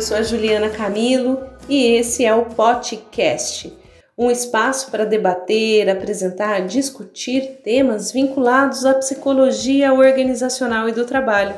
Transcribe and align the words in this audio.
Eu 0.00 0.06
sou 0.06 0.16
a 0.16 0.22
Juliana 0.22 0.70
Camilo 0.70 1.38
e 1.68 1.88
esse 1.88 2.24
é 2.24 2.34
o 2.34 2.46
podcast, 2.46 3.70
um 4.16 4.30
espaço 4.30 4.90
para 4.90 5.04
debater, 5.04 5.90
apresentar, 5.90 6.60
discutir 6.60 7.60
temas 7.62 8.10
vinculados 8.10 8.86
à 8.86 8.94
psicologia 8.94 9.92
organizacional 9.92 10.88
e 10.88 10.92
do 10.92 11.04
trabalho. 11.04 11.54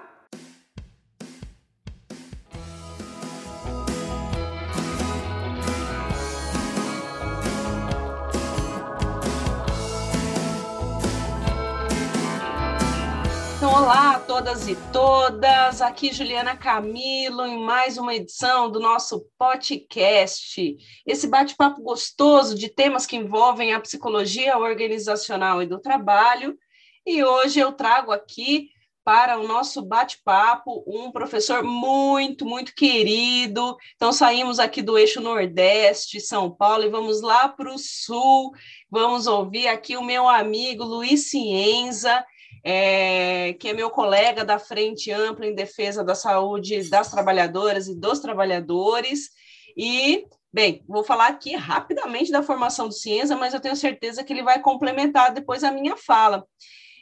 Então, 13.56 13.72
olá 13.72 14.14
a 14.14 14.20
todas 14.20 14.68
e 14.68 14.76
todas, 14.92 15.82
aqui 15.82 16.12
Juliana 16.12 16.56
Camilo 16.56 17.44
em 17.44 17.58
mais 17.58 17.98
uma 17.98 18.14
edição 18.14 18.70
do 18.70 18.78
nosso 18.78 19.26
podcast. 19.36 20.76
Esse 21.04 21.26
bate-papo 21.26 21.82
gostoso 21.82 22.54
de 22.54 22.68
temas 22.68 23.04
que 23.04 23.16
envolvem 23.16 23.74
a 23.74 23.80
psicologia 23.80 24.56
organizacional 24.56 25.60
e 25.60 25.66
do 25.66 25.80
trabalho. 25.80 26.56
E 27.04 27.24
hoje 27.24 27.58
eu 27.58 27.72
trago 27.72 28.12
aqui 28.12 28.73
para 29.04 29.38
o 29.38 29.46
nosso 29.46 29.82
bate-papo 29.82 30.82
um 30.86 31.12
professor 31.12 31.62
muito, 31.62 32.46
muito 32.46 32.74
querido. 32.74 33.76
Então, 33.94 34.12
saímos 34.12 34.58
aqui 34.58 34.80
do 34.80 34.96
eixo 34.96 35.20
Nordeste, 35.20 36.20
São 36.20 36.50
Paulo, 36.50 36.84
e 36.84 36.88
vamos 36.88 37.20
lá 37.20 37.48
para 37.48 37.72
o 37.72 37.78
Sul. 37.78 38.52
Vamos 38.90 39.26
ouvir 39.26 39.68
aqui 39.68 39.96
o 39.96 40.02
meu 40.02 40.28
amigo 40.28 40.84
Luiz 40.84 41.28
Cienza 41.28 42.24
é, 42.64 43.52
que 43.60 43.68
é 43.68 43.72
meu 43.74 43.90
colega 43.90 44.42
da 44.42 44.58
Frente 44.58 45.12
Ampla 45.12 45.46
em 45.46 45.54
Defesa 45.54 46.02
da 46.02 46.14
Saúde 46.14 46.88
das 46.88 47.10
Trabalhadoras 47.10 47.86
e 47.86 47.94
dos 47.94 48.20
Trabalhadores. 48.20 49.28
E, 49.76 50.24
bem, 50.50 50.82
vou 50.88 51.04
falar 51.04 51.26
aqui 51.26 51.54
rapidamente 51.54 52.32
da 52.32 52.42
formação 52.42 52.88
do 52.88 52.94
Ciência, 52.94 53.36
mas 53.36 53.52
eu 53.52 53.60
tenho 53.60 53.76
certeza 53.76 54.24
que 54.24 54.32
ele 54.32 54.42
vai 54.42 54.60
complementar 54.62 55.34
depois 55.34 55.62
a 55.62 55.70
minha 55.70 55.94
fala. 55.94 56.42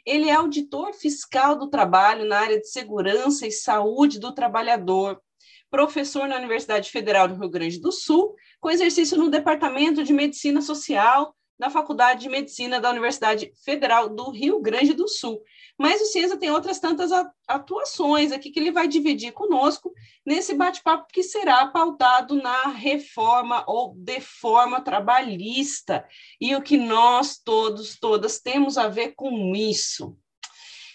Ele 0.05 0.29
é 0.29 0.33
auditor 0.33 0.93
fiscal 0.93 1.57
do 1.57 1.69
trabalho 1.69 2.25
na 2.25 2.39
área 2.39 2.59
de 2.59 2.67
segurança 2.67 3.47
e 3.47 3.51
saúde 3.51 4.19
do 4.19 4.33
trabalhador, 4.33 5.21
professor 5.69 6.27
na 6.27 6.37
Universidade 6.37 6.91
Federal 6.91 7.27
do 7.27 7.35
Rio 7.35 7.49
Grande 7.49 7.79
do 7.79 7.91
Sul, 7.91 8.35
com 8.59 8.69
exercício 8.69 9.17
no 9.17 9.29
Departamento 9.29 10.03
de 10.03 10.13
Medicina 10.13 10.61
Social 10.61 11.35
da 11.57 11.69
Faculdade 11.69 12.21
de 12.21 12.29
Medicina 12.29 12.79
da 12.79 12.89
Universidade 12.89 13.51
Federal 13.63 14.09
do 14.09 14.29
Rio 14.31 14.59
Grande 14.61 14.93
do 14.93 15.07
Sul. 15.07 15.41
Mas 15.77 16.01
o 16.01 16.05
Ciência 16.05 16.37
tem 16.37 16.51
outras 16.51 16.79
tantas 16.79 17.11
atuações 17.47 18.31
aqui 18.31 18.51
que 18.51 18.59
ele 18.59 18.71
vai 18.71 18.87
dividir 18.87 19.31
conosco 19.31 19.93
nesse 20.25 20.53
bate-papo 20.53 21.07
que 21.11 21.23
será 21.23 21.67
pautado 21.67 22.35
na 22.35 22.67
reforma 22.67 23.63
ou 23.67 23.93
deforma 23.95 24.81
trabalhista 24.81 26.05
e 26.39 26.55
o 26.55 26.61
que 26.61 26.77
nós 26.77 27.37
todos, 27.37 27.97
todas 27.99 28.39
temos 28.39 28.77
a 28.77 28.87
ver 28.87 29.13
com 29.15 29.55
isso. 29.55 30.17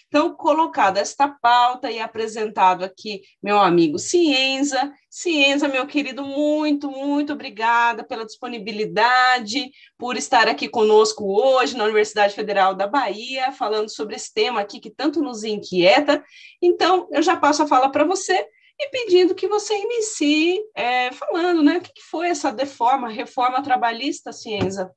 Então, 0.09 0.33
colocada 0.33 0.99
esta 0.99 1.27
pauta 1.27 1.91
e 1.91 1.99
apresentado 1.99 2.83
aqui 2.83 3.21
meu 3.41 3.59
amigo 3.59 3.99
Cienza. 3.99 4.91
Cienza, 5.07 5.67
meu 5.67 5.85
querido, 5.85 6.23
muito, 6.23 6.89
muito 6.89 7.33
obrigada 7.33 8.03
pela 8.03 8.25
disponibilidade, 8.25 9.69
por 9.99 10.17
estar 10.17 10.47
aqui 10.47 10.67
conosco 10.67 11.25
hoje 11.25 11.77
na 11.77 11.83
Universidade 11.83 12.33
Federal 12.33 12.73
da 12.73 12.87
Bahia, 12.87 13.51
falando 13.51 13.89
sobre 13.89 14.15
esse 14.15 14.33
tema 14.33 14.59
aqui 14.61 14.79
que 14.79 14.89
tanto 14.89 15.21
nos 15.21 15.43
inquieta. 15.43 16.23
Então, 16.59 17.07
eu 17.11 17.21
já 17.21 17.37
passo 17.37 17.61
a 17.61 17.67
fala 17.67 17.91
para 17.91 18.03
você 18.03 18.47
e 18.79 18.89
pedindo 18.89 19.35
que 19.35 19.47
você 19.47 19.75
inicie 19.77 20.59
é, 20.75 21.11
falando, 21.11 21.61
né? 21.61 21.77
O 21.77 21.81
que 21.81 22.01
foi 22.09 22.29
essa 22.29 22.51
deforma, 22.51 23.09
reforma 23.09 23.61
trabalhista, 23.61 24.33
Cienza? 24.33 24.91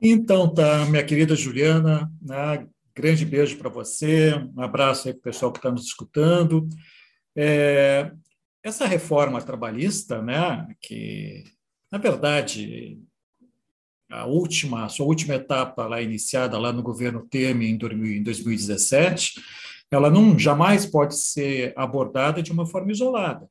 Então, 0.00 0.52
tá, 0.52 0.84
minha 0.86 1.04
querida 1.04 1.36
Juliana, 1.36 2.10
né, 2.20 2.66
Grande 2.94 3.24
beijo 3.24 3.56
para 3.56 3.70
você, 3.70 4.34
um 4.54 4.60
abraço 4.60 5.08
aí 5.08 5.14
para 5.14 5.20
o 5.20 5.22
pessoal 5.22 5.50
que 5.50 5.58
está 5.58 5.70
nos 5.70 5.86
escutando. 5.86 6.68
É, 7.34 8.12
essa 8.62 8.86
reforma 8.86 9.40
trabalhista, 9.40 10.20
né, 10.20 10.66
que, 10.78 11.42
na 11.90 11.96
verdade, 11.96 13.00
a 14.10 14.26
última, 14.26 14.84
a 14.84 14.88
sua 14.90 15.06
última 15.06 15.36
etapa 15.36 15.86
lá 15.86 16.02
iniciada 16.02 16.58
lá 16.58 16.70
no 16.70 16.82
governo 16.82 17.26
Temer 17.30 17.70
em 17.70 17.78
2017, 17.78 19.40
ela 19.90 20.10
não 20.10 20.38
jamais 20.38 20.84
pode 20.84 21.16
ser 21.18 21.72
abordada 21.74 22.42
de 22.42 22.52
uma 22.52 22.66
forma 22.66 22.92
isolada. 22.92 23.48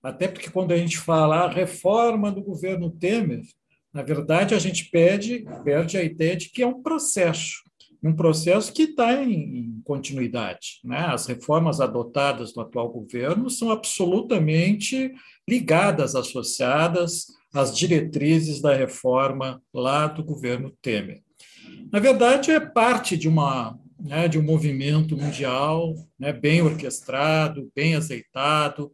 Até 0.00 0.28
porque 0.28 0.48
quando 0.48 0.70
a 0.70 0.76
gente 0.76 0.96
fala 0.96 1.40
a 1.40 1.50
reforma 1.50 2.30
do 2.30 2.40
governo 2.40 2.88
Temer, 2.88 3.42
na 3.92 4.02
verdade 4.02 4.54
a 4.54 4.60
gente 4.60 4.88
pede, 4.90 5.44
perde 5.64 5.98
a 5.98 6.04
ideia 6.04 6.36
de 6.36 6.50
que 6.50 6.62
é 6.62 6.66
um 6.66 6.82
processo 6.82 7.65
um 8.02 8.14
processo 8.14 8.72
que 8.72 8.82
está 8.82 9.22
em, 9.22 9.80
continuidade. 9.84 10.80
Né? 10.82 10.98
As 10.98 11.26
reformas 11.26 11.80
adotadas 11.80 12.54
no 12.54 12.62
atual 12.62 12.88
governo 12.88 13.48
são 13.48 13.70
absolutamente 13.70 15.12
ligadas, 15.48 16.16
associadas 16.16 17.26
às 17.54 17.76
diretrizes 17.76 18.60
da 18.60 18.74
reforma 18.74 19.62
lá 19.72 20.08
do 20.08 20.24
governo 20.24 20.76
Temer. 20.82 21.22
Na 21.92 22.00
verdade, 22.00 22.50
é 22.50 22.58
parte 22.58 23.16
de 23.16 23.28
uma 23.28 23.78
né, 23.98 24.28
de 24.28 24.38
um 24.38 24.42
movimento 24.42 25.16
mundial 25.16 25.94
né, 26.18 26.32
bem 26.32 26.62
orquestrado, 26.62 27.70
bem 27.74 27.94
azeitado, 27.94 28.92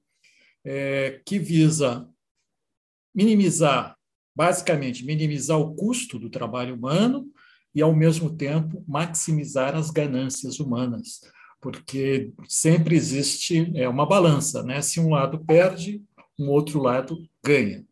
é, 0.65 1.21
que 1.27 1.39
visa 1.39 2.09
minimizar, 3.15 3.97
basicamente, 4.35 5.05
minimizar 5.05 5.59
o 5.59 5.75
custo 5.75 6.19
do 6.19 6.31
trabalho 6.31 6.75
humano 6.75 7.27
e, 7.75 7.81
ao 7.83 7.95
mesmo 7.95 8.31
tempo, 8.37 8.85
maximizar 8.87 9.75
as 9.75 9.91
ganâncias 9.91 10.61
humanas, 10.61 11.21
porque 11.61 12.33
sempre 12.49 12.97
existe 12.97 13.73
é, 13.75 13.89
uma 13.89 14.07
balança, 14.07 14.63
né? 14.63 14.83
Se 14.83 15.01
um 15.01 15.11
lado 15.11 15.39
perde, 15.45 16.03
um 16.39 16.49
outro 16.49 16.81
lado 16.81 17.19
ganha. 17.45 17.85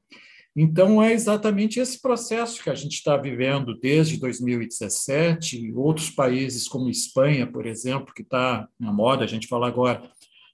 Então, 0.54 1.00
é 1.02 1.12
exatamente 1.12 1.78
esse 1.78 2.00
processo 2.00 2.62
que 2.62 2.70
a 2.70 2.74
gente 2.74 2.94
está 2.94 3.16
vivendo 3.16 3.78
desde 3.78 4.18
2017. 4.18 5.72
Outros 5.74 6.10
países, 6.10 6.66
como 6.66 6.90
Espanha, 6.90 7.46
por 7.46 7.66
exemplo, 7.66 8.12
que 8.12 8.22
está 8.22 8.68
na 8.78 8.92
moda, 8.92 9.24
a 9.24 9.28
gente 9.28 9.46
fala 9.46 9.68
agora, 9.68 10.02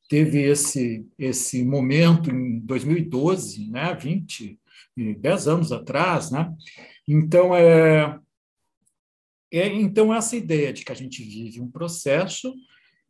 teve 0.08 0.43
esse, 0.43 1.06
esse 1.19 1.64
momento 1.64 2.31
em 2.31 2.60
2012, 2.60 3.70
né, 3.70 3.94
20, 3.94 4.58
10 5.19 5.48
anos 5.48 5.72
atrás. 5.72 6.31
Né? 6.31 6.53
Então, 7.08 7.56
é, 7.56 8.19
é, 9.52 9.66
então, 9.68 10.12
essa 10.12 10.36
ideia 10.36 10.72
de 10.72 10.84
que 10.84 10.92
a 10.92 10.94
gente 10.94 11.22
vive 11.22 11.60
um 11.60 11.70
processo, 11.70 12.54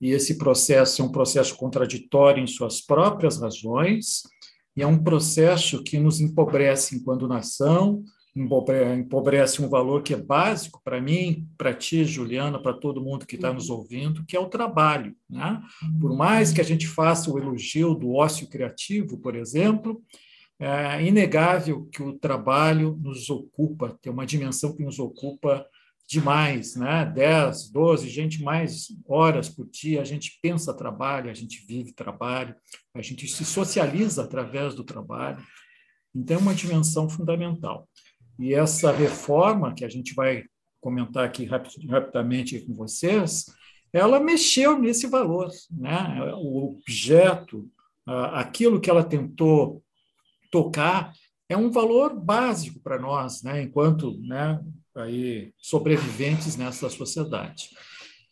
e 0.01 0.11
esse 0.11 0.37
processo 0.37 1.01
é 1.01 1.05
um 1.05 1.13
processo 1.13 1.57
contraditório 1.57 2.43
em 2.43 2.47
suas 2.47 2.81
próprias 2.81 3.41
razões, 3.41 4.23
e 4.77 4.83
é 4.83 4.87
um 4.87 5.03
processo 5.03 5.83
que 5.83 5.99
nos 5.99 6.21
empobrece 6.21 6.97
enquanto 6.97 7.27
nação, 7.27 8.05
empobrece 8.37 9.63
um 9.63 9.69
valor 9.69 10.03
que 10.03 10.13
é 10.13 10.17
básico 10.17 10.81
para 10.85 11.01
mim, 11.01 11.49
para 11.57 11.73
ti, 11.73 12.05
Juliana, 12.05 12.61
para 12.61 12.75
todo 12.75 13.03
mundo 13.03 13.27
que 13.27 13.37
está 13.37 13.51
nos 13.51 13.71
ouvindo, 13.71 14.25
que 14.27 14.37
é 14.37 14.41
o 14.41 14.51
trabalho. 14.51 15.17
Né? 15.29 15.63
Por 15.99 16.15
mais 16.15 16.53
que 16.53 16.61
a 16.61 16.65
gente 16.65 16.87
faça 16.87 17.31
o 17.31 17.39
elogio 17.39 17.95
do 17.95 18.13
ócio 18.13 18.47
criativo, 18.47 19.17
por 19.19 19.35
exemplo, 19.35 20.03
é 20.61 21.03
inegável 21.03 21.89
que 21.91 22.03
o 22.03 22.19
trabalho 22.19 22.99
nos 23.03 23.31
ocupa, 23.31 23.97
tem 24.03 24.13
uma 24.13 24.27
dimensão 24.27 24.75
que 24.75 24.85
nos 24.85 24.99
ocupa 24.99 25.67
demais, 26.07 26.77
né? 26.77 27.05
10, 27.05 27.71
12, 27.71 28.09
gente 28.09 28.43
mais 28.43 28.89
horas 29.09 29.49
por 29.49 29.69
dia, 29.69 30.01
a 30.01 30.05
gente 30.05 30.39
pensa 30.41 30.73
trabalho, 30.73 31.31
a 31.31 31.35
gente 31.35 31.67
vive 31.67 31.93
trabalho, 31.93 32.55
a 32.95 33.03
gente 33.03 33.27
se 33.27 33.45
socializa 33.45 34.23
através 34.23 34.75
do 34.75 34.85
trabalho. 34.85 35.45
Então, 36.15 36.37
é 36.37 36.41
uma 36.41 36.55
dimensão 36.55 37.11
fundamental. 37.11 37.89
E 38.39 38.55
essa 38.55 38.93
reforma, 38.93 39.75
que 39.75 39.85
a 39.85 39.89
gente 39.89 40.15
vai 40.15 40.45
comentar 40.81 41.25
aqui 41.25 41.45
rapidamente 41.45 42.61
com 42.61 42.75
vocês, 42.75 43.47
ela 43.93 44.21
mexeu 44.21 44.79
nesse 44.79 45.07
valor. 45.07 45.51
Né? 45.71 46.33
O 46.37 46.77
objeto, 46.77 47.69
aquilo 48.07 48.81
que 48.81 48.89
ela 48.89 49.03
tentou 49.03 49.83
tocar, 50.51 51.13
é 51.49 51.57
um 51.57 51.71
valor 51.71 52.15
básico 52.15 52.81
para 52.81 52.99
nós, 52.99 53.43
né? 53.43 53.63
enquanto 53.63 54.19
né, 54.21 54.61
aí 54.97 55.53
sobreviventes 55.59 56.57
nessa 56.57 56.89
sociedade. 56.89 57.71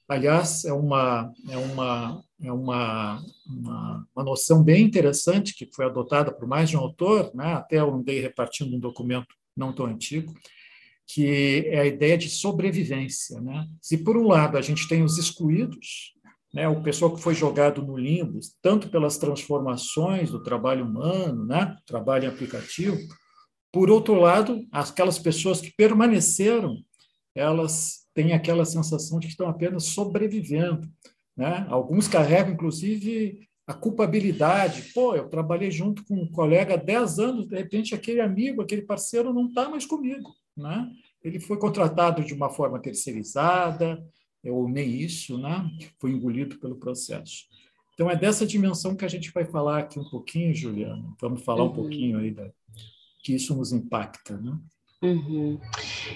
Aliás, 0.08 0.64
é 0.64 0.72
uma, 0.72 1.32
é 1.48 1.56
uma, 1.56 2.22
é 2.42 2.52
uma, 2.52 3.24
uma, 3.46 4.06
uma, 4.14 4.24
noção 4.24 4.62
bem 4.62 4.84
interessante 4.84 5.54
que 5.54 5.68
foi 5.74 5.86
adotada 5.86 6.30
por 6.30 6.46
mais 6.46 6.68
de 6.68 6.76
um 6.76 6.80
autor, 6.80 7.34
né? 7.34 7.54
até 7.54 7.80
eu 7.80 7.94
andei 7.94 8.20
repartindo 8.20 8.76
um 8.76 8.80
documento 8.80 9.34
não 9.56 9.72
tão 9.72 9.86
antigo, 9.86 10.34
que 11.06 11.64
é 11.68 11.80
a 11.80 11.86
ideia 11.86 12.18
de 12.18 12.28
sobrevivência. 12.28 13.40
Né? 13.40 13.66
Se, 13.80 13.96
por 13.96 14.16
um 14.16 14.26
lado, 14.26 14.58
a 14.58 14.60
gente 14.60 14.86
tem 14.86 15.02
os 15.02 15.16
excluídos, 15.16 16.12
né? 16.52 16.68
o 16.68 16.82
pessoal 16.82 17.14
que 17.14 17.22
foi 17.22 17.34
jogado 17.34 17.80
no 17.80 17.96
limbo, 17.96 18.38
tanto 18.60 18.90
pelas 18.90 19.16
transformações 19.16 20.30
do 20.30 20.42
trabalho 20.42 20.84
humano, 20.84 21.46
né? 21.46 21.78
trabalho 21.86 22.24
em 22.24 22.28
aplicativo, 22.28 22.98
por 23.74 23.90
outro 23.90 24.14
lado, 24.14 24.64
aquelas 24.70 25.18
pessoas 25.18 25.60
que 25.60 25.74
permaneceram, 25.76 26.78
elas 27.34 28.06
têm 28.14 28.32
aquela 28.32 28.64
sensação 28.64 29.18
de 29.18 29.26
que 29.26 29.32
estão 29.32 29.48
apenas 29.48 29.86
sobrevivendo. 29.86 30.88
Né? 31.36 31.66
Alguns 31.68 32.06
carregam, 32.06 32.52
inclusive, 32.52 33.48
a 33.66 33.74
culpabilidade. 33.74 34.92
Pô, 34.94 35.16
eu 35.16 35.28
trabalhei 35.28 35.72
junto 35.72 36.04
com 36.04 36.14
um 36.14 36.30
colega 36.30 36.74
há 36.74 36.76
10 36.76 37.18
anos, 37.18 37.48
de 37.48 37.56
repente 37.56 37.96
aquele 37.96 38.20
amigo, 38.20 38.62
aquele 38.62 38.82
parceiro 38.82 39.34
não 39.34 39.48
está 39.48 39.68
mais 39.68 39.84
comigo. 39.84 40.32
Né? 40.56 40.88
Ele 41.20 41.40
foi 41.40 41.58
contratado 41.58 42.22
de 42.22 42.32
uma 42.32 42.50
forma 42.50 42.78
terceirizada, 42.78 44.06
ou 44.44 44.68
nem 44.68 44.88
isso, 45.00 45.36
né? 45.36 45.68
foi 45.98 46.12
engolido 46.12 46.60
pelo 46.60 46.76
processo. 46.76 47.46
Então, 47.94 48.08
é 48.08 48.14
dessa 48.14 48.46
dimensão 48.46 48.94
que 48.94 49.04
a 49.04 49.08
gente 49.08 49.32
vai 49.32 49.44
falar 49.44 49.80
aqui 49.80 49.98
um 49.98 50.08
pouquinho, 50.08 50.54
Juliana. 50.54 51.12
Vamos 51.20 51.42
falar 51.42 51.64
uhum. 51.64 51.70
um 51.70 51.74
pouquinho 51.74 52.18
aí 52.18 52.30
da, 52.30 52.52
que 53.24 53.34
isso 53.34 53.56
nos 53.56 53.72
impacta. 53.72 54.36
Né? 54.36 54.52
Uhum. 55.02 55.58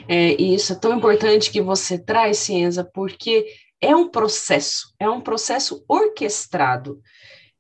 É, 0.06 0.40
e 0.40 0.55
isso 0.55 0.75
é 0.75 0.76
tão 0.76 0.96
importante 0.96 1.50
que 1.50 1.62
você 1.62 1.99
traz, 1.99 2.38
Cienza, 2.38 2.84
porque 2.84 3.46
é 3.81 3.96
um 3.96 4.08
processo, 4.08 4.94
é 5.00 5.08
um 5.08 5.20
processo 5.20 5.84
orquestrado 5.88 7.00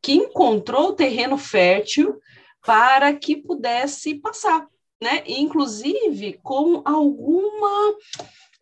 que 0.02 0.12
encontrou 0.12 0.90
o 0.90 0.94
terreno 0.94 1.38
fértil 1.38 2.20
para 2.64 3.14
que 3.14 3.36
pudesse 3.36 4.16
passar, 4.16 4.66
né? 5.02 5.22
Inclusive 5.26 6.38
com 6.42 6.82
alguma, 6.84 7.94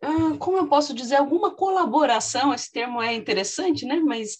ah, 0.01 0.37
como 0.39 0.57
eu 0.57 0.67
posso 0.67 0.93
dizer, 0.93 1.15
alguma 1.15 1.51
colaboração. 1.53 2.53
Esse 2.53 2.71
termo 2.71 3.01
é 3.01 3.13
interessante, 3.13 3.85
né? 3.85 3.95
Mas 3.97 4.37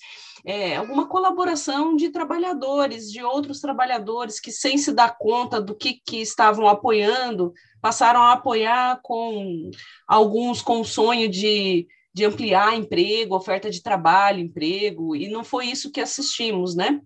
é, 0.47 0.77
alguma 0.77 1.05
colaboração 1.05 1.94
de 1.94 2.09
trabalhadores, 2.09 3.11
de 3.11 3.21
outros 3.21 3.59
trabalhadores 3.59 4.39
que, 4.39 4.49
sem 4.49 4.77
se 4.77 4.94
dar 4.94 5.17
conta 5.17 5.59
do 5.59 5.75
que, 5.75 5.95
que 5.95 6.21
estavam 6.21 6.69
apoiando, 6.69 7.51
passaram 7.81 8.21
a 8.21 8.31
apoiar 8.31 9.01
com 9.03 9.69
alguns 10.07 10.61
com 10.61 10.79
o 10.79 10.85
sonho 10.85 11.27
de, 11.27 11.85
de 12.13 12.23
ampliar 12.23 12.77
emprego, 12.77 13.35
oferta 13.35 13.69
de 13.69 13.83
trabalho, 13.83 14.39
emprego, 14.39 15.17
e 15.17 15.27
não 15.27 15.44
foi 15.44 15.65
isso 15.65 15.91
que 15.91 15.99
assistimos, 15.99 16.77
né? 16.77 17.01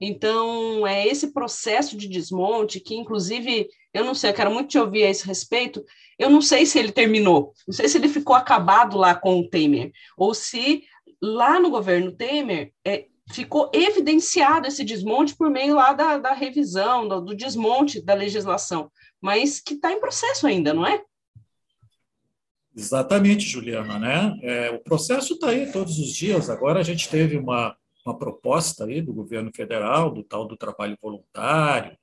Então, 0.00 0.86
é 0.86 1.06
esse 1.06 1.34
processo 1.34 1.94
de 1.94 2.08
desmonte 2.08 2.80
que, 2.80 2.94
inclusive, 2.94 3.68
eu 3.92 4.02
não 4.02 4.14
sei, 4.14 4.30
eu 4.30 4.34
quero 4.34 4.50
muito 4.50 4.70
te 4.70 4.78
ouvir 4.78 5.04
a 5.04 5.10
esse 5.10 5.26
respeito. 5.26 5.84
Eu 6.18 6.30
não 6.30 6.40
sei 6.40 6.64
se 6.64 6.78
ele 6.78 6.90
terminou, 6.90 7.52
não 7.66 7.74
sei 7.74 7.86
se 7.86 7.98
ele 7.98 8.08
ficou 8.08 8.34
acabado 8.34 8.96
lá 8.96 9.14
com 9.14 9.40
o 9.40 9.48
Temer, 9.48 9.92
ou 10.16 10.32
se 10.32 10.84
lá 11.22 11.58
no 11.60 11.70
governo 11.70 12.12
Temer 12.12 12.72
é, 12.84 13.06
ficou 13.32 13.70
evidenciado 13.74 14.66
esse 14.66 14.84
desmonte 14.84 15.36
por 15.36 15.50
meio 15.50 15.74
lá 15.74 15.92
da, 15.92 16.18
da 16.18 16.32
revisão, 16.32 17.06
do, 17.06 17.20
do 17.20 17.36
desmonte 17.36 18.00
da 18.00 18.14
legislação, 18.14 18.90
mas 19.20 19.60
que 19.60 19.74
está 19.74 19.92
em 19.92 20.00
processo 20.00 20.46
ainda, 20.46 20.72
não 20.72 20.86
é? 20.86 21.02
Exatamente, 22.74 23.44
Juliana, 23.44 23.98
né? 23.98 24.38
É, 24.42 24.70
o 24.70 24.78
processo 24.78 25.34
está 25.34 25.48
aí 25.48 25.70
todos 25.72 25.98
os 25.98 26.14
dias. 26.14 26.48
Agora 26.48 26.78
a 26.78 26.82
gente 26.84 27.08
teve 27.08 27.36
uma, 27.36 27.76
uma 28.06 28.16
proposta 28.16 28.84
aí 28.84 29.02
do 29.02 29.12
governo 29.12 29.50
federal, 29.54 30.12
do 30.12 30.22
tal 30.22 30.46
do 30.46 30.56
trabalho 30.56 30.96
voluntário. 31.02 31.98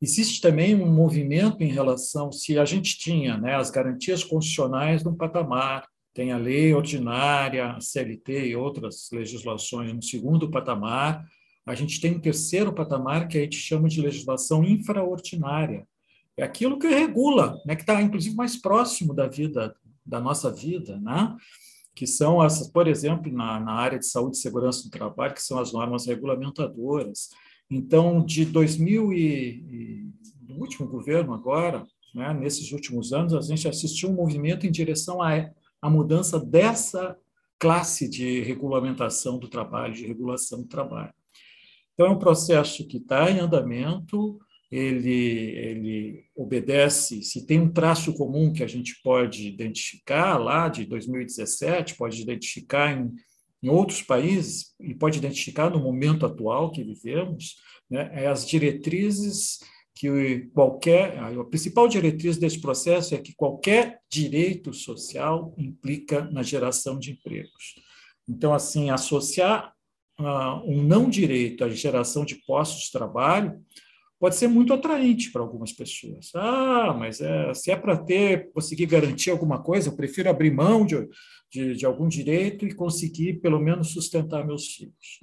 Existe 0.00 0.40
também 0.40 0.74
um 0.74 0.86
movimento 0.86 1.62
em 1.62 1.72
relação, 1.72 2.30
se 2.30 2.58
a 2.58 2.64
gente 2.64 2.96
tinha 2.98 3.36
né, 3.36 3.56
as 3.56 3.70
garantias 3.70 4.22
constitucionais 4.22 5.02
num 5.02 5.16
patamar, 5.16 5.88
tem 6.16 6.32
a 6.32 6.38
lei 6.38 6.72
ordinária, 6.72 7.72
a 7.72 7.78
CLT 7.78 8.48
e 8.48 8.56
outras 8.56 9.10
legislações 9.12 9.92
no 9.92 10.02
segundo 10.02 10.50
patamar. 10.50 11.22
A 11.66 11.74
gente 11.74 12.00
tem 12.00 12.14
um 12.14 12.20
terceiro 12.20 12.72
patamar 12.72 13.28
que 13.28 13.36
a 13.36 13.42
gente 13.42 13.58
chama 13.58 13.86
de 13.86 14.00
legislação 14.00 14.64
infraordinária. 14.64 15.86
É 16.34 16.42
aquilo 16.42 16.78
que 16.78 16.88
regula, 16.88 17.60
né, 17.66 17.76
que 17.76 17.82
está 17.82 18.00
inclusive 18.00 18.34
mais 18.34 18.56
próximo 18.56 19.12
da 19.12 19.26
vida, 19.26 19.76
da 20.06 20.18
nossa 20.18 20.50
vida, 20.50 20.98
né? 20.98 21.36
que 21.94 22.06
são 22.06 22.42
essas, 22.42 22.68
por 22.68 22.88
exemplo, 22.88 23.30
na, 23.30 23.60
na 23.60 23.72
área 23.72 23.98
de 23.98 24.06
saúde 24.06 24.38
e 24.38 24.40
segurança 24.40 24.84
do 24.84 24.90
trabalho, 24.90 25.34
que 25.34 25.42
são 25.42 25.58
as 25.58 25.72
normas 25.72 26.06
regulamentadoras. 26.06 27.28
Então, 27.70 28.24
de 28.24 28.46
2000 28.46 29.12
e, 29.12 29.18
e 29.18 30.10
do 30.40 30.54
último 30.60 30.86
governo 30.86 31.34
agora, 31.34 31.86
né, 32.14 32.32
nesses 32.32 32.72
últimos 32.72 33.12
anos, 33.12 33.34
a 33.34 33.40
gente 33.42 33.68
assistiu 33.68 34.10
um 34.10 34.14
movimento 34.14 34.66
em 34.66 34.70
direção 34.70 35.22
a 35.22 35.34
a 35.86 35.90
mudança 35.90 36.38
dessa 36.38 37.16
classe 37.58 38.08
de 38.08 38.40
regulamentação 38.40 39.38
do 39.38 39.48
trabalho, 39.48 39.94
de 39.94 40.06
regulação 40.06 40.62
do 40.62 40.68
trabalho. 40.68 41.12
Então, 41.94 42.06
é 42.06 42.10
um 42.10 42.18
processo 42.18 42.86
que 42.86 42.98
está 42.98 43.30
em 43.30 43.38
andamento, 43.38 44.38
ele, 44.70 45.10
ele 45.10 46.24
obedece, 46.34 47.22
se 47.22 47.46
tem 47.46 47.60
um 47.60 47.72
traço 47.72 48.12
comum 48.14 48.52
que 48.52 48.62
a 48.62 48.66
gente 48.66 49.00
pode 49.02 49.46
identificar 49.46 50.36
lá 50.36 50.68
de 50.68 50.84
2017, 50.84 51.94
pode 51.94 52.20
identificar 52.20 52.92
em, 52.92 53.12
em 53.62 53.68
outros 53.68 54.02
países 54.02 54.74
e 54.80 54.94
pode 54.94 55.18
identificar 55.18 55.70
no 55.70 55.78
momento 55.78 56.26
atual 56.26 56.72
que 56.72 56.82
vivemos, 56.82 57.56
né, 57.88 58.10
é 58.12 58.26
as 58.26 58.46
diretrizes 58.46 59.60
que 59.96 60.50
qualquer 60.52 61.18
a 61.18 61.44
principal 61.44 61.88
diretriz 61.88 62.36
desse 62.36 62.60
processo 62.60 63.14
é 63.14 63.18
que 63.18 63.34
qualquer 63.34 64.00
direito 64.10 64.74
social 64.74 65.54
implica 65.56 66.22
na 66.30 66.42
geração 66.42 66.98
de 66.98 67.12
empregos. 67.12 67.74
Então, 68.28 68.52
assim, 68.52 68.90
associar 68.90 69.72
uh, 70.20 70.62
um 70.70 70.82
não 70.82 71.08
direito 71.08 71.64
à 71.64 71.70
geração 71.70 72.26
de 72.26 72.34
postos 72.46 72.84
de 72.84 72.92
trabalho 72.92 73.58
pode 74.20 74.36
ser 74.36 74.48
muito 74.48 74.74
atraente 74.74 75.30
para 75.32 75.40
algumas 75.40 75.72
pessoas. 75.72 76.30
Ah, 76.34 76.94
mas 76.98 77.20
é, 77.20 77.54
se 77.54 77.70
é 77.70 77.76
para 77.76 77.96
ter, 77.96 78.50
conseguir 78.52 78.86
garantir 78.86 79.30
alguma 79.30 79.62
coisa, 79.62 79.88
eu 79.88 79.96
prefiro 79.96 80.28
abrir 80.28 80.50
mão 80.50 80.84
de, 80.84 81.08
de, 81.50 81.74
de 81.74 81.86
algum 81.86 82.08
direito 82.08 82.66
e 82.66 82.74
conseguir, 82.74 83.40
pelo 83.40 83.60
menos, 83.60 83.92
sustentar 83.92 84.46
meus 84.46 84.74
filhos. 84.74 85.20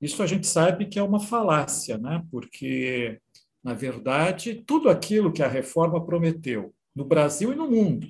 Isso 0.00 0.22
a 0.22 0.26
gente 0.26 0.46
sabe 0.46 0.86
que 0.86 0.98
é 0.98 1.02
uma 1.02 1.20
falácia, 1.20 1.98
né? 1.98 2.24
porque 2.30 3.20
na 3.62 3.74
verdade, 3.74 4.64
tudo 4.66 4.88
aquilo 4.88 5.32
que 5.32 5.42
a 5.42 5.48
reforma 5.48 6.04
prometeu, 6.04 6.74
no 6.94 7.04
Brasil 7.04 7.52
e 7.52 7.56
no 7.56 7.70
mundo, 7.70 8.06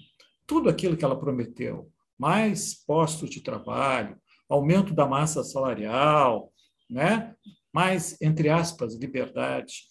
tudo 0.47 0.69
aquilo 0.69 0.97
que 0.97 1.05
ela 1.05 1.19
prometeu, 1.19 1.91
mais 2.19 2.75
postos 2.75 3.31
de 3.31 3.41
trabalho, 3.41 4.17
aumento 4.49 4.95
da 4.95 5.07
massa 5.07 5.43
salarial, 5.43 6.53
né? 6.89 7.35
mais, 7.73 8.21
entre 8.21 8.49
aspas, 8.49 8.95
liberdade, 8.97 9.85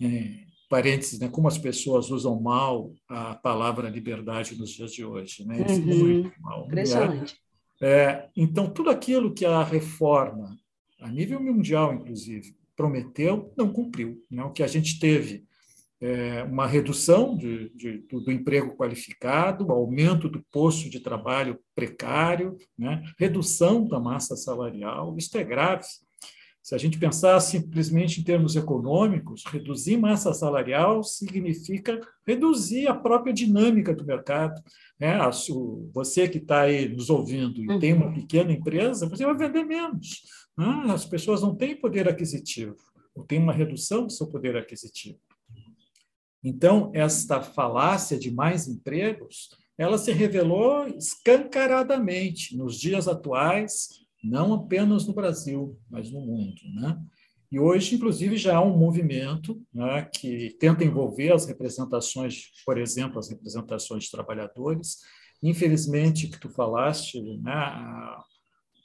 é, 0.00 0.44
parênteses, 0.68 1.18
né? 1.18 1.28
como 1.28 1.48
as 1.48 1.58
pessoas 1.58 2.10
usam 2.10 2.40
mal 2.40 2.92
a 3.08 3.34
palavra 3.34 3.88
liberdade 3.88 4.56
nos 4.56 4.70
dias 4.70 4.92
de 4.92 5.04
hoje. 5.04 5.46
Né? 5.46 5.64
Isso 5.66 5.80
uhum. 5.80 5.98
muito 5.98 6.40
mal. 6.40 6.60
Né? 6.60 6.66
Impressionante. 6.66 7.36
É, 7.80 8.28
então, 8.36 8.70
tudo 8.70 8.90
aquilo 8.90 9.34
que 9.34 9.44
a 9.44 9.62
reforma, 9.62 10.56
a 11.00 11.10
nível 11.10 11.42
mundial, 11.42 11.92
inclusive, 11.92 12.54
prometeu, 12.76 13.52
não 13.56 13.72
cumpriu. 13.72 14.22
Né? 14.30 14.42
O 14.44 14.50
que 14.50 14.62
a 14.62 14.66
gente 14.66 14.98
teve 14.98 15.44
é 16.00 16.42
uma 16.42 16.66
redução 16.66 17.36
de, 17.36 17.70
de, 17.76 17.98
do, 18.08 18.32
emprego 18.32 18.76
qualificado, 18.76 19.70
aumento 19.70 20.28
do 20.28 20.44
posto 20.50 20.90
de 20.90 20.98
trabalho 20.98 21.60
precário, 21.76 22.56
né? 22.76 23.04
redução 23.16 23.86
da 23.86 24.00
massa 24.00 24.34
salarial, 24.34 25.16
isso 25.16 25.36
é 25.38 25.44
grave. 25.44 25.86
Se 26.62 26.76
a 26.76 26.78
gente 26.78 26.96
pensar 26.96 27.38
simplesmente 27.40 28.20
em 28.20 28.24
termos 28.24 28.54
econômicos, 28.54 29.44
reduzir 29.46 29.96
massa 29.96 30.32
salarial 30.32 31.02
significa 31.02 32.00
reduzir 32.24 32.86
a 32.86 32.94
própria 32.94 33.32
dinâmica 33.32 33.92
do 33.92 34.04
mercado. 34.04 34.62
Né? 34.98 35.18
Você 35.92 36.28
que 36.28 36.38
está 36.38 36.62
aí 36.62 36.88
nos 36.88 37.10
ouvindo 37.10 37.64
e 37.64 37.78
tem 37.80 37.92
uma 37.92 38.06
uhum. 38.06 38.14
pequena 38.14 38.52
empresa, 38.52 39.08
você 39.08 39.24
vai 39.24 39.36
vender 39.36 39.64
menos. 39.64 40.22
Ah, 40.56 40.92
as 40.92 41.04
pessoas 41.04 41.42
não 41.42 41.54
têm 41.54 41.76
poder 41.76 42.08
aquisitivo, 42.08 42.76
ou 43.14 43.24
têm 43.24 43.38
uma 43.38 43.52
redução 43.52 44.06
do 44.06 44.12
seu 44.12 44.26
poder 44.26 44.56
aquisitivo. 44.56 45.18
Então, 46.44 46.90
esta 46.94 47.40
falácia 47.40 48.18
de 48.18 48.30
mais 48.30 48.66
empregos, 48.66 49.50
ela 49.78 49.96
se 49.96 50.12
revelou 50.12 50.86
escancaradamente 50.88 52.56
nos 52.56 52.78
dias 52.78 53.06
atuais, 53.06 53.88
não 54.22 54.52
apenas 54.54 55.06
no 55.06 55.14
Brasil, 55.14 55.78
mas 55.88 56.10
no 56.10 56.20
mundo. 56.20 56.60
Né? 56.74 57.00
E 57.50 57.60
hoje, 57.60 57.94
inclusive, 57.94 58.36
já 58.36 58.56
há 58.56 58.64
um 58.64 58.76
movimento 58.76 59.62
né, 59.72 60.08
que 60.12 60.56
tenta 60.58 60.84
envolver 60.84 61.32
as 61.32 61.46
representações, 61.46 62.46
por 62.64 62.78
exemplo, 62.78 63.18
as 63.18 63.28
representações 63.28 64.04
de 64.04 64.10
trabalhadores. 64.10 65.00
Infelizmente, 65.42 66.28
que 66.28 66.40
tu 66.40 66.48
falaste, 66.48 67.20
né, 67.38 68.16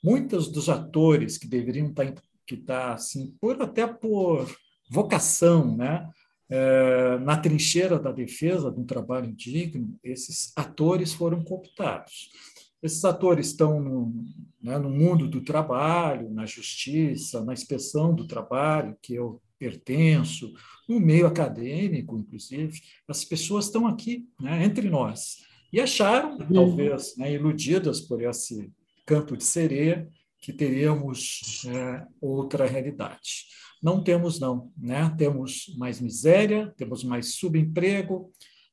muitos 0.04 0.52
dos 0.52 0.70
atores 0.70 1.38
que 1.38 1.48
deveriam 1.48 1.88
estar 1.88 2.14
que 2.46 2.56
tá 2.56 2.94
assim 2.94 3.36
por 3.42 3.62
até 3.62 3.86
por 3.86 4.50
vocação, 4.90 5.76
né, 5.76 6.10
é, 6.50 7.18
na 7.20 7.36
trincheira 7.36 8.00
da 8.00 8.12
defesa 8.12 8.72
de 8.72 8.80
um 8.80 8.86
trabalho 8.86 9.34
digno, 9.34 10.00
esses 10.02 10.54
atores 10.56 11.14
foram 11.14 11.44
cooptados. 11.44 12.30
Esses 12.82 13.04
atores 13.04 13.48
estão 13.48 13.82
no, 13.82 14.14
né, 14.62 14.78
no 14.78 14.90
mundo 14.90 15.28
do 15.28 15.42
trabalho, 15.42 16.30
na 16.30 16.46
justiça, 16.46 17.44
na 17.44 17.52
inspeção 17.52 18.14
do 18.14 18.26
trabalho, 18.26 18.96
que 19.02 19.16
eu 19.16 19.42
pertenço, 19.60 20.54
no 20.88 21.00
meio 21.00 21.26
acadêmico, 21.26 22.18
inclusive. 22.18 22.80
As 23.08 23.26
pessoas 23.26 23.66
estão 23.66 23.88
aqui, 23.88 24.30
né, 24.40 24.64
entre 24.64 24.90
nós. 24.90 25.38
E 25.74 25.82
acharam, 25.82 26.38
uhum. 26.38 26.54
talvez, 26.54 27.18
né, 27.18 27.34
iludidas 27.34 28.00
por 28.00 28.22
esse 28.22 28.72
campo 29.08 29.38
de 29.38 29.44
sereia, 29.44 30.08
que 30.40 30.54
teríamos 30.54 31.66
é, 31.66 32.06
outra 32.22 32.68
realidade. 32.68 33.48
Não 33.82 34.04
temos, 34.04 34.40
não. 34.40 34.72
Né? 34.78 35.10
Temos 35.18 35.74
mais 35.78 36.00
miséria, 36.00 36.74
temos 36.78 37.04
mais 37.04 37.36
subemprego, 37.36 38.32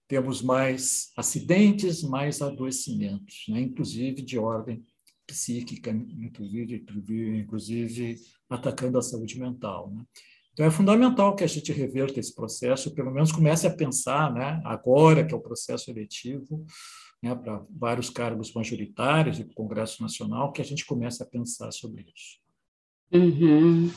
temos 0.09 0.43
mais 0.43 1.11
acidentes, 1.17 2.03
mais 2.03 2.43
adoecimentos, 2.43 3.45
né? 3.49 3.61
inclusive 3.61 4.21
de 4.21 4.39
ordem 4.39 4.85
psíquica, 5.27 5.91
inclusive, 5.91 6.85
inclusive 7.39 8.17
atacando 8.51 8.99
a 8.99 9.03
saúde 9.03 9.39
mental. 9.39 9.91
Né? 9.91 10.05
Então, 10.53 10.67
é 10.67 10.71
fundamental 10.71 11.35
que 11.35 11.43
a 11.43 11.49
gente 11.49 11.73
reverta 11.73 12.21
esse 12.21 12.35
processo, 12.35 12.95
pelo 12.95 13.11
menos 13.11 13.33
comece 13.33 13.67
a 13.67 13.75
pensar, 13.75 14.33
né, 14.33 14.63
agora 14.65 15.27
que 15.27 15.35
é 15.35 15.37
o 15.37 15.41
processo 15.41 15.91
eletivo, 15.91 16.65
né, 17.25 17.35
para 17.35 17.65
vários 17.71 18.11
cargos 18.11 18.53
majoritários 18.53 19.39
e 19.39 19.45
para 19.45 19.53
o 19.53 19.57
Congresso 19.57 20.03
Nacional, 20.03 20.53
que 20.53 20.61
a 20.61 20.65
gente 20.65 20.85
comece 20.85 21.23
a 21.23 21.27
pensar 21.27 21.73
sobre 21.73 22.03
isso. 22.03 22.39
Uhum. 23.11 23.91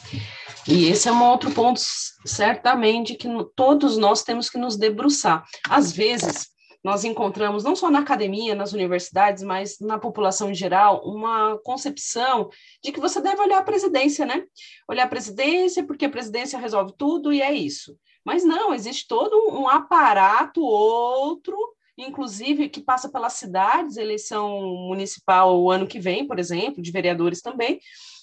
E 0.68 0.86
esse 0.86 1.10
é 1.10 1.12
um 1.12 1.24
outro 1.24 1.52
ponto, 1.52 1.80
certamente, 2.26 3.16
que 3.16 3.28
todos 3.54 3.98
nós 3.98 4.24
temos 4.24 4.50
que 4.50 4.58
nos 4.58 4.78
debruçar. 4.78 5.44
Às 5.68 5.92
vezes, 5.92 6.48
nós 6.84 7.04
encontramos, 7.04 7.66
não 7.66 7.76
só 7.76 7.92
na 7.92 8.00
academia, 8.00 8.56
nas 8.56 8.72
universidades, 8.72 9.44
mas 9.44 9.78
na 9.82 10.00
população 10.00 10.50
em 10.50 10.56
geral, 10.56 11.02
uma 11.04 11.58
concepção 11.66 12.50
de 12.82 12.94
que 12.94 13.00
você 13.00 13.20
deve 13.20 13.42
olhar 13.42 13.58
a 13.58 13.64
presidência, 13.64 14.26
né? 14.26 14.46
Olhar 14.90 15.04
a 15.04 15.10
presidência, 15.10 15.86
porque 15.86 16.06
a 16.06 16.10
presidência 16.10 16.60
resolve 16.60 16.94
tudo 16.98 17.34
e 17.34 17.42
é 17.42 17.52
isso. 17.52 17.98
Mas 18.24 18.46
não, 18.46 18.74
existe 18.74 19.06
todo 19.06 19.50
um 19.50 19.68
aparato 19.68 20.62
outro 20.62 21.58
inclusive 21.98 22.70
que 22.70 22.82
passa 22.82 23.10
pelas 23.10 23.34
cidades, 23.34 23.98
eleição 23.98 24.62
municipal 24.88 25.60
o 25.60 25.72
ano 25.72 25.88
que 25.88 26.00
vem, 26.00 26.28
por 26.28 26.38
exemplo, 26.38 26.82
de 26.82 26.92
vereadores 26.92 27.42
também, 27.42 27.80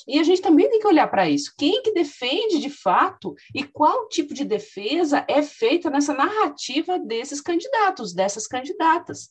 e 0.06 0.18
a 0.18 0.22
gente 0.22 0.42
também 0.42 0.68
tem 0.68 0.78
que 0.78 0.86
olhar 0.86 1.08
para 1.08 1.28
isso. 1.28 1.52
Quem 1.56 1.82
que 1.82 1.92
defende 1.92 2.60
de 2.60 2.70
fato 2.70 3.34
e 3.54 3.64
qual 3.64 4.08
tipo 4.08 4.34
de 4.34 4.44
defesa 4.44 5.24
é 5.28 5.42
feita 5.42 5.90
nessa 5.90 6.12
narrativa 6.14 6.98
desses 6.98 7.40
candidatos, 7.40 8.12
dessas 8.12 8.46
candidatas. 8.46 9.30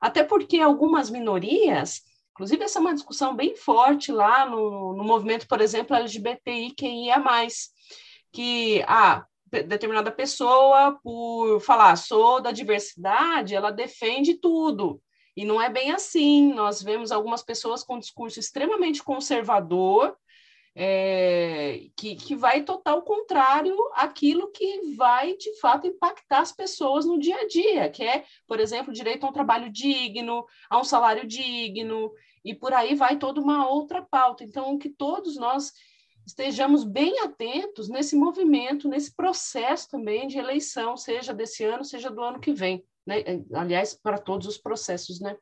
Até 0.00 0.22
porque 0.22 0.60
algumas 0.60 1.08
minorias, 1.08 2.02
inclusive 2.32 2.62
essa 2.62 2.78
é 2.78 2.80
uma 2.80 2.94
discussão 2.94 3.34
bem 3.34 3.56
forte 3.56 4.12
lá 4.12 4.44
no, 4.44 4.94
no 4.94 5.04
movimento, 5.04 5.48
por 5.48 5.60
exemplo, 5.60 5.96
LGBTI, 5.96 6.74
quem 6.76 7.06
ia 7.06 7.18
mais, 7.18 7.70
que 8.32 8.84
ah, 8.86 9.24
determinada 9.52 10.10
pessoa, 10.10 10.98
por 11.02 11.60
falar 11.60 11.96
sou 11.96 12.40
da 12.40 12.50
diversidade, 12.50 13.54
ela 13.54 13.70
defende 13.70 14.34
tudo. 14.34 15.00
E 15.36 15.44
não 15.44 15.60
é 15.60 15.68
bem 15.68 15.90
assim. 15.90 16.52
Nós 16.52 16.82
vemos 16.82 17.12
algumas 17.12 17.42
pessoas 17.42 17.84
com 17.84 17.98
discurso 17.98 18.40
extremamente 18.40 19.02
conservador, 19.02 20.16
é, 20.74 21.88
que, 21.94 22.16
que 22.16 22.34
vai 22.34 22.62
total 22.62 23.02
contrário 23.02 23.76
àquilo 23.94 24.50
que 24.50 24.94
vai, 24.96 25.36
de 25.36 25.58
fato, 25.60 25.86
impactar 25.86 26.40
as 26.40 26.52
pessoas 26.52 27.04
no 27.04 27.18
dia 27.18 27.36
a 27.36 27.46
dia, 27.46 27.90
que 27.90 28.02
é, 28.02 28.24
por 28.46 28.58
exemplo, 28.58 28.92
direito 28.92 29.24
a 29.24 29.28
um 29.28 29.32
trabalho 29.32 29.70
digno, 29.70 30.46
a 30.70 30.78
um 30.78 30.84
salário 30.84 31.26
digno, 31.26 32.10
e 32.44 32.54
por 32.54 32.72
aí 32.72 32.94
vai 32.94 33.18
toda 33.18 33.40
uma 33.40 33.68
outra 33.68 34.02
pauta. 34.02 34.44
Então, 34.44 34.78
que 34.78 34.88
todos 34.88 35.36
nós 35.36 35.72
estejamos 36.26 36.84
bem 36.84 37.20
atentos 37.20 37.88
nesse 37.88 38.16
movimento, 38.16 38.88
nesse 38.88 39.14
processo 39.14 39.88
também 39.88 40.26
de 40.26 40.38
eleição, 40.38 40.96
seja 40.96 41.32
desse 41.34 41.64
ano, 41.64 41.84
seja 41.84 42.10
do 42.10 42.22
ano 42.22 42.40
que 42.40 42.52
vem 42.52 42.84
né? 43.06 43.16
aliás, 43.54 43.94
para 43.94 44.18
todos 44.18 44.46
os 44.46 44.58
processos, 44.58 45.20
né? 45.20 45.36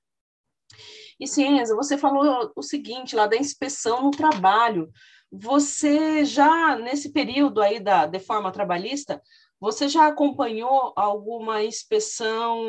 E 1.18 1.26
Ciência, 1.26 1.74
você 1.74 1.98
falou 1.98 2.50
o 2.56 2.62
seguinte 2.62 3.14
lá 3.14 3.26
da 3.26 3.36
inspeção 3.36 4.02
no 4.02 4.10
trabalho. 4.10 4.90
Você 5.30 6.24
já, 6.24 6.76
nesse 6.76 7.12
período 7.12 7.60
aí 7.60 7.78
da 7.78 8.06
deforma 8.06 8.50
trabalhista, 8.50 9.22
você 9.60 9.88
já 9.88 10.06
acompanhou 10.06 10.92
alguma 10.96 11.62
inspeção 11.62 12.64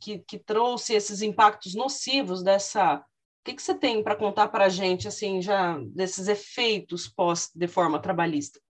que, 0.00 0.18
que 0.18 0.38
trouxe 0.38 0.94
esses 0.94 1.22
impactos 1.22 1.74
nocivos 1.74 2.42
dessa. 2.42 3.04
O 3.42 3.44
que, 3.44 3.54
que 3.54 3.62
você 3.62 3.74
tem 3.74 4.04
para 4.04 4.14
contar 4.14 4.46
para 4.46 4.66
a 4.66 4.68
gente, 4.68 5.08
assim, 5.08 5.42
já 5.42 5.76
desses 5.92 6.28
efeitos 6.28 7.08
pós-deforma 7.08 7.98
trabalhista? 7.98 8.60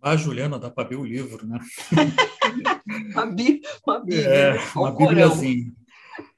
A 0.00 0.16
Juliana 0.16 0.58
dá 0.58 0.70
para 0.70 0.88
ver 0.88 0.96
o 0.96 1.04
livro, 1.04 1.46
né? 1.46 1.58
uma, 3.12 3.26
bí 3.26 3.60
uma 3.86 4.00
bíblia. 4.00 4.26
É, 4.26 4.54
né? 4.54 4.60
uma 4.74 4.96
bíbliazinha. 4.96 5.72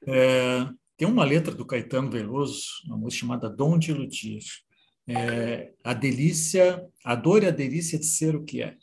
É, 0.05 0.67
tem 0.97 1.07
uma 1.07 1.23
letra 1.23 1.55
do 1.55 1.65
Caetano 1.65 2.11
Veloso, 2.11 2.65
uma 2.87 2.97
música 2.97 3.21
chamada 3.21 3.49
Dom 3.49 3.79
de 3.79 3.91
Iludir. 3.91 4.43
É, 5.07 5.71
a 5.81 5.93
delícia, 5.93 6.85
a 7.05 7.15
dor 7.15 7.43
e 7.43 7.47
a 7.47 7.51
delícia 7.51 7.97
de 7.97 8.05
ser 8.05 8.35
o 8.35 8.43
que 8.43 8.61
é. 8.61 8.75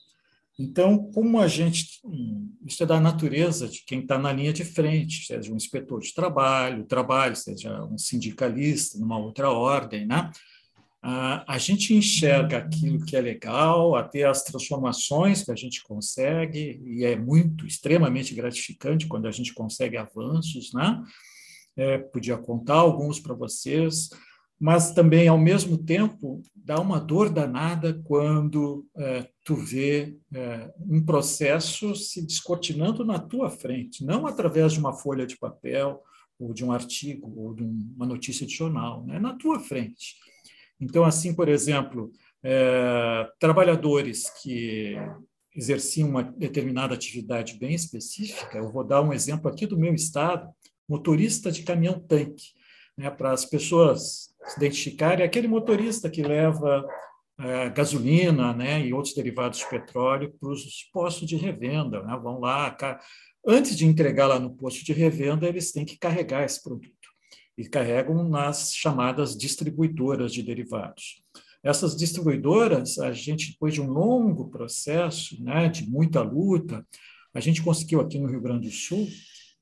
Então, 0.59 1.11
como 1.13 1.39
a 1.39 1.47
gente. 1.47 2.01
Isso 2.65 2.83
é 2.83 2.87
da 2.87 2.99
natureza 2.99 3.69
de 3.69 3.85
quem 3.85 4.01
está 4.01 4.19
na 4.19 4.33
linha 4.33 4.53
de 4.53 4.65
frente, 4.65 5.27
seja 5.27 5.53
um 5.53 5.57
inspetor 5.57 6.01
de 6.01 6.15
trabalho, 6.15 6.87
trabalho, 6.87 7.37
seja 7.37 7.85
um 7.85 7.99
sindicalista 7.99 8.99
numa 8.99 9.19
outra 9.19 9.51
ordem, 9.51 10.07
né? 10.07 10.31
a 11.47 11.57
gente 11.59 11.95
enxerga 11.95 12.59
aquilo 12.59 13.05
que 13.05 13.17
é 13.17 13.21
legal, 13.21 13.95
até 13.95 14.25
as 14.25 14.43
transformações 14.43 15.45
que 15.45 15.53
a 15.53 15.55
gente 15.55 15.83
consegue, 15.85 16.81
e 16.85 17.05
é 17.05 17.15
muito, 17.15 17.65
extremamente 17.65 18.35
gratificante 18.35 19.07
quando 19.07 19.27
a 19.27 19.31
gente 19.31 19.55
consegue 19.55 19.97
avanços, 19.97 20.73
né? 20.73 21.01
É, 21.77 21.99
podia 21.99 22.37
contar 22.37 22.77
alguns 22.77 23.21
para 23.21 23.35
vocês, 23.35 24.09
mas 24.59 24.93
também, 24.93 25.29
ao 25.29 25.39
mesmo 25.39 25.77
tempo, 25.77 26.43
dá 26.55 26.81
uma 26.81 26.99
dor 26.99 27.29
danada 27.29 28.01
quando 28.05 28.87
é, 28.97 29.29
tu 29.45 29.55
vê 29.55 30.17
é, 30.35 30.73
um 30.81 31.05
processo 31.05 31.95
se 31.95 32.25
descortinando 32.25 33.05
na 33.05 33.19
tua 33.19 33.51
frente, 33.51 34.05
não 34.05 34.27
através 34.27 34.73
de 34.73 34.79
uma 34.79 34.95
folha 34.95 35.27
de 35.27 35.37
papel, 35.37 36.03
ou 36.39 36.53
de 36.53 36.65
um 36.65 36.73
artigo, 36.73 37.33
ou 37.37 37.55
de 37.55 37.63
uma 37.63 38.07
notícia 38.07 38.47
de 38.47 38.55
jornal, 38.55 39.05
né? 39.05 39.19
na 39.19 39.35
tua 39.35 39.61
frente. 39.61 40.17
Então, 40.81 41.05
assim, 41.05 41.35
por 41.35 41.49
exemplo, 41.49 42.11
é, 42.43 43.29
trabalhadores 43.39 44.31
que 44.43 44.97
exerciam 45.55 46.09
uma 46.09 46.23
determinada 46.23 46.95
atividade 46.95 47.59
bem 47.59 47.75
específica, 47.75 48.59
eu 48.59 48.71
vou 48.71 48.85
dar 48.85 49.01
um 49.01 49.13
exemplo 49.13 49.51
aqui 49.51 49.67
do 49.67 49.79
meu 49.79 49.95
estado, 49.95 50.49
motorista 50.89 51.51
de 51.51 51.63
caminhão-tanque, 51.63 52.53
né, 52.97 53.11
para 53.11 53.33
as 53.33 53.45
pessoas 53.45 54.35
se 54.47 54.57
identificarem, 54.59 55.23
é 55.23 55.27
aquele 55.27 55.49
motorista 55.49 56.09
que 56.09 56.23
leva 56.23 56.87
é, 57.39 57.69
gasolina 57.71 58.53
né, 58.55 58.87
e 58.87 58.93
outros 58.93 59.15
derivados 59.15 59.59
de 59.59 59.69
petróleo 59.69 60.35
para 60.41 60.49
os 60.49 60.89
postos 60.93 61.29
de 61.29 61.37
revenda, 61.37 62.03
né, 62.03 62.19
vão 62.23 62.41
lá, 62.41 62.77
antes 63.47 63.77
de 63.77 63.87
entregar 63.87 64.27
lá 64.27 64.39
no 64.39 64.55
posto 64.55 64.85
de 64.85 64.93
revenda, 64.93 65.47
eles 65.47 65.73
têm 65.73 65.85
que 65.85 65.99
carregar 65.99 66.45
esse 66.45 66.63
produto 66.63 66.95
e 67.59 67.69
carregam 67.69 68.29
nas 68.29 68.75
chamadas 68.75 69.37
distribuidoras 69.37 70.33
de 70.33 70.43
derivados. 70.43 71.23
Essas 71.63 71.97
distribuidoras, 71.97 72.99
a 72.99 73.13
gente, 73.13 73.53
depois 73.53 73.75
de 73.75 73.81
um 73.81 73.91
longo 73.91 74.49
processo, 74.49 75.43
né, 75.43 75.69
de 75.69 75.89
muita 75.89 76.23
luta, 76.23 76.87
a 77.35 77.41
gente 77.41 77.63
conseguiu 77.63 78.01
aqui 78.01 78.19
no 78.19 78.29
Rio 78.29 78.41
Grande 78.41 78.69
do 78.69 78.75
Sul 78.75 79.09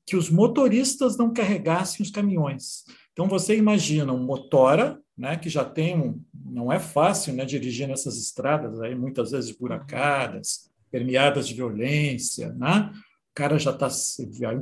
que 0.05 0.15
os 0.15 0.29
motoristas 0.29 1.17
não 1.17 1.33
carregassem 1.33 2.03
os 2.03 2.11
caminhões. 2.11 2.83
Então, 3.11 3.27
você 3.27 3.55
imagina 3.57 4.13
um 4.13 4.23
motora, 4.23 4.99
né, 5.17 5.37
que 5.37 5.49
já 5.49 5.63
tem 5.63 5.97
um. 5.97 6.21
Não 6.33 6.71
é 6.71 6.79
fácil 6.79 7.33
né, 7.33 7.45
dirigir 7.45 7.87
nessas 7.87 8.17
estradas, 8.17 8.81
aí, 8.81 8.93
muitas 8.93 9.31
vezes 9.31 9.51
buracadas, 9.51 10.69
permeadas 10.91 11.47
de 11.47 11.53
violência, 11.53 12.53
né? 12.53 12.91
cara 13.35 13.59
já 13.59 13.71
está 13.71 13.89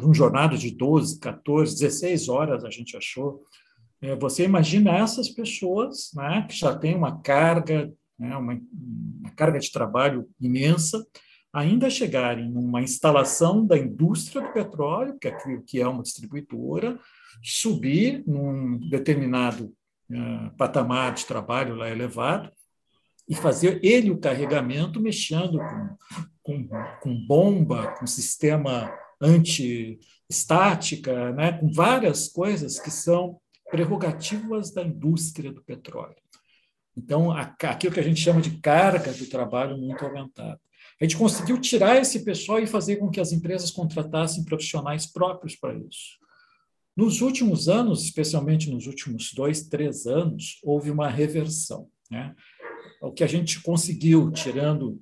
um 0.04 0.14
jornada 0.14 0.58
de 0.58 0.72
12, 0.72 1.20
14, 1.20 1.80
16 1.80 2.28
horas, 2.28 2.66
a 2.66 2.72
gente 2.72 2.98
achou. 2.98 3.44
É, 4.02 4.16
você 4.16 4.44
imagina 4.44 4.98
essas 4.98 5.30
pessoas 5.30 6.12
né, 6.16 6.46
que 6.50 6.58
já 6.58 6.76
têm 6.76 6.96
uma 6.96 7.22
carga, 7.22 7.94
né, 8.18 8.36
uma, 8.36 8.60
uma 9.20 9.30
carga 9.36 9.60
de 9.60 9.72
trabalho 9.72 10.28
imensa, 10.42 11.06
ainda 11.54 11.90
chegarem 11.90 12.50
numa 12.50 12.82
instalação 12.82 13.66
da 13.66 13.78
indústria 13.78 14.42
do 14.42 14.52
petróleo, 14.52 15.18
que 15.20 15.28
é, 15.28 15.38
que 15.66 15.80
é 15.80 15.88
uma 15.88 16.02
distribuidora, 16.02 17.00
subir 17.44 18.24
num 18.26 18.80
determinado 18.90 19.72
uh, 20.10 20.58
patamar 20.58 21.14
de 21.14 21.26
trabalho 21.26 21.76
lá 21.76 21.90
elevado, 21.90 22.52
e 23.30 23.36
fazer 23.36 23.80
ele 23.84 24.10
o 24.10 24.18
carregamento 24.18 25.00
mexendo 25.00 25.60
com, 26.42 26.68
com, 26.68 26.84
com 27.02 27.28
bomba, 27.28 27.94
com 27.94 28.08
sistema 28.08 28.92
anti-estática, 29.22 31.32
né? 31.32 31.54
com 31.54 31.72
várias 31.72 32.28
coisas 32.28 32.80
que 32.80 32.92
são 32.92 33.40
prerrogativas 33.70 34.74
da 34.74 34.84
indústria 34.84 35.54
do 35.54 35.64
petróleo. 35.64 36.18
Então, 36.98 37.32
aquilo 37.32 37.94
que 37.94 38.00
a 38.00 38.04
gente 38.04 38.20
chama 38.20 38.42
de 38.42 38.60
carga 38.60 39.14
do 39.14 39.28
trabalho 39.28 39.78
muito 39.78 40.04
aumentada. 40.06 40.60
A 41.00 41.04
gente 41.04 41.18
conseguiu 41.18 41.60
tirar 41.60 41.98
esse 41.98 42.24
pessoal 42.24 42.60
e 42.60 42.68
fazer 42.68 42.98
com 42.98 43.10
que 43.10 43.20
as 43.20 43.32
empresas 43.32 43.72
contratassem 43.72 44.44
profissionais 44.44 45.06
próprios 45.06 45.56
para 45.56 45.78
isso. 45.78 46.18
Nos 46.96 47.22
últimos 47.22 47.68
anos, 47.68 48.04
especialmente 48.04 48.70
nos 48.70 48.86
últimos 48.86 49.34
dois, 49.34 49.68
três 49.68 50.06
anos, 50.06 50.60
houve 50.64 50.92
uma 50.92 51.10
reversão. 51.10 51.90
Né? 52.10 52.36
O 53.02 53.12
que 53.12 53.24
a 53.24 53.28
gente 53.28 53.62
conseguiu, 53.62 54.32
tirando 54.32 55.02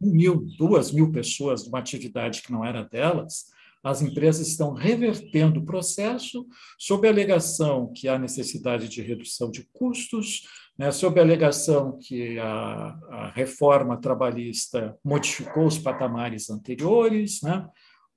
mil, 0.00 0.46
duas 0.58 0.92
mil 0.92 1.10
pessoas 1.10 1.64
de 1.64 1.70
uma 1.70 1.78
atividade 1.78 2.42
que 2.42 2.52
não 2.52 2.64
era 2.64 2.82
delas, 2.82 3.46
as 3.82 4.00
empresas 4.00 4.48
estão 4.48 4.72
revertendo 4.72 5.60
o 5.60 5.64
processo 5.64 6.46
sob 6.78 7.06
a 7.06 7.10
alegação 7.10 7.92
que 7.92 8.08
há 8.08 8.18
necessidade 8.18 8.88
de 8.88 9.02
redução 9.02 9.50
de 9.50 9.68
custos, 9.74 10.42
né, 10.78 10.90
sob 10.90 11.18
a 11.18 11.22
alegação 11.22 11.98
que 11.98 12.38
a, 12.38 12.98
a, 13.10 13.32
reforma 13.34 14.00
trabalhista 14.00 14.98
modificou 15.04 15.66
os 15.66 15.78
patamares 15.78 16.50
anteriores, 16.50 17.40
né, 17.42 17.66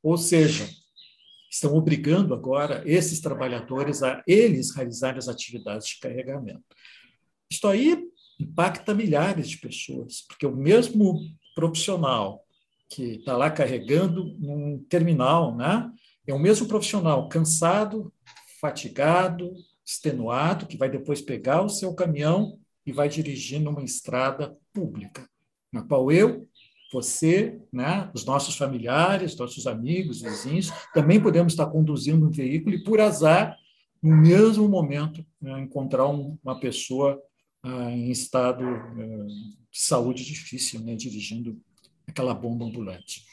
ou 0.02 0.18
seja, 0.18 0.68
estão 1.50 1.76
obrigando 1.76 2.34
agora 2.34 2.82
esses 2.86 3.22
trabalhadores 3.22 4.04
a 4.04 4.24
eles 4.28 4.76
realizarem 4.76 5.18
as 5.18 5.28
atividades 5.28 5.88
de 5.88 6.00
carregamento. 6.00 6.64
Isto 7.50 7.68
aí 7.68 8.04
impacta 8.40 8.94
milhares 8.94 9.50
de 9.50 9.58
pessoas, 9.58 10.22
porque 10.28 10.46
o 10.46 10.56
mesmo 10.56 11.20
profissional 11.56 12.44
que 12.90 13.16
está 13.16 13.36
lá 13.36 13.50
carregando 13.50 14.36
num 14.40 14.84
terminal, 14.90 15.56
né? 15.56 15.92
É 16.26 16.34
o 16.34 16.40
mesmo 16.40 16.68
profissional 16.68 17.28
cansado, 17.30 18.14
fatigado, 18.60 19.54
extenuado, 19.88 20.68
que 20.68 20.76
vai 20.76 20.90
depois 20.90 21.22
pegar 21.22 21.62
o 21.62 21.70
seu 21.70 21.94
caminhão 21.94 22.60
e 22.86 22.92
vai 22.92 23.08
dirigir 23.08 23.62
numa 23.62 23.84
estrada 23.84 24.58
pública, 24.74 25.28
na 25.72 25.82
qual 25.82 26.12
eu, 26.12 26.46
você, 26.92 27.60
né, 27.72 28.10
os 28.14 28.26
nossos 28.26 28.56
familiares, 28.56 29.36
nossos 29.38 29.66
amigos, 29.66 30.22
vizinhos, 30.22 30.72
também 30.94 31.22
podemos 31.22 31.54
estar 31.54 31.68
conduzindo 31.68 32.26
um 32.26 32.32
veículo 32.32 32.76
e, 32.76 32.84
por 32.84 33.00
azar, 33.00 33.58
no 34.02 34.16
mesmo 34.16 34.68
momento, 34.68 35.26
né, 35.42 35.60
encontrar 35.60 36.08
um, 36.08 36.38
uma 36.44 36.60
pessoa 36.60 37.22
ah, 37.64 37.92
em 37.92 38.10
estado 38.12 38.64
ah, 38.66 39.28
de 39.72 39.80
saúde 39.80 40.24
difícil, 40.24 40.82
né, 40.82 40.96
dirigindo 40.96 41.60
aquela 42.06 42.34
bomba 42.34 42.66
ambulante. 42.66 43.24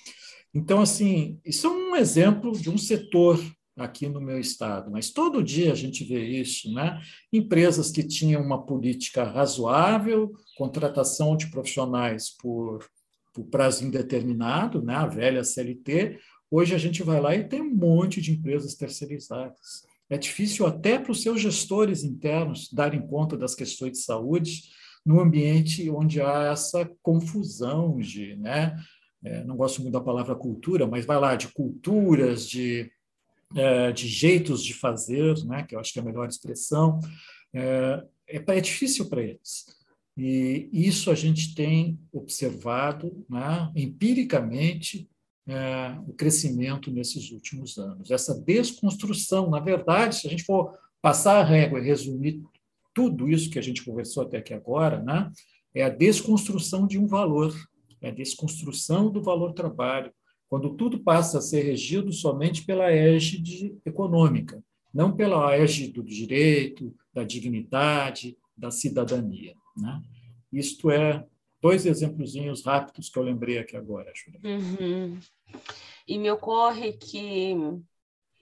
Então, 0.52 0.80
assim, 0.80 1.38
isso 1.44 1.66
é 1.66 1.70
um 1.70 1.96
exemplo 1.96 2.52
de 2.52 2.70
um 2.70 2.78
setor 2.78 3.40
aqui 3.76 4.08
no 4.08 4.20
meu 4.20 4.38
estado, 4.38 4.90
mas 4.90 5.10
todo 5.10 5.42
dia 5.42 5.72
a 5.72 5.74
gente 5.74 6.04
vê 6.04 6.24
isso, 6.24 6.72
né? 6.72 7.00
Empresas 7.32 7.90
que 7.90 8.02
tinham 8.02 8.40
uma 8.40 8.64
política 8.64 9.24
razoável, 9.24 10.32
contratação 10.56 11.36
de 11.36 11.50
profissionais 11.50 12.30
por, 12.30 12.86
por 13.32 13.44
prazo 13.46 13.84
indeterminado, 13.84 14.82
né? 14.82 14.94
A 14.94 15.06
velha 15.06 15.42
CLT. 15.42 16.18
Hoje 16.50 16.74
a 16.74 16.78
gente 16.78 17.02
vai 17.02 17.20
lá 17.20 17.34
e 17.34 17.48
tem 17.48 17.60
um 17.60 17.74
monte 17.74 18.20
de 18.20 18.30
empresas 18.30 18.74
terceirizadas. 18.76 19.82
É 20.08 20.16
difícil 20.16 20.66
até 20.66 20.98
para 20.98 21.10
os 21.10 21.22
seus 21.22 21.40
gestores 21.40 22.04
internos 22.04 22.70
darem 22.72 23.04
conta 23.04 23.36
das 23.36 23.54
questões 23.54 23.92
de 23.92 23.98
saúde 23.98 24.62
no 25.04 25.20
ambiente 25.20 25.90
onde 25.90 26.20
há 26.20 26.52
essa 26.52 26.88
confusão 27.02 27.98
de, 27.98 28.36
né? 28.36 28.76
É, 29.24 29.42
não 29.42 29.56
gosto 29.56 29.80
muito 29.80 29.94
da 29.94 30.00
palavra 30.00 30.34
cultura, 30.34 30.86
mas 30.86 31.06
vai 31.06 31.18
lá, 31.18 31.34
de 31.34 31.48
culturas, 31.48 32.46
de, 32.46 32.90
é, 33.54 33.92
de 33.92 34.08
jeitos 34.08 34.62
de 34.62 34.74
fazer, 34.74 35.44
né? 35.44 35.62
que 35.62 35.74
eu 35.74 35.80
acho 35.80 35.92
que 35.92 35.98
é 35.98 36.02
a 36.02 36.04
melhor 36.04 36.28
expressão, 36.28 37.00
é, 37.52 38.04
é, 38.28 38.42
é 38.46 38.60
difícil 38.60 39.06
para 39.06 39.22
eles. 39.22 39.66
E 40.16 40.68
isso 40.72 41.10
a 41.10 41.14
gente 41.14 41.54
tem 41.54 41.98
observado 42.12 43.24
né, 43.28 43.70
empiricamente 43.74 45.08
é, 45.46 45.96
o 46.06 46.12
crescimento 46.12 46.90
nesses 46.90 47.30
últimos 47.30 47.76
anos. 47.78 48.10
Essa 48.10 48.34
desconstrução, 48.40 49.50
na 49.50 49.60
verdade, 49.60 50.16
se 50.16 50.26
a 50.26 50.30
gente 50.30 50.44
for 50.44 50.72
passar 51.02 51.40
a 51.40 51.44
régua 51.44 51.80
e 51.80 51.84
resumir 51.84 52.42
tudo 52.94 53.28
isso 53.28 53.50
que 53.50 53.58
a 53.58 53.62
gente 53.62 53.84
conversou 53.84 54.22
até 54.22 54.38
aqui 54.38 54.54
agora, 54.54 55.02
né, 55.02 55.30
é 55.74 55.82
a 55.82 55.88
desconstrução 55.88 56.86
de 56.86 56.96
um 56.98 57.06
valor, 57.06 57.52
é 58.00 58.08
a 58.08 58.14
desconstrução 58.14 59.10
do 59.10 59.20
valor 59.20 59.52
trabalho, 59.52 60.12
quando 60.48 60.74
tudo 60.74 60.98
passa 60.98 61.38
a 61.38 61.42
ser 61.42 61.62
regido 61.62 62.12
somente 62.12 62.64
pela 62.64 62.90
égide 62.90 63.76
econômica, 63.84 64.62
não 64.92 65.14
pela 65.14 65.56
égide 65.56 65.92
do 65.92 66.02
direito, 66.02 66.94
da 67.12 67.24
dignidade, 67.24 68.36
da 68.56 68.70
cidadania. 68.70 69.54
Né? 69.76 70.02
Isto 70.52 70.90
é 70.90 71.26
dois 71.60 71.86
exemplozinhos 71.86 72.64
rápidos 72.64 73.08
que 73.08 73.18
eu 73.18 73.22
lembrei 73.22 73.58
aqui 73.58 73.76
agora, 73.76 74.12
Júlia. 74.14 74.40
Uhum. 74.44 75.18
E 76.06 76.18
me 76.18 76.30
ocorre 76.30 76.92
que 76.92 77.54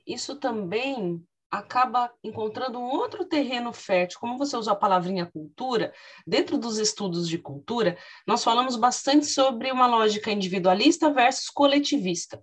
isso 0.06 0.36
também 0.36 1.24
acaba 1.52 2.10
encontrando 2.24 2.78
um 2.78 2.88
outro 2.88 3.26
terreno 3.26 3.74
fértil. 3.74 4.18
Como 4.18 4.38
você 4.38 4.56
usou 4.56 4.72
a 4.72 4.76
palavrinha 4.76 5.26
cultura, 5.26 5.92
dentro 6.26 6.56
dos 6.56 6.78
estudos 6.78 7.28
de 7.28 7.36
cultura, 7.36 7.98
nós 8.26 8.42
falamos 8.42 8.74
bastante 8.74 9.26
sobre 9.26 9.70
uma 9.70 9.86
lógica 9.86 10.32
individualista 10.32 11.12
versus 11.12 11.50
coletivista. 11.50 12.42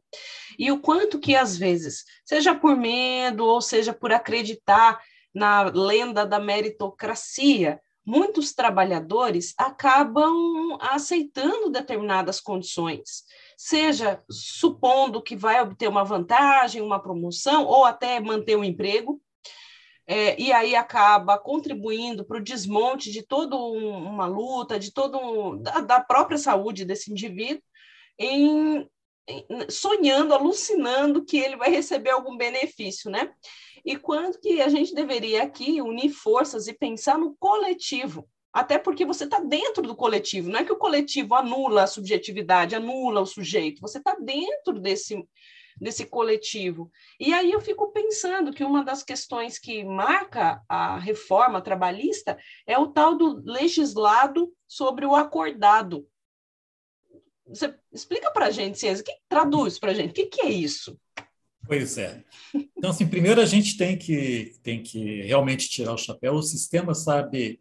E 0.59 0.71
o 0.71 0.79
quanto 0.79 1.17
que, 1.19 1.35
às 1.35 1.57
vezes, 1.57 2.03
seja 2.23 2.53
por 2.53 2.77
medo 2.77 3.43
ou 3.45 3.59
seja 3.61 3.91
por 3.93 4.11
acreditar 4.13 5.01
na 5.33 5.63
lenda 5.63 6.23
da 6.23 6.39
meritocracia, 6.39 7.81
muitos 8.05 8.53
trabalhadores 8.53 9.55
acabam 9.57 10.77
aceitando 10.79 11.71
determinadas 11.71 12.39
condições 12.39 13.23
seja 13.59 14.23
supondo 14.31 15.21
que 15.21 15.35
vai 15.35 15.61
obter 15.61 15.89
uma 15.89 16.05
vantagem, 16.05 16.81
uma 16.81 16.97
promoção, 16.97 17.65
ou 17.65 17.83
até 17.83 18.17
manter 18.17 18.55
um 18.55 18.63
emprego, 18.63 19.21
é, 20.07 20.39
e 20.41 20.53
aí 20.53 20.77
acaba 20.77 21.37
contribuindo 21.37 22.23
para 22.23 22.37
o 22.37 22.43
desmonte 22.43 23.11
de 23.11 23.21
toda 23.21 23.57
um, 23.57 23.97
uma 23.97 24.25
luta, 24.25 24.79
de 24.79 24.93
todo 24.93 25.19
um, 25.19 25.61
da, 25.61 25.81
da, 25.81 25.99
própria 25.99 26.37
saúde 26.37 26.85
desse 26.85 27.11
indivíduo, 27.11 27.61
em, 28.17 28.89
em, 29.27 29.69
sonhando, 29.69 30.33
alucinando 30.33 31.25
que 31.25 31.37
ele 31.37 31.57
vai 31.57 31.69
receber 31.69 32.11
algum 32.11 32.37
benefício, 32.37 33.11
né? 33.11 33.29
E 33.83 33.97
quando 33.97 34.39
que 34.39 34.61
a 34.61 34.69
gente 34.69 34.95
deveria 34.95 35.43
aqui 35.43 35.81
unir 35.81 36.11
forças 36.11 36.69
e 36.69 36.73
pensar 36.73 37.17
no 37.17 37.35
coletivo, 37.37 38.25
até 38.51 38.77
porque 38.77 39.05
você 39.05 39.25
está 39.25 39.39
dentro 39.39 39.83
do 39.83 39.95
coletivo, 39.95 40.49
não 40.49 40.59
é 40.59 40.65
que 40.65 40.71
o 40.71 40.77
coletivo 40.77 41.35
anula 41.35 41.83
a 41.83 41.87
subjetividade, 41.87 42.75
anula 42.75 43.21
o 43.21 43.25
sujeito, 43.25 43.81
você 43.81 43.99
está 43.99 44.15
dentro 44.15 44.79
desse, 44.79 45.23
desse 45.79 46.05
coletivo. 46.05 46.91
E 47.19 47.31
aí 47.31 47.51
eu 47.51 47.61
fico 47.61 47.91
pensando 47.91 48.51
que 48.51 48.63
uma 48.63 48.83
das 48.83 49.03
questões 49.03 49.59
que 49.59 49.83
marca 49.83 50.61
a 50.67 50.97
reforma 50.97 51.61
trabalhista 51.61 52.37
é 52.65 52.77
o 52.77 52.87
tal 52.87 53.15
do 53.15 53.41
legislado 53.45 54.51
sobre 54.67 55.05
o 55.05 55.15
acordado. 55.15 56.07
Você 57.47 57.73
explica 57.91 58.31
para 58.31 58.47
a 58.47 58.51
gente, 58.51 58.79
Ciência, 58.79 59.03
que 59.03 59.15
traduz 59.27 59.79
para 59.79 59.91
a 59.91 59.93
gente, 59.93 60.11
o 60.11 60.13
que, 60.13 60.25
que 60.25 60.41
é 60.41 60.49
isso? 60.49 60.99
Pois 61.65 61.99
é. 61.99 62.23
Então, 62.75 62.89
assim, 62.89 63.07
primeiro 63.07 63.39
a 63.39 63.45
gente 63.45 63.77
tem 63.77 63.95
que, 63.95 64.55
tem 64.63 64.81
que 64.81 65.21
realmente 65.21 65.69
tirar 65.69 65.93
o 65.93 65.97
chapéu. 65.97 66.33
O 66.33 66.41
sistema 66.41 66.95
sabe 66.95 67.59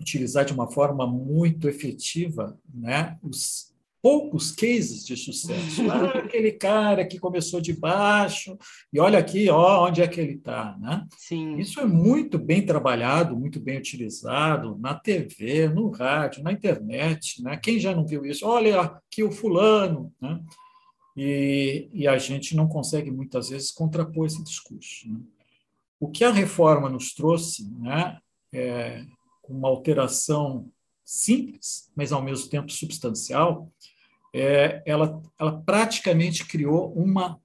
utilizar 0.00 0.44
de 0.44 0.52
uma 0.52 0.70
forma 0.70 1.06
muito 1.06 1.68
efetiva 1.68 2.58
né, 2.72 3.18
os 3.22 3.74
poucos 4.06 4.52
cases 4.52 5.04
de 5.04 5.16
sucesso. 5.16 5.82
Ah, 5.90 6.18
aquele 6.22 6.52
cara 6.52 7.04
que 7.04 7.18
começou 7.18 7.60
de 7.60 7.72
baixo, 7.72 8.56
e 8.92 9.00
olha 9.00 9.18
aqui, 9.18 9.50
ó, 9.50 9.84
onde 9.88 10.00
é 10.00 10.06
que 10.06 10.20
ele 10.20 10.34
está. 10.34 10.76
Né? 10.78 11.04
Sim. 11.18 11.56
Isso 11.56 11.80
é 11.80 11.84
muito 11.84 12.38
bem 12.38 12.64
trabalhado, 12.64 13.36
muito 13.36 13.58
bem 13.58 13.78
utilizado 13.78 14.78
na 14.78 14.94
TV, 14.94 15.68
no 15.68 15.90
rádio, 15.90 16.44
na 16.44 16.52
internet. 16.52 17.42
Né? 17.42 17.56
Quem 17.56 17.80
já 17.80 17.94
não 17.96 18.06
viu 18.06 18.24
isso? 18.24 18.46
Olha 18.46 18.80
aqui 18.80 19.24
o 19.24 19.32
fulano. 19.32 20.12
Né? 20.20 20.40
E, 21.16 21.88
e 21.92 22.06
a 22.06 22.16
gente 22.16 22.54
não 22.54 22.68
consegue, 22.68 23.10
muitas 23.10 23.48
vezes, 23.48 23.72
contrapor 23.72 24.26
esse 24.26 24.44
discurso. 24.44 25.10
Né? 25.10 25.18
O 25.98 26.08
que 26.08 26.22
a 26.22 26.30
reforma 26.30 26.88
nos 26.88 27.12
trouxe 27.12 27.68
né, 27.80 28.18
é, 28.52 29.04
uma 29.48 29.68
alteração 29.68 30.68
simples, 31.04 31.90
mas 31.94 32.12
ao 32.12 32.22
mesmo 32.22 32.48
tempo 32.50 32.70
substancial, 32.70 33.70
é, 34.34 34.82
ela, 34.84 35.22
ela 35.38 35.62
praticamente 35.62 36.44
criou 36.44 36.92
uma, 36.92 37.40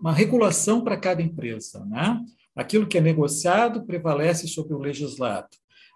uma 0.00 0.12
regulação 0.12 0.82
para 0.82 0.96
cada 0.96 1.20
empresa, 1.20 1.84
né? 1.84 2.22
Aquilo 2.54 2.86
que 2.86 2.98
é 2.98 3.00
negociado 3.00 3.84
prevalece 3.84 4.48
sobre 4.48 4.74
o 4.74 4.78
legislado. 4.78 5.48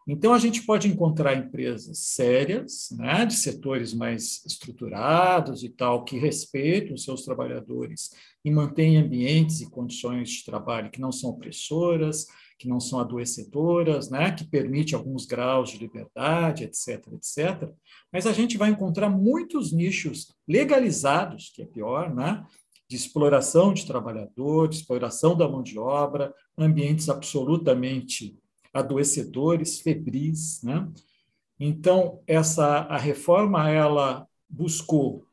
Então, 0.07 0.35
a 0.35 0.39
gente 0.39 0.63
pode 0.63 0.87
encontrar 0.87 1.35
empresas 1.35 1.99
sérias, 1.99 2.91
né, 2.93 3.25
de 3.25 3.35
setores 3.35 3.95
mais 3.95 4.45
estruturados 4.45 5.65
e 5.65 5.71
tal, 5.71 6.05
que 6.05 6.19
respeitam 6.19 6.95
os 6.95 7.05
seus 7.05 7.25
trabalhadores 7.25 8.11
e 8.45 8.51
mantêm 8.51 8.99
ambientes 8.99 9.63
e 9.63 9.71
condições 9.71 10.29
de 10.29 10.45
trabalho 10.45 10.91
que 10.91 11.01
não 11.01 11.11
são 11.11 11.31
opressoras, 11.31 12.27
que 12.59 12.69
não 12.69 12.81
são 12.81 13.01
adoecedoras, 13.01 14.11
né, 14.11 14.31
que 14.33 14.45
permite 14.45 14.95
alguns 14.95 15.27
graus 15.27 15.71
de 15.71 15.79
liberdade, 15.79 16.65
etc, 16.65 17.07
etc. 17.13 17.71
Mas 18.13 18.27
a 18.27 18.33
gente 18.33 18.57
vai 18.57 18.71
encontrar 18.71 19.11
muitos 19.11 19.73
nichos 19.73 20.35
legalizados, 20.47 21.51
que 21.55 21.63
é 21.63 21.67
pior, 21.67 22.15
né, 22.15 22.45
de 22.89 22.97
exploração 22.97 23.73
de 23.73 23.87
trabalhador, 23.87 24.69
de 24.69 24.77
exploração 24.77 25.37
da 25.37 25.49
mão 25.49 25.63
de 25.63 25.79
obra, 25.79 26.33
ambientes 26.57 27.09
absolutamente 27.09 28.39
adoecedores, 28.73 29.81
febris, 29.81 30.63
né? 30.63 30.89
Então, 31.59 32.21
essa 32.27 32.81
a 32.81 32.99
reforma 32.99 33.71
ela 33.71 34.27
buscou 34.49 35.25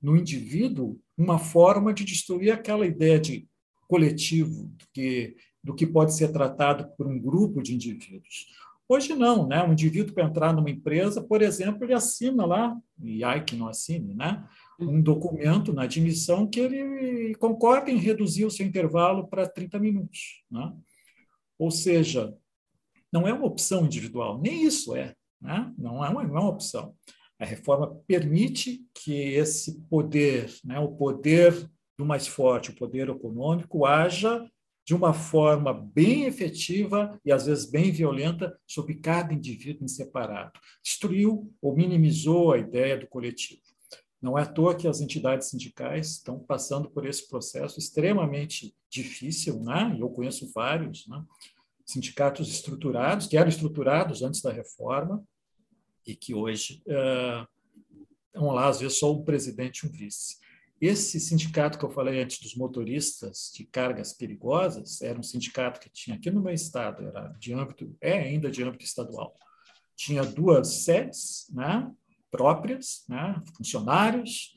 no 0.00 0.16
indivíduo 0.16 0.98
uma 1.18 1.38
forma 1.38 1.92
de 1.92 2.04
destruir 2.04 2.52
aquela 2.52 2.86
ideia 2.86 3.18
de 3.18 3.48
coletivo 3.88 4.70
que 4.92 5.36
do 5.66 5.74
que 5.74 5.84
pode 5.84 6.14
ser 6.14 6.28
tratado 6.28 6.88
por 6.96 7.08
um 7.08 7.18
grupo 7.18 7.60
de 7.60 7.74
indivíduos. 7.74 8.46
Hoje 8.88 9.16
não, 9.16 9.48
né? 9.48 9.64
Um 9.64 9.72
indivíduo 9.72 10.14
para 10.14 10.24
entrar 10.24 10.52
numa 10.52 10.70
empresa, 10.70 11.20
por 11.20 11.42
exemplo, 11.42 11.84
ele 11.84 11.92
assina 11.92 12.46
lá, 12.46 12.76
e 13.02 13.24
ai 13.24 13.44
que 13.44 13.56
não 13.56 13.66
assine, 13.66 14.14
né? 14.14 14.46
Um 14.78 15.02
documento 15.02 15.72
na 15.72 15.82
admissão 15.82 16.46
que 16.46 16.60
ele 16.60 17.34
concorda 17.34 17.90
em 17.90 17.96
reduzir 17.96 18.44
o 18.44 18.50
seu 18.50 18.64
intervalo 18.64 19.26
para 19.26 19.48
30 19.48 19.80
minutos, 19.80 20.44
né? 20.48 20.72
Ou 21.58 21.72
seja, 21.72 22.32
não 23.12 23.26
é 23.26 23.32
uma 23.32 23.46
opção 23.46 23.86
individual, 23.86 24.40
nem 24.40 24.62
isso 24.62 24.94
é, 24.94 25.16
né? 25.40 25.72
não, 25.76 26.04
é 26.04 26.08
uma, 26.08 26.22
não 26.22 26.36
é 26.36 26.40
uma 26.40 26.50
opção. 26.50 26.94
A 27.40 27.44
reforma 27.44 28.00
permite 28.06 28.86
que 28.94 29.12
esse 29.12 29.80
poder, 29.90 30.48
né, 30.64 30.78
o 30.78 30.92
poder 30.92 31.68
do 31.98 32.04
mais 32.04 32.28
forte, 32.28 32.70
o 32.70 32.76
poder 32.76 33.08
econômico, 33.08 33.84
haja 33.84 34.48
de 34.86 34.94
uma 34.94 35.12
forma 35.12 35.74
bem 35.74 36.26
efetiva 36.26 37.20
e 37.24 37.32
às 37.32 37.46
vezes 37.46 37.68
bem 37.68 37.90
violenta 37.90 38.56
sobre 38.64 38.94
cada 38.94 39.34
indivíduo 39.34 39.84
em 39.84 39.88
separado. 39.88 40.52
Destruiu 40.80 41.52
ou 41.60 41.74
minimizou 41.74 42.52
a 42.52 42.58
ideia 42.58 42.96
do 42.96 43.08
coletivo. 43.08 43.60
Não 44.22 44.38
é 44.38 44.42
à 44.42 44.46
toa 44.46 44.76
que 44.76 44.86
as 44.86 45.00
entidades 45.00 45.48
sindicais 45.48 46.12
estão 46.12 46.38
passando 46.38 46.88
por 46.88 47.04
esse 47.04 47.28
processo 47.28 47.80
extremamente 47.80 48.76
difícil, 48.88 49.60
né? 49.60 49.96
eu 49.98 50.08
conheço 50.08 50.52
vários, 50.52 51.04
né? 51.08 51.20
sindicatos 51.84 52.48
estruturados, 52.48 53.26
que 53.26 53.36
eram 53.36 53.48
estruturados 53.48 54.22
antes 54.22 54.40
da 54.40 54.52
reforma, 54.52 55.22
e 56.06 56.14
que 56.14 56.32
hoje 56.32 56.80
uh, 56.86 57.46
estão 58.26 58.52
lá, 58.52 58.68
às 58.68 58.78
vezes, 58.78 58.98
só 58.98 59.12
um 59.12 59.24
presidente 59.24 59.80
e 59.80 59.88
um 59.88 59.90
vice. 59.90 60.36
Esse 60.80 61.18
sindicato 61.18 61.78
que 61.78 61.84
eu 61.84 61.90
falei 61.90 62.22
antes 62.22 62.38
dos 62.38 62.54
motoristas 62.54 63.50
de 63.54 63.64
cargas 63.64 64.12
perigosas 64.12 65.00
era 65.00 65.18
um 65.18 65.22
sindicato 65.22 65.80
que 65.80 65.88
tinha 65.88 66.16
aqui 66.16 66.30
no 66.30 66.42
meu 66.42 66.52
estado, 66.52 67.06
era 67.06 67.28
de 67.38 67.54
âmbito, 67.54 67.96
é 68.00 68.12
ainda 68.12 68.50
de 68.50 68.62
âmbito 68.62 68.84
estadual. 68.84 69.34
Tinha 69.96 70.22
duas 70.22 70.84
sedes 70.84 71.46
né, 71.50 71.90
próprias, 72.30 73.04
né, 73.08 73.42
funcionários, 73.56 74.54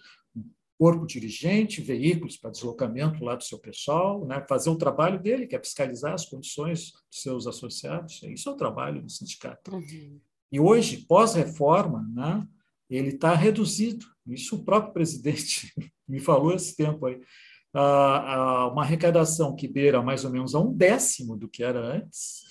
corpo 0.77 1.05
dirigente, 1.05 1.81
veículos 1.81 2.37
para 2.37 2.51
deslocamento 2.51 3.23
lá 3.23 3.35
do 3.35 3.43
seu 3.43 3.59
pessoal, 3.59 4.25
né, 4.25 4.45
fazer 4.47 4.69
o 4.69 4.77
trabalho 4.77 5.21
dele, 5.21 5.47
que 5.47 5.55
é 5.55 5.59
fiscalizar 5.59 6.13
as 6.13 6.25
condições 6.25 6.91
dos 7.09 7.21
seus 7.21 7.47
associados. 7.47 8.21
Isso 8.23 8.49
é 8.49 8.51
o 8.51 8.57
trabalho 8.57 9.01
do 9.01 9.09
sindicato. 9.09 9.73
Uhum. 9.73 10.19
E 10.51 10.59
hoje, 10.59 11.05
pós-reforma, 11.05 12.05
né, 12.13 12.45
ele 12.89 13.09
está 13.09 13.33
reduzido. 13.33 14.05
Isso 14.27 14.55
o 14.55 14.63
próprio 14.63 14.93
presidente 14.93 15.73
me 16.07 16.19
falou 16.19 16.53
esse 16.53 16.75
tempo 16.75 17.05
aí. 17.05 17.19
uma 17.73 18.81
arrecadação 18.81 19.55
que 19.55 19.67
beira 19.67 20.01
mais 20.01 20.25
ou 20.25 20.31
menos 20.31 20.55
a 20.55 20.59
um 20.59 20.73
décimo 20.73 21.37
do 21.37 21.47
que 21.47 21.63
era 21.63 21.79
antes, 21.79 22.43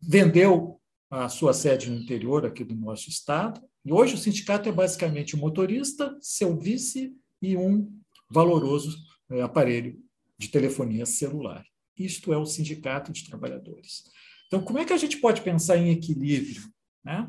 vendeu 0.00 0.80
a 1.10 1.28
sua 1.28 1.52
sede 1.52 1.90
no 1.90 1.96
interior 1.96 2.46
aqui 2.46 2.64
do 2.64 2.74
nosso 2.74 3.10
estado, 3.10 3.60
e 3.84 3.92
hoje 3.92 4.14
o 4.14 4.18
sindicato 4.18 4.68
é 4.68 4.72
basicamente 4.72 5.34
o 5.34 5.38
motorista, 5.38 6.16
seu 6.20 6.56
vice 6.56 7.14
e 7.40 7.56
um 7.56 7.92
valoroso 8.30 8.96
é, 9.30 9.42
aparelho 9.42 9.98
de 10.38 10.48
telefonia 10.48 11.04
celular. 11.04 11.64
Isto 11.98 12.32
é 12.32 12.38
o 12.38 12.46
Sindicato 12.46 13.12
de 13.12 13.24
Trabalhadores. 13.24 14.04
Então, 14.46 14.62
como 14.62 14.78
é 14.78 14.84
que 14.84 14.92
a 14.92 14.96
gente 14.96 15.18
pode 15.18 15.42
pensar 15.42 15.76
em 15.76 15.90
equilíbrio? 15.90 16.62
Né? 17.04 17.28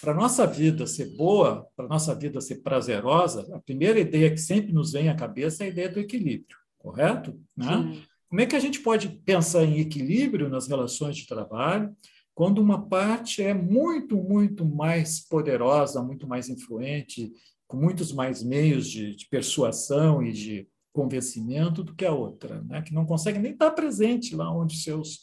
Para 0.00 0.12
a 0.12 0.14
nossa 0.14 0.46
vida 0.46 0.86
ser 0.86 1.16
boa, 1.16 1.66
para 1.76 1.86
a 1.86 1.88
nossa 1.88 2.14
vida 2.14 2.40
ser 2.40 2.56
prazerosa, 2.56 3.46
a 3.54 3.60
primeira 3.60 4.00
ideia 4.00 4.30
que 4.30 4.38
sempre 4.38 4.72
nos 4.72 4.92
vem 4.92 5.08
à 5.08 5.14
cabeça 5.14 5.62
é 5.62 5.66
a 5.66 5.70
ideia 5.70 5.88
do 5.88 6.00
equilíbrio, 6.00 6.56
correto? 6.78 7.38
Né? 7.56 8.02
Como 8.28 8.40
é 8.40 8.46
que 8.46 8.56
a 8.56 8.60
gente 8.60 8.80
pode 8.80 9.08
pensar 9.08 9.64
em 9.64 9.80
equilíbrio 9.80 10.48
nas 10.48 10.68
relações 10.68 11.16
de 11.16 11.26
trabalho 11.26 11.94
quando 12.34 12.58
uma 12.62 12.88
parte 12.88 13.42
é 13.42 13.52
muito, 13.52 14.16
muito 14.16 14.64
mais 14.64 15.20
poderosa, 15.20 16.02
muito 16.02 16.26
mais 16.26 16.48
influente, 16.48 17.30
com 17.66 17.76
muitos 17.76 18.12
mais 18.12 18.42
meios 18.42 18.88
de, 18.88 19.14
de 19.14 19.28
persuasão 19.28 20.22
e 20.22 20.32
de 20.32 20.68
convencimento 20.92 21.84
do 21.84 21.94
que 21.94 22.04
a 22.04 22.12
outra, 22.12 22.62
né? 22.62 22.82
que 22.82 22.94
não 22.94 23.04
consegue 23.04 23.38
nem 23.38 23.52
estar 23.52 23.70
presente 23.72 24.34
lá 24.34 24.50
onde 24.50 24.76
seus 24.76 25.20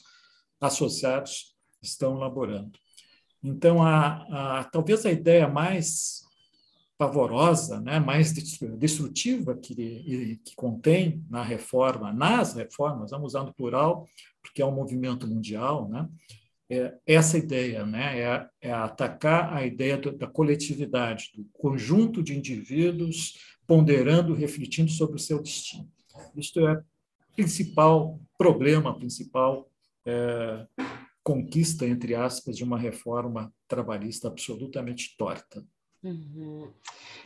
associados 0.61 1.55
estão 1.81 2.15
laborando. 2.15 2.77
Então, 3.43 3.83
a, 3.83 4.59
a, 4.59 4.63
talvez 4.65 5.05
a 5.05 5.11
ideia 5.11 5.47
mais 5.47 6.25
pavorosa, 6.97 7.79
né, 7.79 7.99
mais 7.99 8.33
destrutiva 8.33 9.55
que, 9.55 10.39
que 10.43 10.55
contém 10.55 11.23
na 11.29 11.43
reforma, 11.43 12.11
nas 12.11 12.55
reformas, 12.55 13.11
vamos 13.11 13.27
usar 13.27 13.43
no 13.43 13.53
plural, 13.53 14.07
porque 14.41 14.61
é 14.61 14.65
um 14.65 14.73
movimento 14.73 15.27
mundial, 15.27 15.87
né, 15.87 16.09
é 16.69 16.95
essa 17.05 17.37
ideia, 17.37 17.85
né? 17.85 18.19
é, 18.19 18.49
é 18.61 18.71
atacar 18.71 19.53
a 19.53 19.65
ideia 19.65 19.97
do, 19.97 20.11
da 20.11 20.27
coletividade, 20.27 21.31
do 21.33 21.45
conjunto 21.53 22.21
de 22.21 22.37
indivíduos 22.37 23.37
ponderando, 23.65 24.33
refletindo 24.33 24.91
sobre 24.91 25.15
o 25.15 25.19
seu 25.19 25.41
destino. 25.41 25.89
Isto 26.35 26.67
é 26.67 26.81
principal 27.35 28.19
problema, 28.37 28.97
principal 28.97 29.69
é, 30.05 30.67
conquista, 31.27 31.85
entre 31.85 32.15
aspas, 32.15 32.55
de 32.55 32.63
uma 32.63 32.79
reforma 32.79 33.53
trabalhista 33.67 34.29
absolutamente 34.29 35.13
torta. 35.17 35.61
Uhum. 36.01 36.71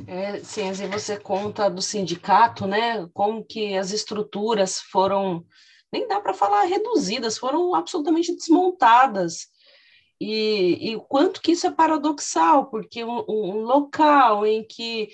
É, 0.07 0.39
você 0.39 1.19
conta 1.19 1.69
do 1.69 1.83
sindicato, 1.83 2.65
né? 2.65 3.07
Como 3.13 3.45
que 3.45 3.75
as 3.77 3.91
estruturas 3.91 4.79
foram 4.79 5.45
nem 5.93 6.07
dá 6.07 6.19
para 6.19 6.33
falar 6.33 6.63
reduzidas, 6.63 7.37
foram 7.37 7.75
absolutamente 7.75 8.33
desmontadas. 8.33 9.49
E, 10.19 10.95
o 10.95 11.01
quanto 11.01 11.39
que 11.39 11.51
isso 11.51 11.67
é 11.67 11.71
paradoxal, 11.71 12.71
porque 12.71 13.03
um, 13.03 13.23
um 13.27 13.61
local 13.61 14.47
em 14.47 14.63
que 14.63 15.09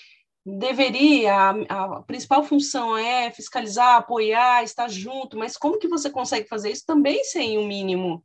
deveria, 0.45 1.33
a, 1.33 1.97
a, 1.97 2.01
principal 2.03 2.41
função 2.41 2.95
é 2.97 3.31
fiscalizar, 3.31 3.97
apoiar, 3.97 4.63
estar 4.63 4.87
junto, 4.87 5.37
mas 5.37 5.57
como 5.57 5.79
que 5.79 5.89
você 5.89 6.09
consegue 6.09 6.47
fazer 6.47 6.71
isso 6.71 6.85
também 6.85 7.21
sem 7.25 7.57
o 7.57 7.61
um 7.61 7.67
mínimo 7.67 8.23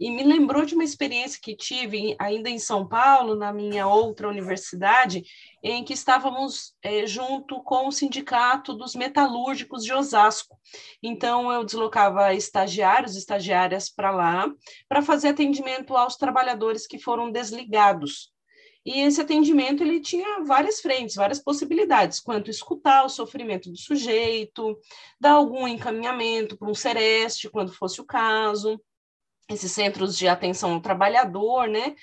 e 0.00 0.10
me 0.10 0.22
lembrou 0.22 0.64
de 0.64 0.74
uma 0.74 0.82
experiência 0.82 1.38
que 1.42 1.54
tive 1.54 2.16
ainda 2.18 2.48
em 2.48 2.58
São 2.58 2.88
Paulo, 2.88 3.34
na 3.34 3.52
minha 3.52 3.86
outra 3.86 4.30
universidade, 4.30 5.22
em 5.62 5.84
que 5.84 5.92
estávamos 5.92 6.74
é, 6.82 7.06
junto 7.06 7.62
com 7.62 7.86
o 7.86 7.92
Sindicato 7.92 8.72
dos 8.72 8.94
Metalúrgicos 8.94 9.84
de 9.84 9.92
Osasco. 9.92 10.58
Então, 11.02 11.52
eu 11.52 11.62
deslocava 11.62 12.32
estagiários, 12.32 13.14
estagiárias 13.14 13.90
para 13.90 14.10
lá, 14.10 14.50
para 14.88 15.02
fazer 15.02 15.28
atendimento 15.28 15.94
aos 15.94 16.16
trabalhadores 16.16 16.86
que 16.86 16.98
foram 16.98 17.30
desligados. 17.30 18.32
E 18.86 19.00
esse 19.00 19.20
atendimento 19.20 19.82
ele 19.82 20.00
tinha 20.00 20.42
várias 20.44 20.80
frentes, 20.80 21.14
várias 21.14 21.38
possibilidades, 21.38 22.18
quanto 22.18 22.50
escutar 22.50 23.04
o 23.04 23.10
sofrimento 23.10 23.70
do 23.70 23.76
sujeito, 23.76 24.78
dar 25.20 25.32
algum 25.32 25.68
encaminhamento 25.68 26.56
para 26.56 26.70
um 26.70 26.74
sereste, 26.74 27.50
quando 27.50 27.74
fosse 27.74 28.00
o 28.00 28.06
caso, 28.06 28.80
esses 29.54 29.72
centros 29.72 30.16
de 30.16 30.28
atenção 30.28 30.74
ao 30.74 30.80
trabalhador, 30.80 31.68
né? 31.68 31.94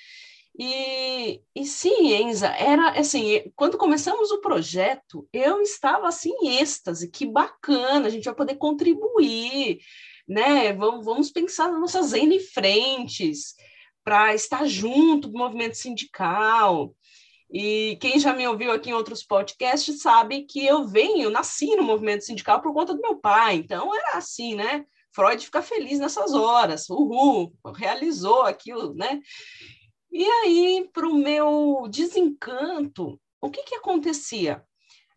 E, 0.58 1.40
e 1.54 1.64
sim, 1.64 2.12
Enza, 2.14 2.48
era 2.48 2.98
assim, 2.98 3.44
quando 3.54 3.78
começamos 3.78 4.32
o 4.32 4.40
projeto, 4.40 5.28
eu 5.32 5.60
estava 5.62 6.08
assim 6.08 6.32
em 6.42 6.58
êxtase, 6.58 7.10
que 7.10 7.24
bacana, 7.24 8.08
a 8.08 8.10
gente 8.10 8.24
vai 8.24 8.34
poder 8.34 8.56
contribuir, 8.56 9.78
né? 10.26 10.72
Vamos, 10.72 11.04
vamos 11.04 11.30
pensar 11.30 11.70
nas 11.70 11.80
nossas 11.80 12.12
N 12.12 12.40
frentes 12.40 13.54
para 14.02 14.34
estar 14.34 14.66
junto 14.66 15.28
do 15.28 15.38
movimento 15.38 15.76
sindical. 15.76 16.92
E 17.50 17.96
quem 18.00 18.18
já 18.18 18.32
me 18.32 18.46
ouviu 18.46 18.72
aqui 18.72 18.90
em 18.90 18.94
outros 18.94 19.22
podcasts 19.22 20.02
sabe 20.02 20.42
que 20.42 20.66
eu 20.66 20.86
venho, 20.86 21.30
nasci 21.30 21.76
no 21.76 21.82
movimento 21.82 22.24
sindical 22.24 22.60
por 22.60 22.74
conta 22.74 22.94
do 22.94 23.00
meu 23.00 23.16
pai, 23.16 23.56
então 23.56 23.94
era 23.94 24.18
assim, 24.18 24.54
né? 24.54 24.84
Freud 25.18 25.44
fica 25.44 25.60
feliz 25.60 25.98
nessas 25.98 26.32
horas, 26.32 26.88
uhul, 26.88 27.52
realizou 27.74 28.42
aquilo, 28.42 28.94
né? 28.94 29.20
E 30.12 30.24
aí, 30.24 30.88
para 30.92 31.08
o 31.08 31.14
meu 31.16 31.88
desencanto, 31.90 33.20
o 33.40 33.50
que, 33.50 33.64
que 33.64 33.74
acontecia? 33.74 34.64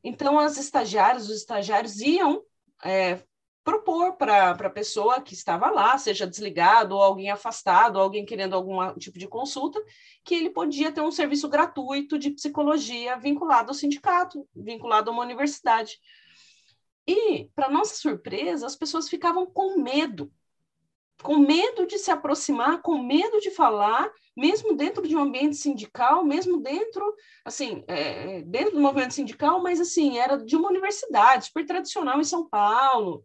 Então, 0.04 0.40
as 0.40 0.58
estagiárias, 0.58 1.30
os 1.30 1.38
estagiários 1.38 2.02
iam 2.02 2.42
é, 2.84 3.22
propor 3.64 4.14
para 4.14 4.50
a 4.50 4.70
pessoa 4.72 5.22
que 5.22 5.36
estava 5.36 5.70
lá, 5.70 5.96
seja 6.00 6.26
desligado, 6.26 6.96
ou 6.96 7.04
alguém 7.04 7.30
afastado, 7.30 7.98
ou 7.98 8.02
alguém 8.02 8.26
querendo 8.26 8.56
algum 8.56 8.96
tipo 8.96 9.20
de 9.20 9.28
consulta, 9.28 9.80
que 10.26 10.34
ele 10.34 10.50
podia 10.50 10.92
ter 10.92 11.02
um 11.02 11.12
serviço 11.12 11.48
gratuito 11.48 12.18
de 12.18 12.32
psicologia 12.32 13.18
vinculado 13.18 13.70
ao 13.70 13.76
sindicato, 13.76 14.48
vinculado 14.56 15.12
a 15.12 15.14
uma 15.14 15.22
universidade. 15.22 16.00
E, 17.08 17.50
para 17.56 17.70
nossa 17.70 17.96
surpresa, 17.96 18.66
as 18.66 18.76
pessoas 18.76 19.10
ficavam 19.10 19.46
com 19.46 19.82
medo, 19.82 20.32
com 21.22 21.38
medo 21.38 21.86
de 21.86 21.98
se 21.98 22.12
aproximar, 22.12 22.82
com 22.82 22.98
medo 22.98 23.40
de 23.40 23.52
falar, 23.52 24.12
mesmo 24.36 24.76
dentro 24.76 25.08
de 25.08 25.16
um 25.16 25.22
ambiente 25.22 25.56
sindical, 25.56 26.24
mesmo 26.24 26.62
dentro, 26.62 27.16
assim, 27.46 27.84
é, 27.88 28.42
dentro 28.44 28.72
do 28.74 28.82
movimento 28.82 29.14
sindical, 29.14 29.62
mas 29.62 29.80
assim, 29.80 30.18
era 30.18 30.38
de 30.38 30.56
uma 30.56 30.70
universidade 30.70 31.46
super 31.46 31.66
tradicional 31.66 32.20
em 32.20 32.24
São 32.24 32.48
Paulo, 32.48 33.24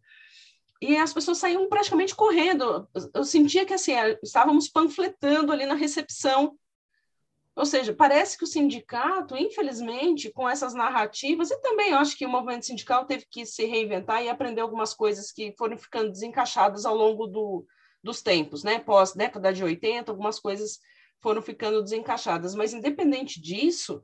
e 0.80 0.96
as 0.96 1.12
pessoas 1.12 1.38
saíam 1.38 1.68
praticamente 1.68 2.14
correndo. 2.14 2.88
Eu 3.14 3.24
sentia 3.24 3.64
que 3.64 3.74
assim, 3.74 3.92
é, 3.92 4.18
estávamos 4.22 4.68
panfletando 4.68 5.52
ali 5.52 5.64
na 5.64 5.74
recepção. 5.74 6.56
Ou 7.56 7.64
seja, 7.64 7.94
parece 7.94 8.36
que 8.36 8.44
o 8.44 8.46
sindicato, 8.46 9.36
infelizmente, 9.36 10.30
com 10.30 10.48
essas 10.48 10.74
narrativas, 10.74 11.50
e 11.50 11.60
também 11.62 11.94
acho 11.94 12.16
que 12.16 12.26
o 12.26 12.28
movimento 12.28 12.66
sindical 12.66 13.06
teve 13.06 13.26
que 13.30 13.46
se 13.46 13.64
reinventar 13.64 14.22
e 14.22 14.28
aprender 14.28 14.60
algumas 14.60 14.92
coisas 14.92 15.32
que 15.32 15.54
foram 15.56 15.78
ficando 15.78 16.10
desencaixadas 16.10 16.84
ao 16.84 16.94
longo 16.94 17.26
do, 17.26 17.66
dos 18.02 18.20
tempos, 18.20 18.62
né? 18.62 18.78
Pós 18.78 19.14
década 19.14 19.52
de 19.52 19.64
80, 19.64 20.12
algumas 20.12 20.38
coisas 20.38 20.78
foram 21.22 21.40
ficando 21.40 21.82
desencaixadas. 21.82 22.54
Mas, 22.54 22.74
independente 22.74 23.40
disso, 23.40 24.02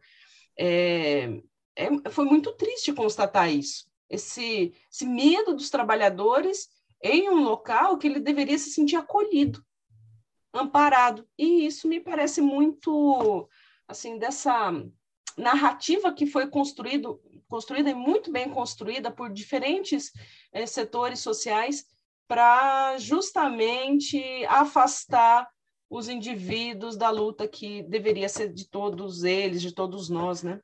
é, 0.58 1.28
é, 1.76 2.10
foi 2.10 2.24
muito 2.24 2.52
triste 2.56 2.92
constatar 2.92 3.52
isso 3.52 3.92
esse, 4.12 4.74
esse 4.92 5.06
medo 5.06 5.54
dos 5.54 5.70
trabalhadores 5.70 6.68
em 7.02 7.30
um 7.30 7.42
local 7.42 7.96
que 7.96 8.06
ele 8.06 8.20
deveria 8.20 8.58
se 8.58 8.70
sentir 8.70 8.96
acolhido, 8.96 9.64
amparado. 10.52 11.26
E 11.38 11.66
isso 11.66 11.88
me 11.88 12.00
parece 12.00 12.40
muito, 12.40 13.48
assim, 13.86 14.18
dessa 14.18 14.72
narrativa 15.36 16.12
que 16.12 16.26
foi 16.26 16.48
construído, 16.48 17.20
construída 17.48 17.90
e 17.90 17.94
muito 17.94 18.30
bem 18.30 18.50
construída 18.50 19.10
por 19.10 19.32
diferentes 19.32 20.12
eh, 20.52 20.66
setores 20.66 21.20
sociais 21.20 21.86
para 22.28 22.96
justamente 22.98 24.22
afastar 24.46 25.48
os 25.88 26.08
indivíduos 26.08 26.96
da 26.96 27.10
luta 27.10 27.46
que 27.46 27.82
deveria 27.82 28.28
ser 28.28 28.52
de 28.52 28.66
todos 28.66 29.24
eles, 29.24 29.60
de 29.60 29.72
todos 29.72 30.08
nós, 30.08 30.42
né? 30.42 30.60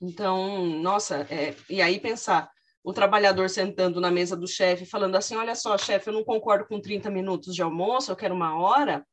Então, 0.00 0.66
nossa, 0.66 1.26
é, 1.30 1.54
e 1.68 1.82
aí 1.82 2.00
pensar, 2.00 2.50
o 2.84 2.92
trabalhador 2.92 3.48
sentando 3.48 3.98
na 3.98 4.10
mesa 4.10 4.36
do 4.36 4.46
chefe, 4.46 4.84
falando 4.84 5.16
assim: 5.16 5.34
olha 5.34 5.54
só, 5.54 5.76
chefe, 5.78 6.10
eu 6.10 6.12
não 6.12 6.22
concordo 6.22 6.66
com 6.66 6.78
30 6.78 7.10
minutos 7.10 7.54
de 7.54 7.62
almoço, 7.62 8.12
eu 8.12 8.16
quero 8.16 8.34
uma 8.34 8.58
hora. 8.58 9.04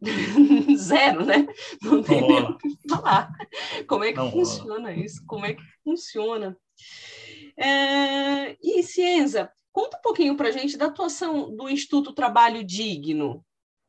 Zero, 0.76 1.24
né? 1.24 1.46
Não 1.82 2.02
tem 2.02 2.20
nem 2.20 2.42
o 2.42 2.58
que 2.58 2.68
falar. 2.88 3.32
Como 3.88 4.04
é 4.04 4.12
que 4.12 4.18
não 4.18 4.30
funciona 4.30 4.90
rola. 4.90 4.92
isso? 4.92 5.24
Como 5.26 5.46
é 5.46 5.54
que 5.54 5.62
funciona? 5.82 6.56
É... 7.56 8.56
E, 8.62 8.82
Cienza, 8.84 9.50
conta 9.72 9.96
um 9.96 10.02
pouquinho 10.02 10.36
para 10.36 10.48
a 10.48 10.52
gente 10.52 10.76
da 10.76 10.86
atuação 10.86 11.50
do 11.56 11.68
Instituto 11.68 12.12
Trabalho 12.12 12.62
Digno. 12.62 13.44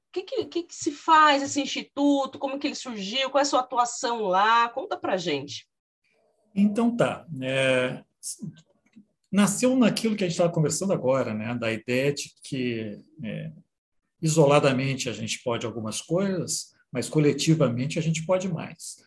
O 0.07 0.11
que, 0.11 0.23
que, 0.23 0.63
que, 0.63 0.75
se 0.75 0.91
faz 0.91 1.43
esse 1.43 1.61
instituto? 1.61 2.39
Como 2.39 2.57
que 2.57 2.65
ele 2.65 2.75
surgiu? 2.75 3.29
Qual 3.29 3.39
é 3.39 3.43
a 3.43 3.45
sua 3.45 3.59
atuação 3.59 4.23
lá? 4.23 4.67
Conta 4.69 4.97
para 4.97 5.17
gente. 5.17 5.69
Então 6.61 6.95
tá. 6.95 7.25
É, 7.41 8.03
nasceu 9.31 9.75
naquilo 9.75 10.15
que 10.15 10.23
a 10.23 10.27
gente 10.27 10.35
estava 10.35 10.51
conversando 10.51 10.93
agora, 10.93 11.33
né? 11.33 11.55
Da 11.55 11.71
ideia 11.71 12.13
de 12.13 12.33
que 12.43 12.99
é, 13.23 13.51
isoladamente 14.21 15.09
a 15.09 15.13
gente 15.13 15.41
pode 15.43 15.65
algumas 15.65 16.01
coisas, 16.01 16.73
mas 16.91 17.07
coletivamente 17.07 17.99
a 17.99 18.01
gente 18.01 18.25
pode 18.25 18.47
mais. 18.47 18.97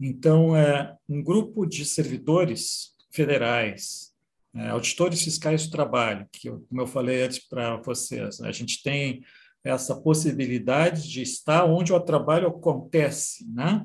Então, 0.00 0.56
é, 0.56 0.94
um 1.08 1.22
grupo 1.22 1.66
de 1.66 1.84
servidores 1.84 2.94
federais, 3.10 4.12
é, 4.54 4.68
auditores 4.68 5.22
fiscais 5.22 5.66
do 5.66 5.70
trabalho, 5.70 6.28
que, 6.32 6.50
como 6.50 6.80
eu 6.80 6.86
falei 6.86 7.22
antes 7.22 7.38
para 7.38 7.76
vocês, 7.76 8.40
a 8.40 8.52
gente 8.52 8.82
tem 8.82 9.22
essa 9.64 9.96
possibilidade 9.96 11.10
de 11.10 11.22
estar 11.22 11.64
onde 11.64 11.92
o 11.92 12.00
trabalho 12.00 12.48
acontece. 12.48 13.46
Né? 13.50 13.84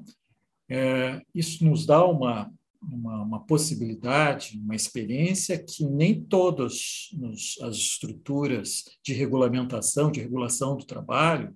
É, 0.70 1.22
isso 1.34 1.66
nos 1.66 1.86
dá 1.86 2.06
uma, 2.06 2.52
uma, 2.82 3.22
uma, 3.22 3.40
possibilidade, 3.46 4.60
uma 4.64 4.76
experiência 4.76 5.58
que 5.58 5.86
nem 5.86 6.24
todas 6.24 7.10
as 7.62 7.76
estruturas 7.76 8.86
de 9.04 9.14
regulamentação, 9.14 10.12
de 10.12 10.22
regulação 10.22 10.76
do 10.76 10.86
trabalho, 10.86 11.56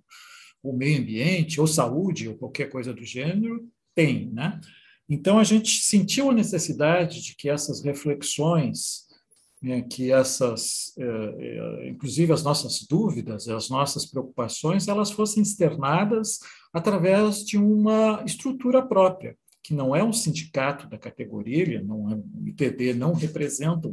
ou 0.62 0.76
meio 0.76 1.00
ambiente, 1.00 1.60
ou 1.60 1.68
saúde, 1.68 2.28
ou 2.28 2.36
qualquer 2.36 2.70
coisa 2.70 2.94
do 2.94 3.04
gênero, 3.04 3.68
têm. 3.94 4.32
Né? 4.32 4.60
Então, 5.08 5.38
a 5.40 5.44
gente 5.44 5.82
sentiu 5.82 6.30
a 6.30 6.34
necessidade 6.34 7.22
de 7.22 7.36
que 7.36 7.50
essas 7.50 7.84
reflexões 7.84 9.06
né, 9.66 9.82
que 9.82 10.12
essas, 10.12 10.94
é, 10.98 11.06
é, 11.06 11.90
inclusive 11.90 12.32
as 12.32 12.44
nossas 12.44 12.86
dúvidas, 12.88 13.48
as 13.48 13.68
nossas 13.68 14.06
preocupações, 14.06 14.88
elas 14.88 15.10
fossem 15.10 15.42
externadas 15.42 16.40
através 16.72 17.44
de 17.44 17.58
uma 17.58 18.22
estrutura 18.26 18.86
própria, 18.86 19.36
que 19.66 19.74
não 19.74 19.96
é 19.96 20.04
um 20.04 20.14
sindicato 20.14 20.88
da 20.88 20.96
categoria, 20.96 21.82
não 21.82 22.12
é, 22.12 22.16
o 22.16 22.48
ITD 22.48 22.94
não 22.94 23.14
representa 23.14 23.92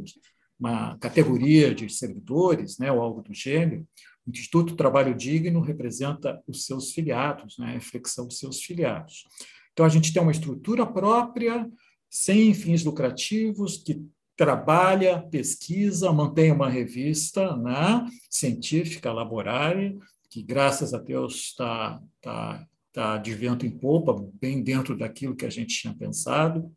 uma 0.59 0.95
categoria 0.99 1.73
de 1.73 1.89
servidores, 1.89 2.77
né, 2.77 2.91
ou 2.91 3.01
algo 3.01 3.23
do 3.23 3.33
gênero. 3.33 3.83
O 4.23 4.29
Instituto 4.29 4.75
Trabalho 4.75 5.15
Digno 5.15 5.61
representa 5.61 6.39
os 6.47 6.67
seus 6.67 6.91
filiados, 6.91 7.57
né, 7.57 7.69
a 7.69 7.71
reflexão 7.71 8.27
dos 8.27 8.37
seus 8.37 8.61
filiados. 8.61 9.25
Então, 9.71 9.83
a 9.83 9.89
gente 9.89 10.13
tem 10.13 10.21
uma 10.21 10.31
estrutura 10.31 10.85
própria, 10.85 11.67
sem 12.07 12.53
fins 12.53 12.83
lucrativos, 12.83 13.77
que 13.77 13.99
trabalha, 14.37 15.23
pesquisa, 15.23 16.11
mantém 16.11 16.51
uma 16.51 16.69
revista 16.69 17.57
né, 17.57 18.07
científica, 18.29 19.11
laborária, 19.11 19.97
que, 20.29 20.43
graças 20.43 20.93
a 20.93 20.99
Deus, 20.99 21.33
está 21.35 21.99
tá, 22.21 22.63
tá 22.93 23.17
de 23.17 23.33
vento 23.33 23.65
em 23.65 23.71
popa, 23.71 24.25
bem 24.39 24.63
dentro 24.63 24.95
daquilo 24.95 25.35
que 25.35 25.45
a 25.45 25.49
gente 25.49 25.81
tinha 25.81 25.93
pensado. 25.93 26.71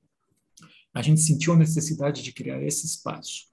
A 0.93 1.03
gente 1.03 1.21
sentiu 1.21 1.53
a 1.53 1.57
necessidade 1.57 2.23
de 2.23 2.33
criar 2.33 2.63
esse 2.63 2.87
espaço. 2.87 3.45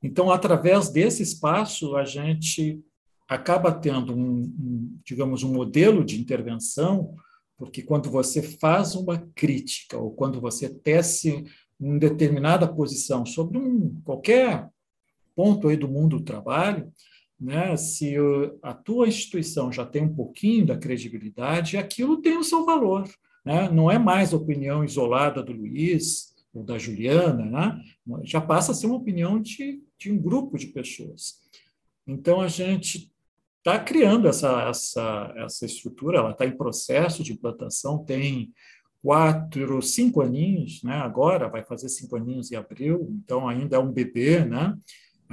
Então, 0.00 0.30
através 0.30 0.88
desse 0.90 1.22
espaço, 1.22 1.96
a 1.96 2.04
gente 2.04 2.80
acaba 3.28 3.72
tendo 3.72 4.14
um, 4.14 4.42
um 4.42 4.98
digamos, 5.04 5.42
um 5.42 5.52
modelo 5.52 6.04
de 6.04 6.20
intervenção, 6.20 7.16
porque 7.56 7.82
quando 7.82 8.10
você 8.10 8.42
faz 8.42 8.94
uma 8.94 9.18
crítica 9.34 9.98
ou 9.98 10.12
quando 10.12 10.40
você 10.40 10.68
tece 10.68 11.44
em 11.80 11.98
determinada 11.98 12.72
posição 12.72 13.26
sobre 13.26 13.58
um, 13.58 14.00
qualquer 14.04 14.68
ponto 15.34 15.68
aí 15.68 15.76
do 15.76 15.88
mundo 15.88 16.18
do 16.18 16.24
trabalho, 16.24 16.92
né, 17.44 17.76
se 17.76 18.16
a 18.62 18.72
tua 18.72 19.06
instituição 19.06 19.70
já 19.70 19.84
tem 19.84 20.04
um 20.04 20.14
pouquinho 20.14 20.64
da 20.64 20.78
credibilidade, 20.78 21.76
aquilo 21.76 22.22
tem 22.22 22.38
o 22.38 22.42
seu 22.42 22.64
valor. 22.64 23.06
Né? 23.44 23.68
Não 23.68 23.90
é 23.90 23.98
mais 23.98 24.32
opinião 24.32 24.82
isolada 24.82 25.42
do 25.42 25.52
Luiz 25.52 26.34
ou 26.54 26.64
da 26.64 26.78
Juliana, 26.78 27.44
né? 27.44 27.82
já 28.22 28.40
passa 28.40 28.72
a 28.72 28.74
ser 28.74 28.86
uma 28.86 28.96
opinião 28.96 29.38
de, 29.38 29.82
de 29.98 30.10
um 30.10 30.16
grupo 30.16 30.56
de 30.56 30.68
pessoas. 30.68 31.34
Então, 32.06 32.40
a 32.40 32.48
gente 32.48 33.12
está 33.58 33.78
criando 33.78 34.26
essa, 34.26 34.62
essa, 34.70 35.34
essa 35.36 35.66
estrutura, 35.66 36.20
ela 36.20 36.30
está 36.30 36.46
em 36.46 36.56
processo 36.56 37.22
de 37.22 37.34
implantação, 37.34 38.02
tem 38.02 38.54
quatro, 39.02 39.82
cinco 39.82 40.22
aninhos, 40.22 40.82
né? 40.82 40.94
agora 40.94 41.46
vai 41.46 41.62
fazer 41.62 41.90
cinco 41.90 42.16
aninhos 42.16 42.50
em 42.50 42.56
abril, 42.56 43.06
então 43.22 43.46
ainda 43.46 43.76
é 43.76 43.78
um 43.78 43.92
bebê, 43.92 44.42
né? 44.46 44.74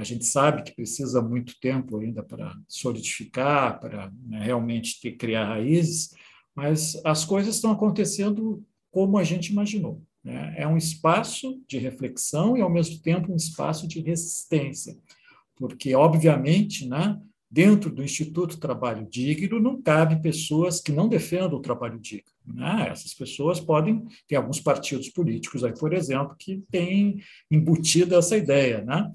A 0.02 0.04
gente 0.04 0.26
sabe 0.26 0.64
que 0.64 0.74
precisa 0.74 1.22
muito 1.22 1.54
tempo 1.60 1.96
ainda 1.98 2.24
para 2.24 2.52
solidificar, 2.66 3.78
para 3.78 4.12
né, 4.26 4.42
realmente 4.42 5.00
ter, 5.00 5.12
criar 5.12 5.44
raízes, 5.44 6.10
mas 6.56 7.00
as 7.04 7.24
coisas 7.24 7.54
estão 7.54 7.70
acontecendo 7.70 8.66
como 8.90 9.16
a 9.16 9.22
gente 9.22 9.52
imaginou. 9.52 10.02
Né? 10.24 10.54
É 10.58 10.66
um 10.66 10.76
espaço 10.76 11.62
de 11.68 11.78
reflexão 11.78 12.56
e, 12.56 12.60
ao 12.60 12.68
mesmo 12.68 13.00
tempo, 13.00 13.32
um 13.32 13.36
espaço 13.36 13.86
de 13.86 14.00
resistência, 14.00 14.98
porque, 15.54 15.94
obviamente, 15.94 16.88
né, 16.88 17.16
dentro 17.48 17.88
do 17.88 18.02
Instituto 18.02 18.58
Trabalho 18.58 19.06
Digno 19.08 19.60
não 19.60 19.80
cabe 19.80 20.20
pessoas 20.20 20.80
que 20.80 20.90
não 20.90 21.06
defendam 21.08 21.58
o 21.58 21.62
trabalho 21.62 22.00
digno. 22.00 22.32
Né? 22.44 22.88
Essas 22.90 23.14
pessoas 23.14 23.60
podem 23.60 24.04
ter 24.26 24.34
alguns 24.34 24.58
partidos 24.58 25.10
políticos 25.10 25.62
aí, 25.62 25.72
por 25.72 25.92
exemplo, 25.92 26.34
que 26.36 26.64
têm 26.72 27.22
embutido 27.48 28.16
essa 28.16 28.36
ideia, 28.36 28.82
né? 28.82 29.08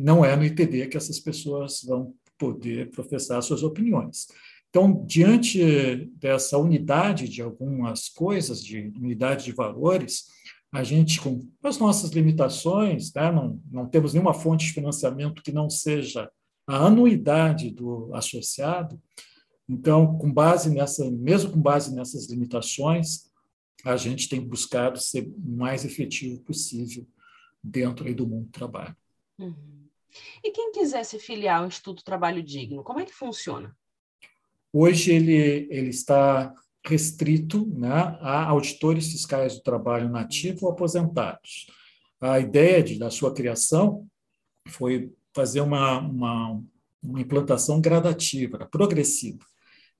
Não 0.00 0.24
é 0.24 0.36
no 0.36 0.44
ITD 0.44 0.88
que 0.88 0.96
essas 0.96 1.18
pessoas 1.18 1.82
vão 1.84 2.14
poder 2.38 2.90
professar 2.90 3.42
suas 3.42 3.62
opiniões. 3.62 4.26
Então, 4.68 5.04
diante 5.06 6.10
dessa 6.16 6.58
unidade 6.58 7.28
de 7.28 7.40
algumas 7.40 8.08
coisas, 8.08 8.62
de 8.62 8.92
unidade 8.96 9.44
de 9.44 9.52
valores, 9.52 10.24
a 10.72 10.82
gente, 10.82 11.20
com 11.20 11.48
as 11.62 11.78
nossas 11.78 12.10
limitações, 12.10 13.12
né, 13.14 13.30
não, 13.30 13.60
não 13.70 13.86
temos 13.86 14.12
nenhuma 14.12 14.34
fonte 14.34 14.66
de 14.66 14.72
financiamento 14.72 15.42
que 15.42 15.52
não 15.52 15.70
seja 15.70 16.28
a 16.66 16.86
anuidade 16.86 17.70
do 17.70 18.12
associado. 18.12 19.00
Então, 19.68 20.18
com 20.18 20.32
base 20.32 20.68
nessa, 20.74 21.08
mesmo 21.08 21.52
com 21.52 21.62
base 21.62 21.94
nessas 21.94 22.28
limitações, 22.28 23.30
a 23.84 23.96
gente 23.96 24.28
tem 24.28 24.40
buscado 24.40 24.98
ser 24.98 25.28
o 25.28 25.56
mais 25.56 25.84
efetivo 25.84 26.40
possível 26.40 27.06
dentro 27.62 28.12
do 28.12 28.26
mundo 28.26 28.46
do 28.46 28.50
trabalho. 28.50 28.96
Uhum. 29.38 29.88
E 30.42 30.50
quem 30.50 30.72
quiser 30.72 31.04
se 31.04 31.18
filiar 31.18 31.60
ao 31.60 31.66
Instituto 31.66 32.04
Trabalho 32.04 32.42
Digno, 32.42 32.84
como 32.84 33.00
é 33.00 33.04
que 33.04 33.12
funciona? 33.12 33.76
Hoje 34.72 35.12
ele, 35.12 35.68
ele 35.70 35.90
está 35.90 36.52
restrito 36.84 37.66
né, 37.66 38.18
a 38.20 38.44
auditores 38.44 39.10
fiscais 39.10 39.54
do 39.54 39.62
trabalho 39.62 40.08
nativo 40.08 40.66
ou 40.66 40.72
aposentados. 40.72 41.66
A 42.20 42.38
ideia 42.38 42.82
de, 42.82 42.98
da 42.98 43.10
sua 43.10 43.32
criação 43.32 44.06
foi 44.68 45.12
fazer 45.34 45.60
uma, 45.60 45.98
uma, 45.98 46.62
uma 47.02 47.20
implantação 47.20 47.80
gradativa, 47.80 48.68
progressiva. 48.70 49.44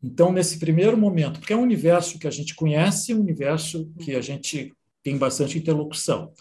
Então, 0.03 0.31
nesse 0.31 0.59
primeiro 0.59 0.97
momento, 0.97 1.41
porque 1.41 1.53
é 1.53 1.57
um 1.57 1.63
universo 1.63 2.19
que 2.19 2.27
a 2.27 2.31
gente 2.31 2.55
conhece, 2.55 3.15
um 3.15 3.21
universo 3.21 3.91
que 4.01 4.15
a 4.15 4.21
gente 4.21 4.73
tem 5.03 5.17
bastante 5.17 5.59
interlocução. 5.59 6.33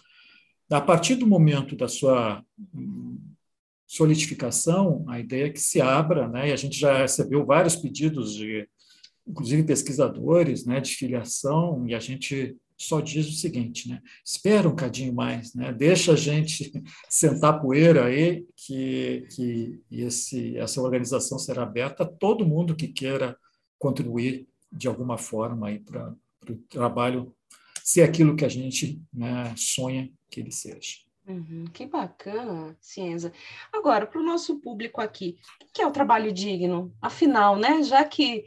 A 0.70 0.80
partir 0.80 1.16
do 1.16 1.26
momento 1.26 1.76
da 1.76 1.88
sua 1.88 2.42
solidificação, 3.86 5.04
a 5.08 5.20
ideia 5.20 5.46
é 5.46 5.50
que 5.50 5.60
se 5.60 5.80
abra, 5.80 6.26
né, 6.28 6.48
e 6.48 6.52
a 6.52 6.56
gente 6.56 6.78
já 6.78 6.98
recebeu 6.98 7.44
vários 7.44 7.76
pedidos 7.76 8.34
de 8.34 8.68
inclusive 9.26 9.62
pesquisadores 9.62 10.66
né, 10.66 10.80
de 10.80 10.94
filiação, 10.94 11.86
e 11.86 11.94
a 11.94 12.00
gente 12.00 12.56
só 12.76 13.00
diz 13.00 13.28
o 13.28 13.32
seguinte, 13.32 13.88
né, 13.88 14.02
espera 14.24 14.68
um 14.68 14.74
cadinho 14.74 15.14
mais, 15.14 15.54
né, 15.54 15.72
deixa 15.72 16.12
a 16.12 16.16
gente 16.16 16.72
sentar 17.08 17.60
poeira 17.60 18.06
aí, 18.06 18.44
que, 18.56 19.26
que 19.30 19.80
esse, 19.90 20.56
essa 20.56 20.80
organização 20.80 21.38
será 21.38 21.62
aberta 21.62 22.02
a 22.02 22.06
todo 22.06 22.46
mundo 22.46 22.74
que 22.74 22.88
queira 22.88 23.36
contribuir 23.78 24.46
de 24.72 24.88
alguma 24.88 25.16
forma 25.16 25.68
para 25.86 26.14
o 26.50 26.56
trabalho 26.68 27.34
ser 27.82 28.02
aquilo 28.02 28.34
que 28.34 28.44
a 28.44 28.48
gente 28.48 29.00
né, 29.12 29.54
sonha 29.56 30.10
que 30.34 30.40
ele 30.40 30.50
seja. 30.50 30.98
Uhum, 31.26 31.64
que 31.72 31.86
bacana, 31.86 32.76
Cienza. 32.80 33.32
Agora, 33.72 34.06
para 34.06 34.20
o 34.20 34.24
nosso 34.24 34.60
público 34.60 35.00
aqui, 35.00 35.38
o 35.62 35.72
que 35.72 35.80
é 35.80 35.86
o 35.86 35.92
trabalho 35.92 36.32
digno? 36.32 36.94
Afinal, 37.00 37.56
né, 37.56 37.82
já 37.82 38.04
que 38.04 38.44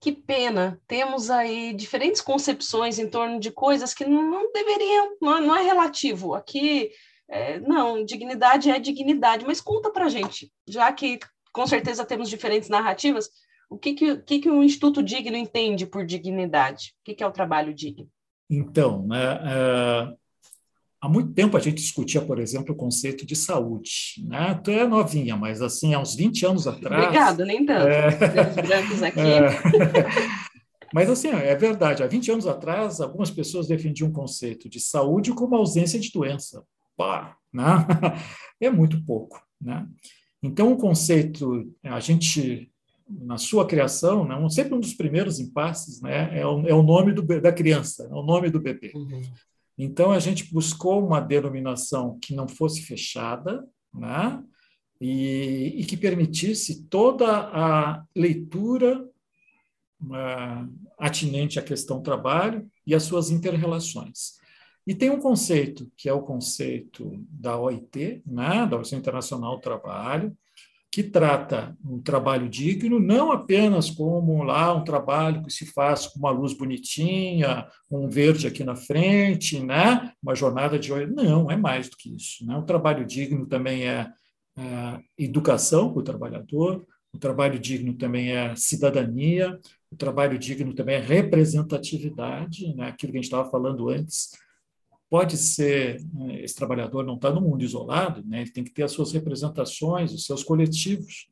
que 0.00 0.10
pena, 0.10 0.80
temos 0.88 1.30
aí 1.30 1.72
diferentes 1.72 2.20
concepções 2.20 2.98
em 2.98 3.08
torno 3.08 3.38
de 3.38 3.52
coisas 3.52 3.94
que 3.94 4.04
não 4.04 4.50
deveriam, 4.50 5.16
não, 5.22 5.36
é, 5.36 5.40
não 5.40 5.56
é 5.56 5.62
relativo. 5.62 6.34
Aqui, 6.34 6.90
é, 7.28 7.60
não, 7.60 8.04
dignidade 8.04 8.68
é 8.68 8.80
dignidade, 8.80 9.46
mas 9.46 9.60
conta 9.60 9.92
para 9.92 10.08
gente, 10.08 10.52
já 10.66 10.92
que 10.92 11.20
com 11.52 11.64
certeza 11.68 12.04
temos 12.04 12.28
diferentes 12.28 12.68
narrativas, 12.68 13.30
o 13.70 13.78
que, 13.78 13.94
que, 13.94 14.16
que, 14.16 14.38
que 14.40 14.50
um 14.50 14.64
Instituto 14.64 15.04
Digno 15.04 15.36
entende 15.36 15.86
por 15.86 16.04
dignidade? 16.04 16.94
O 17.00 17.04
que, 17.04 17.14
que 17.14 17.22
é 17.22 17.26
o 17.26 17.32
trabalho 17.32 17.72
digno? 17.72 18.10
Então, 18.50 19.06
né, 19.06 19.38
é, 19.46 20.16
Há 21.02 21.08
muito 21.08 21.32
tempo 21.32 21.56
a 21.56 21.60
gente 21.60 21.82
discutia, 21.82 22.20
por 22.22 22.38
exemplo, 22.38 22.72
o 22.72 22.76
conceito 22.76 23.26
de 23.26 23.34
saúde. 23.34 24.24
Né? 24.24 24.54
Tu 24.62 24.70
é 24.70 24.86
novinha, 24.86 25.36
mas 25.36 25.60
assim, 25.60 25.92
há 25.94 25.98
uns 25.98 26.14
20 26.14 26.46
anos 26.46 26.68
atrás. 26.68 27.06
Obrigada, 27.06 27.44
nem 27.44 27.66
tanto. 27.66 27.88
É... 27.88 28.62
brancos 28.62 29.02
aqui. 29.02 29.20
É... 29.20 29.50
Mas 30.94 31.08
assim, 31.08 31.28
é 31.28 31.54
verdade, 31.56 32.02
há 32.02 32.06
20 32.06 32.32
anos 32.32 32.46
atrás, 32.46 33.00
algumas 33.00 33.30
pessoas 33.30 33.66
defendiam 33.66 34.10
o 34.10 34.12
conceito 34.12 34.68
de 34.68 34.78
saúde 34.78 35.32
como 35.32 35.56
ausência 35.56 35.98
de 35.98 36.12
doença. 36.12 36.62
Pá, 36.96 37.36
né? 37.50 37.64
É 38.60 38.70
muito 38.70 39.02
pouco. 39.04 39.42
Né? 39.58 39.86
Então, 40.42 40.70
o 40.70 40.76
conceito, 40.76 41.72
a 41.82 41.98
gente, 41.98 42.70
na 43.08 43.38
sua 43.38 43.66
criação, 43.66 44.24
né, 44.24 44.36
sempre 44.50 44.74
um 44.74 44.80
dos 44.80 44.92
primeiros 44.92 45.40
impasses 45.40 46.00
né, 46.00 46.38
é, 46.38 46.46
o, 46.46 46.68
é 46.68 46.74
o 46.74 46.82
nome 46.82 47.12
do, 47.12 47.22
da 47.40 47.50
criança, 47.50 48.04
é 48.04 48.14
o 48.14 48.22
nome 48.22 48.50
do 48.50 48.60
bebê. 48.60 48.92
Uhum. 48.94 49.22
Então, 49.76 50.10
a 50.12 50.18
gente 50.18 50.52
buscou 50.52 51.04
uma 51.04 51.20
denominação 51.20 52.18
que 52.20 52.34
não 52.34 52.46
fosse 52.46 52.82
fechada, 52.82 53.66
né? 53.92 54.42
e, 55.04 55.80
e 55.80 55.84
que 55.84 55.96
permitisse 55.96 56.84
toda 56.84 57.26
a 57.28 58.04
leitura 58.14 59.04
uh, 60.00 60.72
atinente 60.96 61.58
à 61.58 61.62
questão 61.62 62.00
trabalho 62.00 62.70
e 62.86 62.94
às 62.94 63.02
suas 63.02 63.28
interrelações. 63.28 64.40
E 64.86 64.94
tem 64.94 65.10
um 65.10 65.18
conceito, 65.18 65.90
que 65.96 66.08
é 66.08 66.12
o 66.12 66.22
conceito 66.22 67.12
da 67.28 67.58
OIT, 67.58 68.22
né? 68.24 68.58
da 68.58 68.76
Organização 68.76 68.98
Internacional 69.00 69.56
do 69.56 69.62
Trabalho, 69.62 70.36
que 70.92 71.02
trata 71.02 71.74
um 71.82 71.98
trabalho 71.98 72.50
digno 72.50 73.00
não 73.00 73.32
apenas 73.32 73.88
como 73.88 74.42
lá 74.42 74.74
um 74.74 74.84
trabalho 74.84 75.42
que 75.42 75.50
se 75.50 75.64
faz 75.64 76.06
com 76.06 76.18
uma 76.18 76.30
luz 76.30 76.52
bonitinha, 76.52 77.66
um 77.90 78.10
verde 78.10 78.46
aqui 78.46 78.62
na 78.62 78.76
frente, 78.76 79.58
né? 79.58 80.12
uma 80.22 80.34
jornada 80.34 80.78
de 80.78 80.92
não, 81.06 81.50
é 81.50 81.56
mais 81.56 81.88
do 81.88 81.96
que 81.96 82.14
isso. 82.14 82.44
Né? 82.44 82.54
O 82.58 82.64
trabalho 82.64 83.06
digno 83.06 83.46
também 83.46 83.88
é, 83.88 84.06
é 84.58 85.00
educação 85.16 85.90
para 85.90 86.00
o 86.00 86.04
trabalhador, 86.04 86.86
o 87.10 87.18
trabalho 87.18 87.58
digno 87.58 87.94
também 87.94 88.32
é 88.32 88.54
cidadania, 88.54 89.58
o 89.90 89.96
trabalho 89.96 90.38
digno 90.38 90.74
também 90.74 90.96
é 90.96 91.00
representatividade, 91.00 92.74
né? 92.74 92.88
aquilo 92.88 93.12
que 93.12 93.18
a 93.18 93.22
gente 93.22 93.32
estava 93.32 93.50
falando 93.50 93.88
antes, 93.88 94.32
pode 95.12 95.36
ser, 95.36 96.02
né, 96.14 96.42
esse 96.42 96.54
trabalhador 96.54 97.04
não 97.04 97.16
está 97.16 97.30
no 97.30 97.42
mundo 97.42 97.62
isolado, 97.62 98.24
né? 98.24 98.40
ele 98.40 98.50
tem 98.50 98.64
que 98.64 98.70
ter 98.70 98.84
as 98.84 98.92
suas 98.92 99.12
representações, 99.12 100.10
os 100.10 100.24
seus 100.24 100.42
coletivos, 100.42 101.28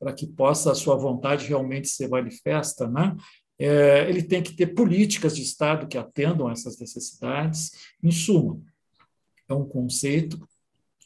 para 0.00 0.12
que 0.12 0.26
possa 0.26 0.72
a 0.72 0.74
sua 0.74 0.96
vontade 0.96 1.46
realmente 1.46 1.86
ser 1.86 2.08
manifesta. 2.08 2.88
Né? 2.88 3.16
É, 3.56 4.10
ele 4.10 4.20
tem 4.20 4.42
que 4.42 4.52
ter 4.52 4.74
políticas 4.74 5.36
de 5.36 5.42
Estado 5.42 5.86
que 5.86 5.96
atendam 5.96 6.48
a 6.48 6.50
essas 6.50 6.76
necessidades. 6.76 7.70
Em 8.02 8.10
suma, 8.10 8.60
é 9.48 9.54
um 9.54 9.64
conceito, 9.64 10.36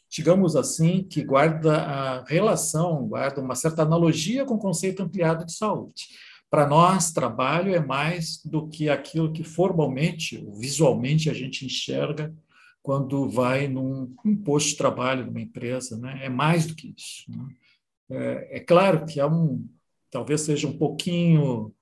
digamos 0.09 0.57
assim, 0.57 1.05
que 1.05 1.23
guarda 1.23 1.77
a 1.77 2.25
relação, 2.25 3.07
guarda 3.07 3.43
uma 3.43 3.55
certa 3.55 3.83
analogia 3.83 4.47
com 4.47 4.55
o 4.55 4.59
conceito 4.59 5.03
ampliado 5.03 5.45
de 5.45 5.53
saúde. 5.53 6.07
Para 6.51 6.67
nós, 6.67 7.13
trabalho 7.13 7.75
é 7.75 7.81
mais 7.81 8.43
do 8.43 8.69
que 8.69 8.89
aquilo 8.89 9.33
que 9.33 9.45
formalmente, 9.45 10.43
visualmente, 10.59 11.29
a 11.29 11.35
gente 11.35 11.67
enxerga 11.67 12.35
quando 12.83 13.29
vai 13.29 13.69
num, 13.69 14.15
posto 14.45 14.71
de 14.71 14.77
trabalho, 14.77 15.27
numa 15.27 15.43
empresa. 15.43 15.99
Né? 15.99 16.21
É 16.25 16.29
mais 16.31 16.67
do 16.67 16.75
que 16.75 16.95
isso. 16.97 17.31
Né? 17.31 17.49
É, 18.11 18.57
é, 18.57 18.61
claro 18.61 19.05
que 19.05 19.21
há 19.21 19.27
um, 19.27 19.69
talvez 20.11 20.41
seja 20.41 20.67
um 20.67 20.79
pouquinho, 20.79 21.75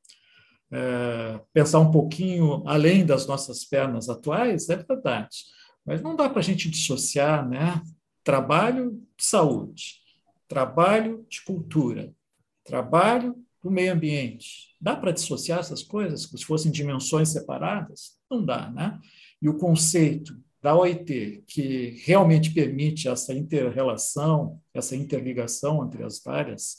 é, 0.73 1.41
pensar 1.53 1.79
um 1.79 1.93
pouquinho 1.93 2.65
além 2.67 3.07
das 3.07 3.25
nossas 3.25 3.65
pernas 3.65 4.09
atuais, 4.09 4.69
é 4.69 4.77
verdade. 4.77 5.45
Mas 5.85 6.03
não 6.03 6.17
dá 6.17 6.29
para 6.29 6.41
a 6.41 6.43
gente 6.43 6.69
dissociar 6.69 7.49
né? 7.49 7.81
trabalho 8.25 9.01
de 9.17 9.25
saúde, 9.25 10.01
trabalho 10.49 11.25
de 11.29 11.45
cultura, 11.45 12.13
trabalho 12.65 13.46
do 13.63 13.71
meio 13.71 13.93
ambiente. 13.93 14.75
Dá 14.81 14.95
para 14.97 15.13
dissociar 15.13 15.61
essas 15.61 15.83
coisas, 15.83 16.23
se 16.23 16.45
fossem 16.45 16.71
dimensões 16.71 17.31
separadas? 17.31 18.17
Não 18.31 18.45
dá, 18.45 18.71
né? 18.71 18.99
E 19.41 19.49
o 19.49 19.59
conceito 19.59 20.37
da 20.63 20.75
OIT, 20.75 21.45
que 21.47 22.01
realmente 22.05 22.53
permite 22.53 23.09
essa 23.09 23.33
interrelação, 23.33 24.61
essa 24.75 24.97
interligação 24.97 25.85
entre 25.85 26.03
as 26.03 26.21
várias, 26.21 26.77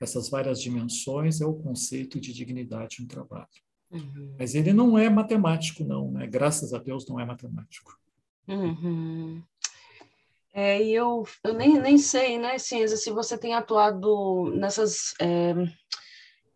essas 0.00 0.28
várias 0.28 0.60
dimensões, 0.60 1.40
é 1.40 1.46
o 1.46 1.54
conceito 1.54 2.20
de 2.20 2.32
dignidade 2.32 3.00
no 3.00 3.08
trabalho. 3.08 3.48
Uhum. 3.90 4.34
Mas 4.38 4.54
ele 4.54 4.72
não 4.72 4.98
é 4.98 5.08
matemático, 5.08 5.84
não, 5.84 6.10
né? 6.10 6.26
Graças 6.26 6.72
a 6.72 6.78
Deus 6.78 7.06
não 7.08 7.20
é 7.20 7.24
matemático. 7.24 7.98
Uhum. 8.48 9.42
É, 10.52 10.82
e 10.82 10.94
eu, 10.94 11.26
eu 11.42 11.54
nem, 11.54 11.80
nem 11.80 11.96
sei, 11.96 12.38
né, 12.38 12.58
Ciência, 12.58 12.96
se 12.98 13.10
você 13.10 13.38
tem 13.38 13.54
atuado 13.54 14.50
nessas 14.54 15.14
é, 15.18 15.54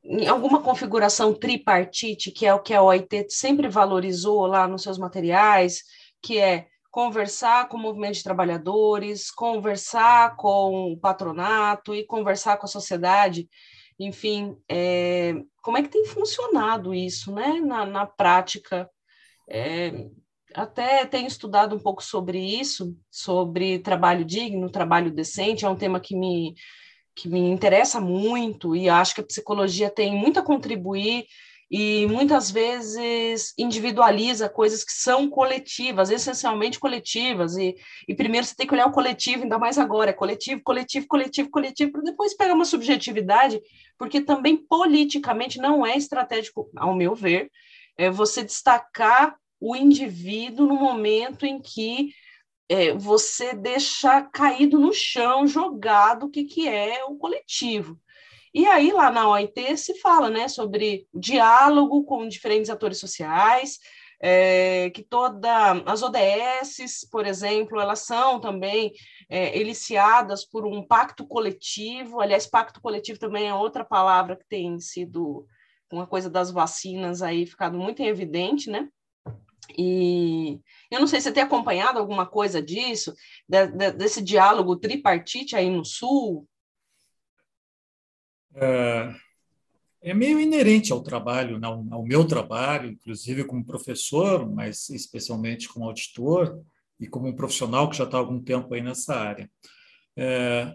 em 0.09 0.28
alguma 0.28 0.62
configuração 0.62 1.34
tripartite, 1.34 2.30
que 2.30 2.46
é 2.46 2.54
o 2.54 2.62
que 2.62 2.72
a 2.72 2.82
OIT 2.82 3.26
sempre 3.28 3.68
valorizou 3.68 4.46
lá 4.46 4.68
nos 4.68 4.82
seus 4.82 4.98
materiais, 4.98 5.82
que 6.22 6.38
é 6.38 6.66
conversar 6.90 7.68
com 7.68 7.76
o 7.76 7.80
movimento 7.80 8.14
de 8.14 8.22
trabalhadores, 8.22 9.30
conversar 9.30 10.36
com 10.36 10.92
o 10.92 10.98
patronato 10.98 11.94
e 11.94 12.07
conversar 12.07 12.57
com 12.57 12.66
a 12.66 12.68
sociedade. 12.68 13.48
Enfim, 13.98 14.57
é, 14.68 15.34
como 15.62 15.76
é 15.76 15.82
que 15.82 15.88
tem 15.88 16.07
funcionado 16.07 16.94
isso 16.94 17.34
né, 17.34 17.61
na, 17.61 17.84
na 17.84 18.07
prática? 18.07 18.88
É, 19.48 20.07
até 20.54 21.04
tenho 21.04 21.26
estudado 21.26 21.74
um 21.74 21.78
pouco 21.78 22.02
sobre 22.02 22.38
isso, 22.38 22.96
sobre 23.11 23.78
trabalho 23.80 24.24
digno, 24.24 24.70
trabalho 24.70 25.11
decente, 25.11 25.64
é 25.64 25.68
um 25.68 25.76
tema 25.76 26.00
que 26.00 26.16
me, 26.16 26.54
que 27.17 27.29
me 27.29 27.41
interessa 27.41 27.99
muito 27.99 28.77
e 28.77 28.91
acho 28.91 29.14
que 29.14 29.23
a 29.23 29.27
psicologia 29.27 29.89
tem 29.89 30.14
muito 30.14 30.39
a 30.39 30.43
contribuir 30.43 31.25
e 31.71 32.07
muitas 32.07 32.51
vezes 32.51 33.53
individualiza 33.59 34.49
coisas 34.49 34.85
que 34.85 34.93
são 34.93 35.29
coletivas, 35.29 36.11
essencialmente 36.11 36.79
coletivas, 36.79 37.57
e, 37.57 37.75
e 38.07 38.14
primeiro 38.14 38.47
você 38.47 38.55
tem 38.55 38.67
que 38.67 38.75
olhar 38.75 38.87
o 38.87 38.93
coletivo, 38.93 39.43
ainda 39.43 39.59
mais 39.59 39.77
agora, 39.77 40.11
é 40.11 40.12
coletivo, 40.12 40.62
coletivo, 40.62 41.09
coletivo, 41.09 41.51
coletivo, 41.51 41.93
para 41.93 42.03
depois 42.03 42.37
pegar 42.37 42.55
uma 42.55 42.64
subjetividade, 42.64 43.61
porque 43.99 44.21
também 44.21 44.57
politicamente 44.57 45.59
não 45.59 45.85
é 45.85 45.97
estratégico, 45.97 46.71
ao 46.77 46.95
meu 46.95 47.17
ver, 47.17 47.51
é 47.99 48.11
você 48.11 48.45
destacar 48.45 49.35
o 49.59 49.75
indivíduo 49.75 50.67
no 50.67 50.77
momento 50.77 51.45
em 51.45 51.61
que 51.61 52.11
é, 52.69 52.93
você 52.93 53.55
deixa 53.55 54.23
caído 54.23 54.79
no 54.79 54.93
chão, 54.93 55.47
jogado, 55.47 56.27
o 56.27 56.31
que, 56.31 56.45
que 56.45 56.69
é 56.69 57.05
o 57.05 57.17
coletivo. 57.17 57.99
E 58.53 58.67
aí, 58.67 58.91
lá 58.91 59.11
na 59.11 59.29
OIT, 59.29 59.77
se 59.77 60.01
fala 60.01 60.31
né, 60.31 60.49
sobre 60.49 61.07
diálogo 61.14 62.05
com 62.05 62.27
diferentes 62.27 62.71
atores 62.71 62.99
sociais, 62.99 63.79
é, 64.21 64.91
que 64.91 65.03
todas 65.03 65.51
as 65.85 66.03
ODS, 66.03 67.07
por 67.11 67.27
exemplo, 67.27 67.79
elas 67.79 68.01
são 68.01 68.41
também 68.41 68.93
é, 69.29 69.59
eliciadas 69.59 70.45
por 70.45 70.67
um 70.67 70.83
pacto 70.83 71.27
coletivo. 71.27 72.21
Aliás, 72.21 72.47
pacto 72.47 72.81
coletivo 72.81 73.19
também 73.19 73.47
é 73.47 73.55
outra 73.55 73.85
palavra 73.85 74.37
que 74.37 74.47
tem 74.49 74.81
sido 74.81 75.47
uma 75.93 76.07
coisa 76.07 76.31
das 76.31 76.51
vacinas 76.51 77.23
aí 77.23 77.47
ficado 77.47 77.79
muito 77.79 78.03
evidente, 78.03 78.71
né? 78.71 78.89
E 79.77 80.61
eu 80.91 81.01
não 81.01 81.07
sei 81.07 81.21
se 81.21 81.25
você 81.25 81.33
tem 81.33 81.43
acompanhado 81.43 81.99
alguma 81.99 82.27
coisa 82.27 82.62
disso, 82.62 83.14
de, 83.49 83.67
de, 83.69 83.93
desse 83.93 84.23
diálogo 84.23 84.77
tripartite 84.77 85.57
aí 85.57 85.71
no 85.71 85.85
Sul, 85.85 86.47
é, 88.57 89.14
é 90.03 90.14
meio 90.14 90.41
inerente 90.41 90.93
ao 90.93 91.03
trabalho, 91.03 91.61
ao 91.64 92.03
meu 92.03 92.27
trabalho, 92.27 92.91
inclusive 92.91 93.45
como 93.45 93.64
professor, 93.64 94.51
mas 94.51 94.89
especialmente 94.89 95.69
como 95.69 95.85
auditor 95.85 96.62
e 96.99 97.07
como 97.07 97.29
um 97.29 97.37
profissional 97.37 97.91
que 97.91 97.97
já 97.97 98.05
está 98.05 98.17
há 98.17 98.21
algum 98.21 98.43
tempo 98.43 98.73
aí 98.73 98.81
nessa 98.81 99.14
área. 99.14 99.51
É, 100.17 100.75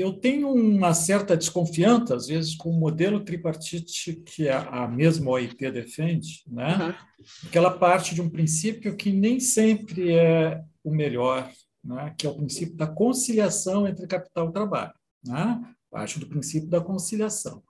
eu 0.00 0.12
tenho 0.12 0.52
uma 0.52 0.94
certa 0.94 1.36
desconfiança, 1.36 2.14
às 2.14 2.28
vezes, 2.28 2.54
com 2.54 2.70
o 2.70 2.78
modelo 2.78 3.24
tripartite 3.24 4.14
que 4.14 4.48
a, 4.48 4.86
mesma 4.86 5.30
OIT 5.30 5.70
defende, 5.70 6.42
né? 6.46 6.76
Uhum. 6.76 7.24
porque 7.42 7.58
ela 7.58 7.76
parte 7.76 8.14
de 8.14 8.22
um 8.22 8.30
princípio 8.30 8.96
que 8.96 9.12
nem 9.12 9.40
sempre 9.40 10.12
é 10.12 10.62
o 10.84 10.90
melhor, 10.90 11.50
né? 11.82 12.14
que 12.16 12.26
é 12.26 12.30
o 12.30 12.36
princípio 12.36 12.76
da 12.76 12.86
conciliação 12.86 13.86
entre 13.86 14.06
capital 14.06 14.48
e 14.48 14.52
trabalho. 14.52 14.92
Né? 15.24 15.60
parte 15.90 16.18
do 16.18 16.26
princípio 16.26 16.68
da 16.68 16.80
conciliação. 16.80 17.62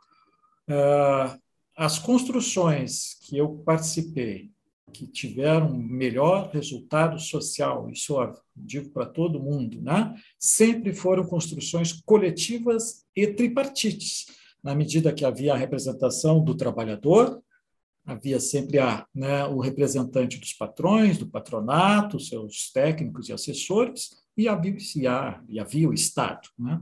Ah, 0.68 1.38
as 1.76 1.98
construções 1.98 3.16
que 3.22 3.38
eu 3.38 3.62
participei, 3.64 4.50
que 4.92 5.06
tiveram 5.06 5.76
melhor 5.76 6.50
resultado 6.52 7.18
social, 7.18 7.90
isso 7.90 8.20
eu 8.20 8.32
digo 8.56 8.90
para 8.90 9.06
todo 9.06 9.40
mundo, 9.40 9.80
né? 9.80 10.14
sempre 10.38 10.92
foram 10.92 11.24
construções 11.24 11.92
coletivas 11.92 13.04
e 13.14 13.26
tripartites, 13.26 14.26
na 14.62 14.74
medida 14.74 15.12
que 15.12 15.24
havia 15.24 15.54
a 15.54 15.56
representação 15.56 16.42
do 16.42 16.54
trabalhador, 16.54 17.42
havia 18.04 18.40
sempre 18.40 18.78
a, 18.78 19.06
né, 19.14 19.44
o 19.44 19.60
representante 19.60 20.38
dos 20.38 20.52
patrões, 20.52 21.18
do 21.18 21.26
patronato, 21.26 22.18
seus 22.18 22.72
técnicos 22.72 23.28
e 23.28 23.32
assessores, 23.32 24.22
e 24.36 24.48
havia, 24.48 25.42
e 25.48 25.60
havia 25.60 25.88
o 25.88 25.94
Estado. 25.94 26.48
Né? 26.58 26.80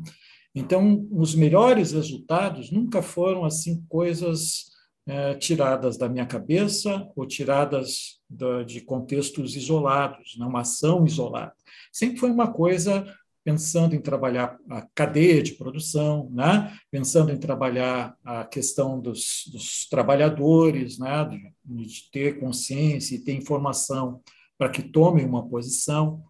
Então, 0.54 1.06
os 1.10 1.34
melhores 1.34 1.92
resultados 1.92 2.70
nunca 2.70 3.02
foram 3.02 3.44
assim 3.44 3.84
coisas 3.88 4.75
é, 5.06 5.34
tiradas 5.34 5.96
da 5.96 6.08
minha 6.08 6.26
cabeça 6.26 7.08
ou 7.14 7.26
tiradas 7.26 8.20
da, 8.28 8.62
de 8.62 8.80
contextos 8.80 9.54
isolados, 9.54 10.36
não 10.36 10.48
uma 10.48 10.60
ação 10.60 11.06
isolada. 11.06 11.54
Sempre 11.92 12.18
foi 12.18 12.30
uma 12.30 12.52
coisa 12.52 13.06
pensando 13.46 13.94
em 13.94 14.00
trabalhar 14.00 14.58
a 14.68 14.82
cadeia 14.92 15.40
de 15.40 15.52
produção, 15.52 16.28
né? 16.32 16.76
pensando 16.90 17.30
em 17.30 17.38
trabalhar 17.38 18.16
a 18.24 18.44
questão 18.44 19.00
dos, 19.00 19.44
dos 19.52 19.88
trabalhadores, 19.88 20.98
né? 20.98 21.24
de, 21.64 21.86
de 21.86 22.10
ter 22.10 22.40
consciência 22.40 23.14
e 23.14 23.20
ter 23.20 23.34
informação 23.34 24.20
para 24.58 24.68
que 24.68 24.82
tomem 24.82 25.24
uma 25.24 25.48
posição. 25.48 26.24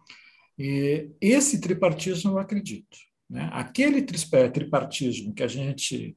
E 0.59 1.09
esse 1.19 1.59
tripartismo 1.59 2.33
eu 2.33 2.37
acredito. 2.37 2.95
Né? 3.27 3.49
Aquele 3.51 4.03
tripartismo 4.03 5.33
que 5.33 5.41
a 5.41 5.47
gente, 5.47 6.15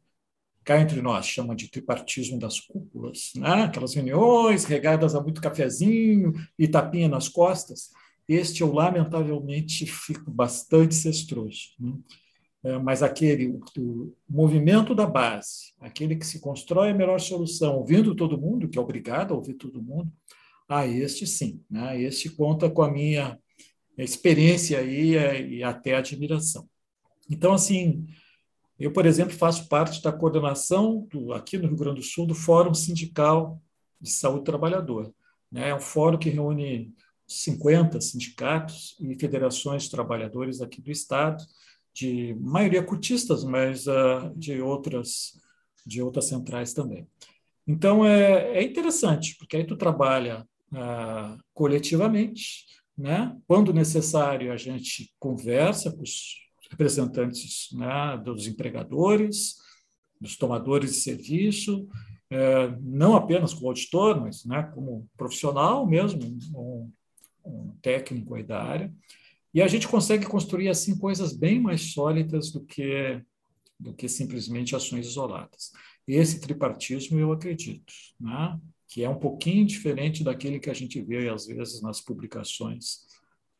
cá 0.65 0.81
entre 0.81 1.01
nós, 1.01 1.27
chama 1.27 1.55
de 1.55 1.71
tripartismo 1.71 2.39
das 2.39 2.61
cúpulas, 2.61 3.33
né? 3.35 3.65
aquelas 3.65 3.95
reuniões 3.95 4.65
regadas 4.65 5.15
a 5.15 5.23
muito 5.23 5.41
cafezinho 5.41 6.33
e 6.59 6.69
tapinha 6.69 7.09
nas 7.09 7.29
costas, 7.29 7.91
este 8.29 8.61
eu, 8.61 8.73
lamentavelmente, 8.73 9.87
fico 9.87 10.31
bastante 10.31 10.95
cestroso. 10.95 11.71
Né? 11.79 11.93
É, 12.63 12.79
mas 12.79 13.03
aquele, 13.03 13.49
o, 13.49 13.61
o, 13.79 14.15
movimento 14.29 14.95
da 14.95 15.07
base, 15.07 15.73
aquele 15.81 16.15
que 16.15 16.27
se 16.27 16.41
constrói 16.41 16.91
a 16.91 16.95
melhor 16.95 17.19
solução, 17.19 17.79
ouvindo 17.79 18.15
todo 18.15 18.39
mundo, 18.39 18.69
que 18.69 18.79
é 18.79 18.81
obrigado 18.81 19.33
a 19.33 19.37
ouvir 19.37 19.55
todo 19.55 19.83
mundo, 19.83 20.13
ah, 20.69 20.87
este 20.87 21.27
sim, 21.27 21.61
né? 21.69 22.01
este 22.01 22.29
conta 22.29 22.71
com 22.71 22.83
a 22.83 22.91
minha 22.93 23.39
experiência 23.99 24.79
aí 24.79 25.17
é, 25.17 25.45
e 25.45 25.63
até 25.65 25.97
admiração. 25.97 26.69
Então, 27.29 27.53
assim, 27.53 28.07
eu, 28.81 28.93
por 28.93 29.05
exemplo, 29.05 29.35
faço 29.35 29.69
parte 29.69 30.03
da 30.03 30.11
coordenação 30.11 31.07
do, 31.11 31.33
aqui 31.33 31.59
no 31.59 31.69
Rio 31.69 31.77
Grande 31.77 32.01
do 32.01 32.07
Sul 32.07 32.27
do 32.27 32.35
Fórum 32.35 32.73
Sindical 32.73 33.61
de 34.01 34.11
Saúde 34.11 34.41
do 34.41 34.45
Trabalhador. 34.45 35.13
Né? 35.53 35.69
É 35.69 35.75
um 35.75 35.81
fórum 35.81 36.19
que 36.19 36.31
reúne 36.31 36.95
50 37.27 38.01
sindicatos 38.01 38.97
e 38.99 39.15
federações 39.19 39.85
de 39.85 39.91
trabalhadores 39.91 40.61
aqui 40.61 40.81
do 40.81 40.91
Estado, 40.91 41.45
de 41.93 42.35
maioria 42.41 42.83
cutistas, 42.83 43.45
mas 43.45 43.87
uh, 43.87 44.33
de 44.35 44.61
outras 44.61 45.39
de 45.87 46.03
outras 46.03 46.27
centrais 46.27 46.73
também. 46.73 47.07
Então 47.67 48.05
é, 48.05 48.59
é 48.59 48.63
interessante, 48.63 49.37
porque 49.39 49.57
aí 49.57 49.65
tu 49.65 49.77
trabalha 49.77 50.47
uh, 50.73 51.39
coletivamente, 51.53 52.67
né? 52.97 53.37
Quando 53.47 53.73
necessário 53.73 54.53
a 54.53 54.57
gente 54.57 55.13
conversa 55.19 55.91
com 55.91 56.03
os 56.03 56.50
representantes 56.71 57.69
né, 57.73 58.21
dos 58.25 58.47
empregadores, 58.47 59.57
dos 60.21 60.37
tomadores 60.37 60.93
de 60.93 60.97
serviço, 60.99 61.89
é, 62.31 62.69
não 62.81 63.17
apenas 63.17 63.53
como 63.53 63.69
auditor, 63.69 64.21
mas 64.21 64.45
né, 64.45 64.63
como 64.75 65.09
profissional 65.17 65.87
mesmo, 65.87 66.21
um, 66.55 66.93
um 67.45 67.75
técnico 67.83 68.35
aí 68.35 68.43
da 68.43 68.63
área, 68.63 68.95
e 69.53 69.61
a 69.61 69.67
gente 69.67 69.89
consegue 69.89 70.27
construir 70.27 70.69
assim 70.69 70.97
coisas 70.97 71.33
bem 71.33 71.61
mais 71.61 71.93
sólidas 71.93 72.53
do 72.53 72.65
que 72.65 73.21
do 73.81 73.95
que 73.95 74.07
simplesmente 74.11 74.77
ações 74.77 75.07
isoladas. 75.07 75.73
Esse 76.07 76.39
tripartismo 76.39 77.19
eu 77.19 77.33
acredito, 77.33 77.91
né? 78.21 78.61
que 78.87 79.05
é 79.05 79.09
um 79.09 79.19
pouquinho 79.19 79.65
diferente 79.65 80.23
daquele 80.23 80.59
que 80.59 80.69
a 80.69 80.75
gente 80.75 81.01
vê 81.01 81.31
às 81.31 81.47
vezes 81.47 81.81
nas 81.81 82.01
publicações 82.01 83.07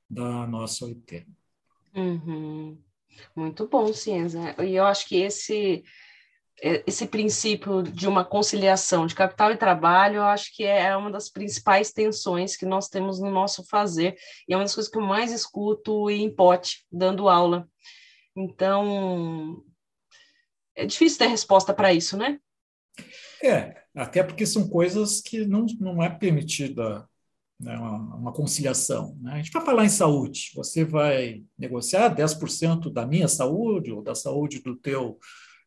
da 0.09 0.47
nossa 0.47 0.85
OIT. 0.85 1.27
Uhum. 1.95 2.77
Muito 3.35 3.69
bom, 3.69 3.93
Ciência. 3.93 4.55
E 4.63 4.75
eu 4.75 4.85
acho 4.85 5.07
que 5.07 5.17
esse 5.17 5.85
é, 6.63 6.85
esse 6.87 7.07
princípio 7.07 7.83
de 7.83 8.07
uma 8.07 8.25
conciliação 8.25 9.07
de 9.07 9.15
capital 9.15 9.51
e 9.51 9.57
trabalho, 9.57 10.17
eu 10.17 10.25
acho 10.25 10.55
que 10.55 10.63
é 10.63 10.95
uma 10.95 11.11
das 11.11 11.31
principais 11.31 11.91
tensões 11.91 12.55
que 12.55 12.67
nós 12.67 12.89
temos 12.89 13.19
no 13.19 13.31
nosso 13.31 13.65
fazer, 13.65 14.15
e 14.47 14.53
é 14.53 14.57
uma 14.57 14.65
das 14.65 14.75
coisas 14.75 14.91
que 14.91 14.99
eu 14.99 15.03
mais 15.03 15.33
escuto 15.33 16.11
em 16.11 16.33
pote, 16.35 16.85
dando 16.93 17.29
aula. 17.29 17.67
Então, 18.37 19.65
é 20.77 20.85
difícil 20.85 21.19
ter 21.19 21.29
resposta 21.29 21.73
para 21.73 21.95
isso, 21.95 22.17
né? 22.17 22.39
É, 23.43 23.83
até 23.95 24.23
porque 24.23 24.45
são 24.45 24.69
coisas 24.69 25.23
que 25.23 25.47
não, 25.47 25.65
não 25.81 26.03
é 26.03 26.11
permitida 26.11 27.09
né, 27.61 27.77
uma, 27.77 28.17
uma, 28.17 28.33
conciliação. 28.33 29.17
Né? 29.21 29.35
A 29.35 29.37
gente 29.37 29.53
vai 29.53 29.65
falar 29.65 29.85
em 29.85 29.91
saúde, 29.91 30.51
você 30.55 30.85
vai 30.85 31.45
negociar 31.59 32.15
10% 32.15 32.91
da 32.91 33.07
minha 33.07 33.29
saúde 33.29 33.93
ou 33.93 34.03
da 34.03 34.15
saúde 34.15 34.61
do 34.61 34.75
teu 34.75 35.19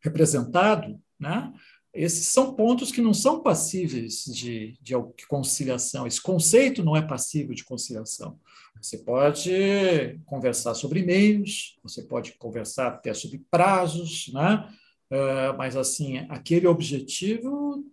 representado, 0.02 1.00
né? 1.18 1.52
Esses 1.94 2.26
são 2.26 2.54
pontos 2.56 2.90
que 2.90 3.00
não 3.00 3.14
são 3.14 3.40
passíveis 3.40 4.24
de, 4.24 4.76
de 4.82 4.94
conciliação. 5.28 6.08
Esse 6.08 6.20
conceito 6.20 6.82
não 6.82 6.96
é 6.96 7.00
passível 7.00 7.54
de 7.54 7.62
conciliação. 7.62 8.36
Você 8.82 8.98
pode 8.98 10.20
conversar 10.26 10.74
sobre 10.74 11.04
meios, 11.04 11.78
você 11.84 12.02
pode 12.02 12.32
conversar 12.32 12.88
até 12.88 13.14
sobre 13.14 13.46
prazos, 13.48 14.28
né? 14.34 14.68
Uh, 15.08 15.56
mas 15.56 15.76
assim, 15.76 16.18
aquele 16.28 16.66
objetivo 16.66 17.86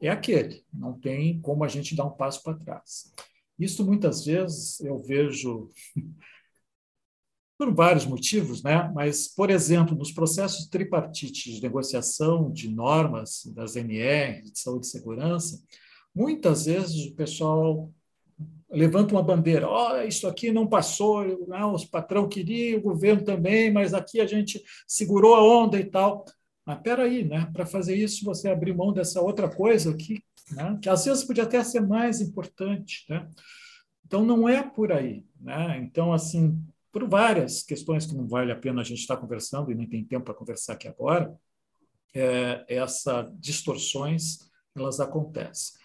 é 0.00 0.08
aquele, 0.08 0.64
não 0.72 0.92
tem 0.92 1.40
como 1.40 1.64
a 1.64 1.68
gente 1.68 1.96
dar 1.96 2.04
um 2.04 2.10
passo 2.10 2.42
para 2.44 2.54
trás. 2.54 3.12
Isso 3.58 3.84
muitas 3.84 4.24
vezes 4.24 4.80
eu 4.80 4.98
vejo 5.02 5.68
por 7.58 7.74
vários 7.74 8.06
motivos, 8.06 8.62
né? 8.62 8.88
mas, 8.94 9.26
por 9.26 9.50
exemplo, 9.50 9.96
nos 9.96 10.12
processos 10.12 10.68
tripartite 10.68 11.52
de 11.52 11.60
negociação 11.60 12.52
de 12.52 12.68
normas 12.68 13.42
das 13.46 13.74
NR, 13.74 14.42
de 14.42 14.60
saúde 14.60 14.86
e 14.86 14.90
segurança, 14.90 15.60
muitas 16.14 16.66
vezes 16.66 17.06
o 17.06 17.14
pessoal 17.16 17.92
levanta 18.70 19.12
uma 19.12 19.22
bandeira, 19.22 19.68
oh, 19.68 20.00
isso 20.02 20.28
aqui 20.28 20.52
não 20.52 20.68
passou, 20.68 21.46
não, 21.48 21.74
os 21.74 21.84
patrão 21.84 22.28
queria, 22.28 22.78
o 22.78 22.82
governo 22.82 23.24
também, 23.24 23.72
mas 23.72 23.92
aqui 23.92 24.20
a 24.20 24.26
gente 24.26 24.62
segurou 24.86 25.34
a 25.34 25.42
onda 25.42 25.80
e 25.80 25.84
tal. 25.84 26.24
Mas 26.64 26.76
espera 26.76 27.04
aí, 27.04 27.24
né? 27.24 27.50
para 27.52 27.66
fazer 27.66 27.96
isso, 27.96 28.24
você 28.24 28.48
abrir 28.48 28.76
mão 28.76 28.92
dessa 28.92 29.20
outra 29.22 29.48
coisa 29.48 29.90
aqui, 29.90 30.22
né? 30.52 30.78
que 30.82 30.88
às 30.88 31.04
vezes 31.04 31.24
podia 31.24 31.44
até 31.44 31.62
ser 31.62 31.80
mais 31.80 32.20
importante. 32.20 33.04
Né? 33.08 33.28
Então, 34.06 34.24
não 34.24 34.48
é 34.48 34.62
por 34.62 34.92
aí. 34.92 35.24
Né? 35.40 35.78
Então, 35.78 36.12
assim, 36.12 36.62
por 36.90 37.08
várias 37.08 37.62
questões 37.62 38.06
que 38.06 38.14
não 38.14 38.26
vale 38.26 38.50
a 38.52 38.56
pena 38.56 38.80
a 38.80 38.84
gente 38.84 39.00
estar 39.00 39.16
conversando 39.16 39.70
e 39.70 39.74
nem 39.74 39.88
tem 39.88 40.04
tempo 40.04 40.24
para 40.24 40.34
conversar 40.34 40.74
aqui 40.74 40.88
agora, 40.88 41.34
é, 42.14 42.64
essas 42.68 43.32
distorções 43.38 44.50
elas 44.76 45.00
acontecem. 45.00 45.78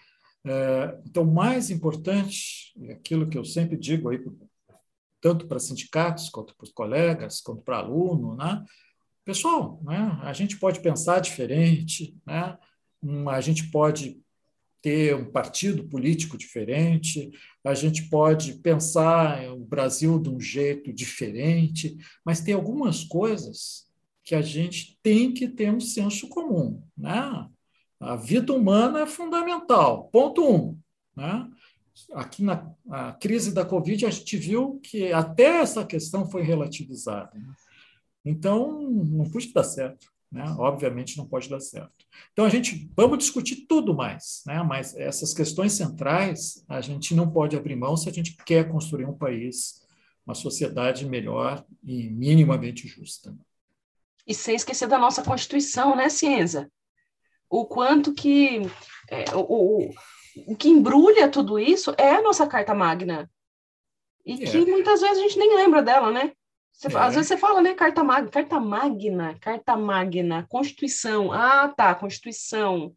É, 0.46 0.98
então, 1.06 1.24
mais 1.24 1.70
importante, 1.70 2.74
aquilo 2.90 3.28
que 3.28 3.38
eu 3.38 3.44
sempre 3.44 3.76
digo 3.76 4.08
aí, 4.08 4.22
tanto 5.20 5.46
para 5.46 5.58
sindicatos, 5.58 6.28
quanto 6.28 6.54
para 6.54 6.64
os 6.64 6.72
colegas, 6.72 7.40
quanto 7.40 7.62
para 7.62 7.78
aluno, 7.78 8.36
né? 8.36 8.62
pessoal, 9.24 9.80
né? 9.82 10.18
a 10.22 10.32
gente 10.34 10.58
pode 10.58 10.80
pensar 10.80 11.20
diferente, 11.20 12.14
né? 12.26 12.58
a 13.30 13.40
gente 13.40 13.70
pode 13.70 14.22
ter 14.84 15.16
um 15.16 15.24
partido 15.24 15.84
político 15.84 16.36
diferente, 16.36 17.32
a 17.64 17.72
gente 17.72 18.02
pode 18.10 18.52
pensar 18.56 19.50
o 19.50 19.64
Brasil 19.64 20.18
de 20.20 20.28
um 20.28 20.38
jeito 20.38 20.92
diferente, 20.92 21.96
mas 22.22 22.42
tem 22.42 22.52
algumas 22.52 23.02
coisas 23.02 23.86
que 24.22 24.34
a 24.34 24.42
gente 24.42 24.98
tem 25.02 25.32
que 25.32 25.48
ter 25.48 25.72
um 25.72 25.80
senso 25.80 26.28
comum. 26.28 26.82
Né? 26.94 27.48
A 27.98 28.14
vida 28.14 28.52
humana 28.52 29.00
é 29.00 29.06
fundamental, 29.06 30.10
ponto 30.12 30.46
um. 30.46 30.78
Né? 31.16 31.50
Aqui 32.12 32.42
na 32.42 32.70
crise 33.18 33.54
da 33.54 33.64
Covid, 33.64 34.04
a 34.04 34.10
gente 34.10 34.36
viu 34.36 34.80
que 34.82 35.10
até 35.14 35.62
essa 35.62 35.82
questão 35.86 36.30
foi 36.30 36.42
relativizada. 36.42 37.32
Né? 37.32 37.54
Então, 38.22 38.82
não 38.82 39.24
pode 39.30 39.50
dar 39.50 39.64
certo. 39.64 40.13
Né? 40.34 40.44
Obviamente 40.58 41.16
não 41.16 41.28
pode 41.28 41.48
dar 41.48 41.60
certo. 41.60 42.04
Então 42.32 42.44
a 42.44 42.48
gente 42.48 42.90
vamos 42.96 43.18
discutir 43.18 43.66
tudo 43.68 43.94
mais, 43.94 44.42
né? 44.44 44.60
mas 44.64 44.92
essas 44.96 45.32
questões 45.32 45.74
centrais 45.74 46.64
a 46.68 46.80
gente 46.80 47.14
não 47.14 47.30
pode 47.30 47.56
abrir 47.56 47.76
mão 47.76 47.96
se 47.96 48.08
a 48.08 48.12
gente 48.12 48.36
quer 48.44 48.68
construir 48.68 49.04
um 49.04 49.16
país, 49.16 49.86
uma 50.26 50.34
sociedade 50.34 51.06
melhor 51.06 51.64
e 51.84 52.10
minimamente 52.10 52.88
justa. 52.88 53.32
E 54.26 54.34
sem 54.34 54.56
esquecer 54.56 54.88
da 54.88 54.98
nossa 54.98 55.22
Constituição, 55.22 55.94
né, 55.94 56.08
Ciência? 56.08 56.68
O 57.48 57.64
quanto 57.64 58.12
que 58.12 58.62
é, 59.08 59.36
o, 59.36 59.86
o, 59.86 59.94
o 60.48 60.56
que 60.56 60.68
embrulha 60.68 61.28
tudo 61.28 61.60
isso 61.60 61.94
é 61.96 62.10
a 62.10 62.22
nossa 62.22 62.44
Carta 62.44 62.74
Magna. 62.74 63.30
E 64.26 64.42
é. 64.42 64.50
que 64.50 64.64
muitas 64.64 65.00
vezes 65.00 65.18
a 65.18 65.22
gente 65.22 65.38
nem 65.38 65.54
lembra 65.54 65.80
dela, 65.80 66.10
né? 66.10 66.32
Você, 66.74 66.88
é. 66.88 66.98
Às 66.98 67.14
vezes 67.14 67.28
você 67.28 67.36
fala, 67.36 67.62
né? 67.62 67.74
Carta 67.74 68.02
Magna, 68.02 68.30
Carta 68.30 68.60
Magna, 68.60 69.38
Carta 69.40 69.76
Magna, 69.76 70.46
Constituição. 70.48 71.32
Ah, 71.32 71.68
tá, 71.68 71.94
Constituição. 71.94 72.94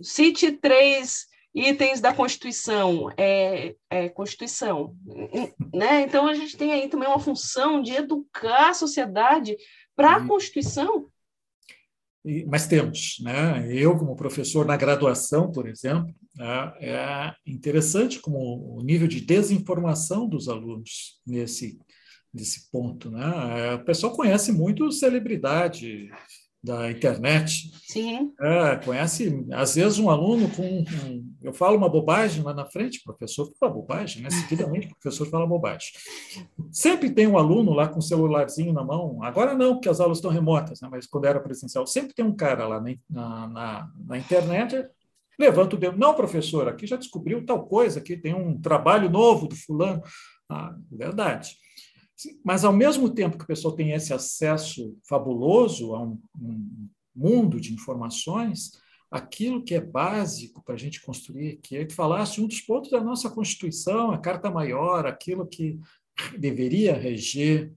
Cite 0.00 0.52
três 0.52 1.26
itens 1.54 2.00
da 2.00 2.14
Constituição. 2.14 3.10
É, 3.16 3.74
é 3.90 4.08
Constituição. 4.08 4.96
né? 5.72 6.02
Então, 6.02 6.26
a 6.26 6.34
gente 6.34 6.56
tem 6.56 6.72
aí 6.72 6.88
também 6.88 7.08
uma 7.08 7.20
função 7.20 7.82
de 7.82 7.92
educar 7.92 8.70
a 8.70 8.74
sociedade 8.74 9.56
para 9.94 10.16
a 10.16 10.26
Constituição. 10.26 11.10
Mas 12.46 12.66
temos, 12.66 13.16
né? 13.22 13.66
Eu, 13.72 13.96
como 13.96 14.14
professor 14.14 14.66
na 14.66 14.76
graduação, 14.76 15.50
por 15.50 15.66
exemplo, 15.66 16.14
né, 16.36 16.72
é 16.80 17.34
interessante 17.46 18.18
como 18.18 18.76
o 18.76 18.82
nível 18.82 19.08
de 19.08 19.22
desinformação 19.22 20.28
dos 20.28 20.46
alunos 20.46 21.18
nesse 21.26 21.78
desse 22.32 22.70
ponto, 22.70 23.10
né? 23.10 23.74
O 23.74 23.84
pessoal 23.84 24.14
conhece 24.14 24.52
muito 24.52 24.90
celebridade 24.92 26.10
da 26.62 26.90
internet. 26.90 27.72
Sim. 27.88 28.32
É, 28.38 28.76
conhece, 28.76 29.46
às 29.52 29.74
vezes, 29.74 29.98
um 29.98 30.10
aluno 30.10 30.48
com. 30.50 30.62
Um, 30.62 31.34
eu 31.42 31.54
falo 31.54 31.76
uma 31.76 31.88
bobagem 31.88 32.42
lá 32.42 32.52
na 32.52 32.66
frente, 32.66 33.02
professor 33.02 33.50
fala 33.58 33.72
bobagem, 33.72 34.22
né? 34.22 34.30
Seguidamente, 34.30 34.88
o 34.88 34.90
professor 34.90 35.26
fala 35.28 35.46
bobagem. 35.46 35.88
Sempre 36.70 37.10
tem 37.10 37.26
um 37.26 37.38
aluno 37.38 37.72
lá 37.72 37.88
com 37.88 37.98
um 37.98 38.02
celularzinho 38.02 38.74
na 38.74 38.84
mão, 38.84 39.22
agora 39.22 39.54
não, 39.54 39.74
porque 39.74 39.88
as 39.88 40.00
aulas 40.00 40.18
estão 40.18 40.30
remotas, 40.30 40.80
né? 40.82 40.88
mas 40.90 41.06
quando 41.06 41.24
era 41.24 41.40
presencial, 41.40 41.86
sempre 41.86 42.14
tem 42.14 42.24
um 42.24 42.36
cara 42.36 42.66
lá 42.66 42.82
na, 43.08 43.48
na, 43.48 43.90
na 44.06 44.18
internet. 44.18 44.86
Levanta 45.38 45.74
o 45.74 45.78
dedo. 45.78 45.96
Não, 45.96 46.12
professor, 46.12 46.68
aqui 46.68 46.86
já 46.86 46.96
descobriu 46.96 47.46
tal 47.46 47.64
coisa, 47.64 47.98
aqui 47.98 48.14
tem 48.14 48.34
um 48.34 48.60
trabalho 48.60 49.08
novo 49.08 49.48
do 49.48 49.56
fulano. 49.56 50.02
Ah, 50.50 50.74
verdade. 50.92 51.56
Mas, 52.44 52.64
ao 52.64 52.72
mesmo 52.72 53.10
tempo 53.10 53.38
que 53.38 53.44
o 53.44 53.46
pessoal 53.46 53.74
tem 53.74 53.92
esse 53.92 54.12
acesso 54.12 54.96
fabuloso 55.08 55.94
a 55.94 56.02
um, 56.02 56.18
um 56.40 56.88
mundo 57.14 57.60
de 57.60 57.72
informações, 57.72 58.72
aquilo 59.10 59.62
que 59.62 59.74
é 59.74 59.80
básico 59.80 60.62
para 60.62 60.74
a 60.74 60.78
gente 60.78 61.02
construir, 61.02 61.58
que 61.62 61.76
é 61.76 61.84
que 61.84 61.94
falasse 61.94 62.40
um 62.40 62.46
dos 62.46 62.60
pontos 62.60 62.90
da 62.90 63.00
nossa 63.00 63.28
Constituição, 63.28 64.12
a 64.12 64.18
Carta 64.18 64.50
Maior, 64.50 65.06
aquilo 65.06 65.46
que 65.46 65.78
deveria 66.38 66.94
reger 66.94 67.72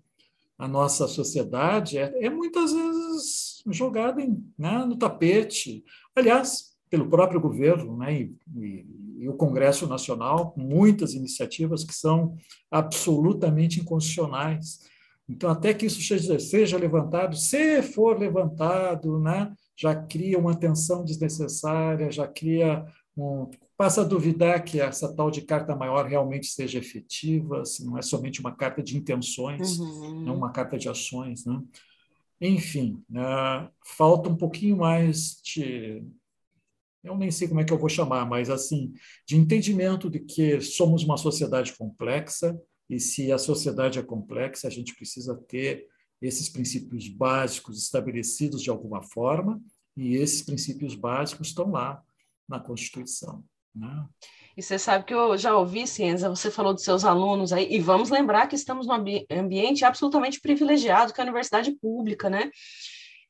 a 0.58 0.68
nossa 0.68 1.08
sociedade, 1.08 1.98
é, 1.98 2.26
é 2.26 2.30
muitas 2.30 2.72
vezes 2.72 3.64
jogado 3.68 4.20
em, 4.20 4.46
né, 4.58 4.86
no 4.86 4.96
tapete. 4.96 5.84
Aliás, 6.16 6.74
pelo 6.90 7.10
próprio 7.10 7.42
governo 7.42 7.98
né, 7.98 8.22
e, 8.22 8.36
e, 8.56 8.86
e, 9.24 9.30
o 9.30 9.34
Congresso 9.34 9.88
Nacional, 9.88 10.54
muitas 10.58 11.14
iniciativas 11.14 11.84
que 11.84 11.94
são 11.94 12.36
absolutamente 12.70 13.80
inconstitucionais. 13.80 14.80
Então, 15.28 15.50
até 15.50 15.74
que 15.74 15.86
isso 15.86 16.02
seja, 16.02 16.38
seja 16.40 16.78
levantado, 16.78 17.36
se 17.36 17.82
for 17.82 18.20
levantado, 18.20 19.20
né, 19.20 19.54
já 19.76 19.96
cria 19.96 20.38
uma 20.38 20.56
tensão 20.56 21.04
desnecessária, 21.04 22.12
já 22.12 22.28
cria 22.28 22.86
um, 23.18 23.50
passa 23.78 24.02
a 24.02 24.06
duvidar 24.06 24.64
que 24.64 24.80
essa 24.80 25.14
tal 25.14 25.32
de 25.32 25.42
carta 25.42 25.76
maior 25.76 26.06
realmente 26.06 26.48
seja 26.48 26.80
efetiva, 26.80 27.66
se 27.66 27.86
não 27.86 27.98
é 27.98 28.02
somente 28.02 28.40
uma 28.40 28.56
carta 28.56 28.84
de 28.84 28.98
intenções, 28.98 29.80
uhum. 29.80 30.22
não 30.22 30.36
uma 30.36 30.52
carta 30.52 30.78
de 30.78 30.90
ações. 30.90 31.46
Né? 31.46 31.62
Enfim, 32.42 33.04
uh, 33.12 33.70
falta 33.86 34.30
um 34.30 34.36
pouquinho 34.36 34.78
mais 34.78 35.38
de 35.44 36.04
eu 37.04 37.18
nem 37.18 37.30
sei 37.30 37.48
como 37.48 37.60
é 37.60 37.64
que 37.64 37.74
eu 37.74 37.78
vou 37.78 37.90
chamar, 37.90 38.26
mas 38.26 38.50
assim, 38.50 38.94
de 39.28 39.36
entendimento 39.36 40.10
de 40.10 40.20
que 40.20 40.62
somos 40.62 41.04
uma 41.04 41.18
sociedade 41.18 41.74
complexa 41.74 42.58
e 42.90 43.00
se 43.00 43.32
a 43.32 43.38
sociedade 43.38 44.00
é 44.00 44.04
complexa, 44.04 44.68
a 44.68 44.72
gente 44.72 44.96
precisa 44.96 45.36
ter 45.48 45.88
esses 46.22 46.48
princípios 46.48 47.10
básicos 47.10 47.78
estabelecidos 47.82 48.62
de 48.62 48.70
alguma 48.70 49.02
forma, 49.02 49.62
e 49.96 50.16
esses 50.16 50.42
princípios 50.42 50.96
básicos 50.96 51.50
estão 51.50 51.72
lá 51.72 52.02
na 52.48 52.60
Constituição. 52.60 53.44
Né? 53.76 54.06
E 54.56 54.62
você 54.62 54.80
sabe 54.80 55.06
que 55.06 55.14
eu 55.14 55.38
já 55.38 55.58
ouvi, 55.58 55.86
Ciência, 55.86 56.30
você 56.30 56.50
falou 56.50 56.74
dos 56.74 56.84
seus 56.84 57.04
alunos 57.04 57.52
aí, 57.52 57.68
e 57.70 57.80
vamos 57.80 58.10
lembrar 58.10 58.48
que 58.48 58.56
estamos 58.56 58.88
num 58.88 58.94
ambiente 59.32 59.84
absolutamente 59.84 60.40
privilegiado, 60.40 61.14
que 61.14 61.20
é 61.20 61.24
a 61.24 61.26
universidade 61.26 61.72
pública, 61.72 62.30
né? 62.30 62.50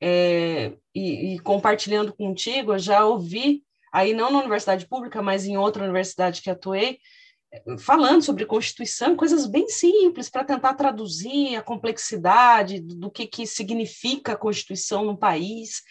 É, 0.05 0.73
e, 0.93 1.35
e, 1.35 1.39
compartilhando 1.39 2.13
contigo, 2.13 2.73
eu 2.73 2.79
já 2.79 3.05
ouvi, 3.05 3.63
aí 3.93 4.13
não 4.13 4.29
na 4.29 4.39
universidade 4.39 4.85
pública, 4.85 5.21
mas 5.21 5.45
em 5.45 5.55
outra 5.55 5.81
universidade 5.81 6.41
que 6.41 6.49
atuei, 6.49 6.99
falando 7.79 8.21
sobre 8.21 8.45
Constituição, 8.45 9.15
coisas 9.15 9.45
bem 9.47 9.69
simples 9.69 10.29
para 10.29 10.43
tentar 10.43 10.73
traduzir 10.73 11.55
a 11.55 11.61
complexidade 11.61 12.81
do, 12.81 13.09
que, 13.09 13.25
que 13.25 13.47
significa 13.47 14.33
a 14.33 14.37
Constituição 14.37 15.05
no 15.05 15.17
país. 15.17 15.81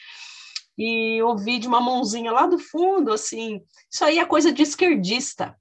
E 0.77 1.23
ouvi 1.23 1.59
de 1.59 1.67
uma 1.67 1.81
mãozinha 1.81 2.33
lá 2.33 2.47
do 2.47 2.59
fundo, 2.59 3.15
assim, 3.15 3.63
isso 3.91 4.05
aí 4.05 4.19
é 4.19 4.27
coisa 4.27 4.53
de 4.53 4.63
esquerdista. 4.63 5.57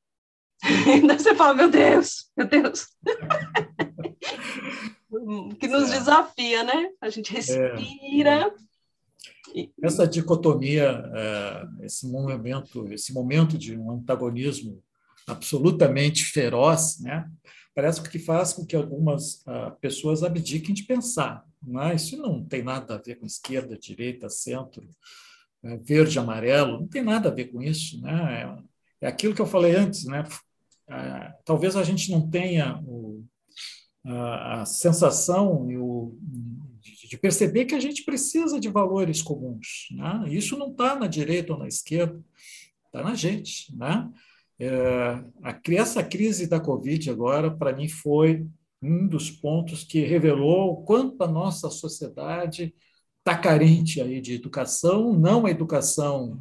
Ainda 0.87 1.17
você 1.17 1.33
fala, 1.35 1.53
meu 1.53 1.69
Deus, 1.69 2.29
meu 2.35 2.47
Deus. 2.47 2.87
que 5.59 5.67
nos 5.67 5.91
é. 5.91 5.99
desafia, 5.99 6.63
né? 6.63 6.89
A 7.01 7.09
gente 7.09 7.33
respira. 7.33 8.53
É. 9.55 9.69
Essa 9.83 10.07
dicotomia, 10.07 11.03
é, 11.13 11.85
esse 11.85 12.07
momento, 12.07 12.91
esse 12.91 13.13
momento 13.13 13.57
de 13.57 13.77
um 13.77 13.91
antagonismo 13.91 14.81
absolutamente 15.27 16.23
feroz, 16.23 16.99
né? 16.99 17.29
parece 17.73 18.01
que 18.01 18.19
faz 18.19 18.53
com 18.53 18.65
que 18.65 18.75
algumas 18.75 19.35
uh, 19.41 19.71
pessoas 19.79 20.23
abdiquem 20.23 20.73
de 20.73 20.83
pensar. 20.83 21.45
Mas 21.61 22.03
isso 22.03 22.17
não 22.17 22.43
tem 22.43 22.63
nada 22.63 22.95
a 22.95 22.97
ver 22.97 23.15
com 23.15 23.25
esquerda, 23.25 23.77
direita, 23.77 24.29
centro, 24.29 24.87
verde, 25.83 26.17
amarelo, 26.17 26.79
não 26.79 26.87
tem 26.87 27.03
nada 27.03 27.29
a 27.29 27.33
ver 27.33 27.45
com 27.45 27.61
isso. 27.61 28.01
Né? 28.01 28.57
É, 28.99 29.07
aquilo 29.07 29.35
que 29.35 29.41
eu 29.41 29.45
falei 29.45 29.75
antes, 29.75 30.05
né? 30.05 30.23
talvez 31.45 31.75
a 31.77 31.83
gente 31.83 32.11
não 32.11 32.29
tenha 32.29 32.77
o, 32.85 33.00
a, 34.05 34.65
sensação 34.65 35.69
e 35.69 35.77
o, 35.77 36.17
de 37.07 37.17
perceber 37.17 37.65
que 37.65 37.75
a 37.75 37.79
gente 37.79 38.03
precisa 38.03 38.59
de 38.59 38.69
valores 38.69 39.21
comuns. 39.21 39.89
Né? 39.91 40.25
Isso 40.29 40.57
não 40.57 40.71
está 40.71 40.95
na 40.95 41.07
direita 41.07 41.53
ou 41.53 41.59
na 41.59 41.67
esquerda, 41.67 42.19
está 42.85 43.03
na 43.03 43.15
gente. 43.15 43.75
Né? 43.75 44.09
É, 44.59 45.23
a, 45.43 45.59
essa 45.73 46.03
crise 46.03 46.47
da 46.47 46.59
Covid 46.59 47.09
agora, 47.09 47.51
para 47.51 47.75
mim, 47.75 47.87
foi 47.87 48.45
um 48.81 49.07
dos 49.07 49.29
pontos 49.29 49.83
que 49.83 50.01
revelou 50.01 50.71
o 50.71 50.83
quanto 50.83 51.21
a 51.23 51.27
nossa 51.27 51.69
sociedade 51.69 52.73
está 53.19 53.37
carente 53.37 54.01
aí 54.01 54.19
de 54.19 54.33
educação, 54.33 55.13
não 55.13 55.45
a 55.45 55.51
educação 55.51 56.39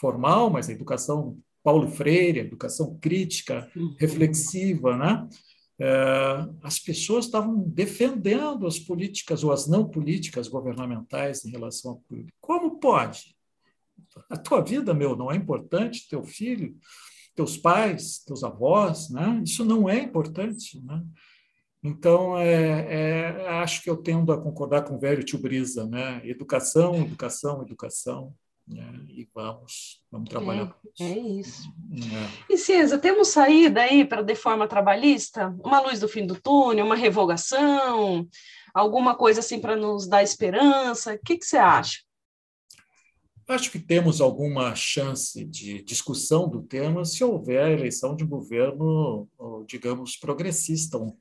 formal, 0.00 0.48
mas 0.48 0.68
a 0.68 0.72
educação 0.72 1.38
Paulo 1.62 1.88
Freire, 1.88 2.40
educação 2.40 2.98
crítica, 3.00 3.70
uhum. 3.74 3.94
reflexiva, 3.98 4.96
né? 4.96 5.26
É, 5.78 6.46
as 6.62 6.78
pessoas 6.78 7.24
estavam 7.24 7.58
defendendo 7.68 8.66
as 8.66 8.78
políticas 8.78 9.42
ou 9.42 9.52
as 9.52 9.66
não 9.66 9.88
políticas 9.88 10.46
governamentais 10.46 11.44
em 11.44 11.50
relação 11.50 11.92
à 11.92 11.96
política. 12.08 12.36
Como 12.40 12.78
pode? 12.78 13.34
A 14.30 14.36
tua 14.36 14.60
vida, 14.62 14.94
meu, 14.94 15.16
não 15.16 15.30
é 15.30 15.36
importante, 15.36 16.08
teu 16.08 16.22
filho, 16.22 16.76
teus 17.34 17.56
pais, 17.56 18.18
teus 18.24 18.44
avós, 18.44 19.10
né? 19.10 19.42
Isso 19.44 19.64
não 19.64 19.88
é 19.88 19.98
importante, 19.98 20.80
né? 20.84 21.04
Então, 21.82 22.38
é, 22.38 22.94
é, 23.34 23.48
acho 23.58 23.82
que 23.82 23.90
eu 23.90 23.96
tendo 23.96 24.32
a 24.32 24.40
concordar 24.40 24.82
com 24.82 24.94
o 24.94 24.98
velho 24.98 25.22
tio 25.22 25.38
Brisa, 25.38 25.86
né? 25.86 26.22
Educação, 26.24 26.96
educação, 26.96 27.62
educação, 27.62 28.34
né? 28.66 29.00
e 29.08 29.28
vamos, 29.34 30.02
vamos 30.10 30.28
trabalhar 30.28 30.74
é, 31.00 31.04
É 31.04 31.18
isso. 31.18 31.68
É. 31.92 32.52
E 32.52 32.58
César, 32.58 32.98
temos 32.98 33.28
saída 33.28 33.82
aí 33.82 34.04
para 34.04 34.20
a 34.20 34.24
deforma 34.24 34.66
trabalhista? 34.66 35.54
Uma 35.62 35.80
luz 35.80 36.00
do 36.00 36.08
fim 36.08 36.26
do 36.26 36.40
túnel, 36.40 36.86
uma 36.86 36.96
revogação, 36.96 38.26
alguma 38.72 39.14
coisa 39.14 39.40
assim 39.40 39.60
para 39.60 39.76
nos 39.76 40.06
dar 40.06 40.22
esperança? 40.22 41.14
O 41.14 41.18
que, 41.18 41.38
que 41.38 41.46
você 41.46 41.56
acha? 41.56 42.00
Acho 43.46 43.70
que 43.70 43.78
temos 43.78 44.22
alguma 44.22 44.74
chance 44.74 45.44
de 45.44 45.82
discussão 45.82 46.48
do 46.48 46.62
tema 46.62 47.04
se 47.04 47.22
houver 47.22 47.62
a 47.62 47.70
eleição 47.70 48.16
de 48.16 48.24
um 48.24 48.28
governo, 48.28 49.28
digamos, 49.68 50.16
progressista, 50.16 50.96
um 50.96 51.14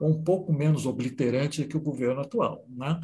um 0.00 0.22
pouco 0.22 0.52
menos 0.52 0.86
obliterante 0.86 1.64
que 1.64 1.76
o 1.76 1.80
governo 1.80 2.22
atual. 2.22 2.64
Né? 2.68 2.98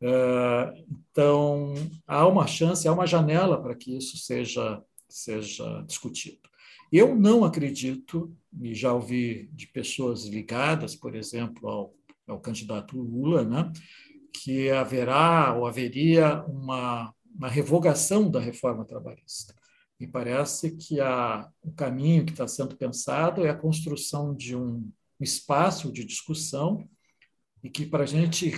É, 0.00 0.84
então, 1.10 1.74
há 2.06 2.26
uma 2.26 2.46
chance, 2.46 2.86
há 2.86 2.92
uma 2.92 3.06
janela 3.06 3.60
para 3.60 3.74
que 3.74 3.96
isso 3.96 4.16
seja, 4.16 4.82
seja 5.08 5.82
discutido. 5.86 6.48
Eu 6.90 7.14
não 7.14 7.44
acredito, 7.44 8.34
e 8.60 8.74
já 8.74 8.92
ouvi 8.92 9.48
de 9.52 9.66
pessoas 9.66 10.24
ligadas, 10.24 10.94
por 10.94 11.14
exemplo, 11.14 11.68
ao, 11.68 11.94
ao 12.26 12.40
candidato 12.40 13.00
Lula, 13.00 13.44
né, 13.44 13.70
que 14.32 14.70
haverá 14.70 15.54
ou 15.54 15.66
haveria 15.66 16.44
uma, 16.44 17.12
uma 17.34 17.48
revogação 17.48 18.30
da 18.30 18.40
reforma 18.40 18.84
trabalhista. 18.84 19.54
Me 20.00 20.06
parece 20.06 20.76
que 20.76 21.00
a, 21.00 21.50
o 21.60 21.72
caminho 21.72 22.24
que 22.24 22.30
está 22.30 22.46
sendo 22.46 22.76
pensado 22.76 23.44
é 23.44 23.50
a 23.50 23.56
construção 23.56 24.34
de 24.34 24.54
um 24.54 24.88
espaço 25.20 25.92
de 25.92 26.04
discussão 26.04 26.88
e 27.62 27.68
que 27.68 27.84
para 27.84 28.04
a 28.04 28.06
gente 28.06 28.48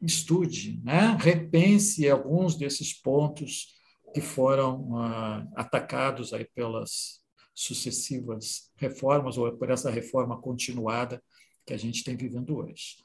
reestude, 0.00 0.80
né? 0.84 1.16
repense 1.20 2.08
alguns 2.08 2.56
desses 2.56 2.92
pontos 2.92 3.74
que 4.14 4.20
foram 4.20 4.96
ah, 4.96 5.46
atacados 5.56 6.32
aí 6.32 6.46
pelas 6.54 7.20
sucessivas 7.54 8.70
reformas 8.76 9.36
ou 9.36 9.52
por 9.56 9.70
essa 9.70 9.90
reforma 9.90 10.40
continuada 10.40 11.22
que 11.66 11.74
a 11.74 11.76
gente 11.76 12.04
tem 12.04 12.16
vivendo 12.16 12.56
hoje. 12.56 12.96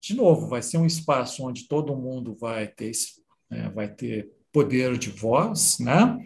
De 0.00 0.14
novo, 0.14 0.46
vai 0.46 0.62
ser 0.62 0.78
um 0.78 0.86
espaço 0.86 1.44
onde 1.44 1.66
todo 1.66 1.96
mundo 1.96 2.36
vai 2.38 2.68
ter, 2.68 2.92
né, 3.50 3.68
vai 3.70 3.92
ter 3.92 4.30
poder 4.52 4.96
de 4.96 5.10
voz, 5.10 5.78
né? 5.80 6.16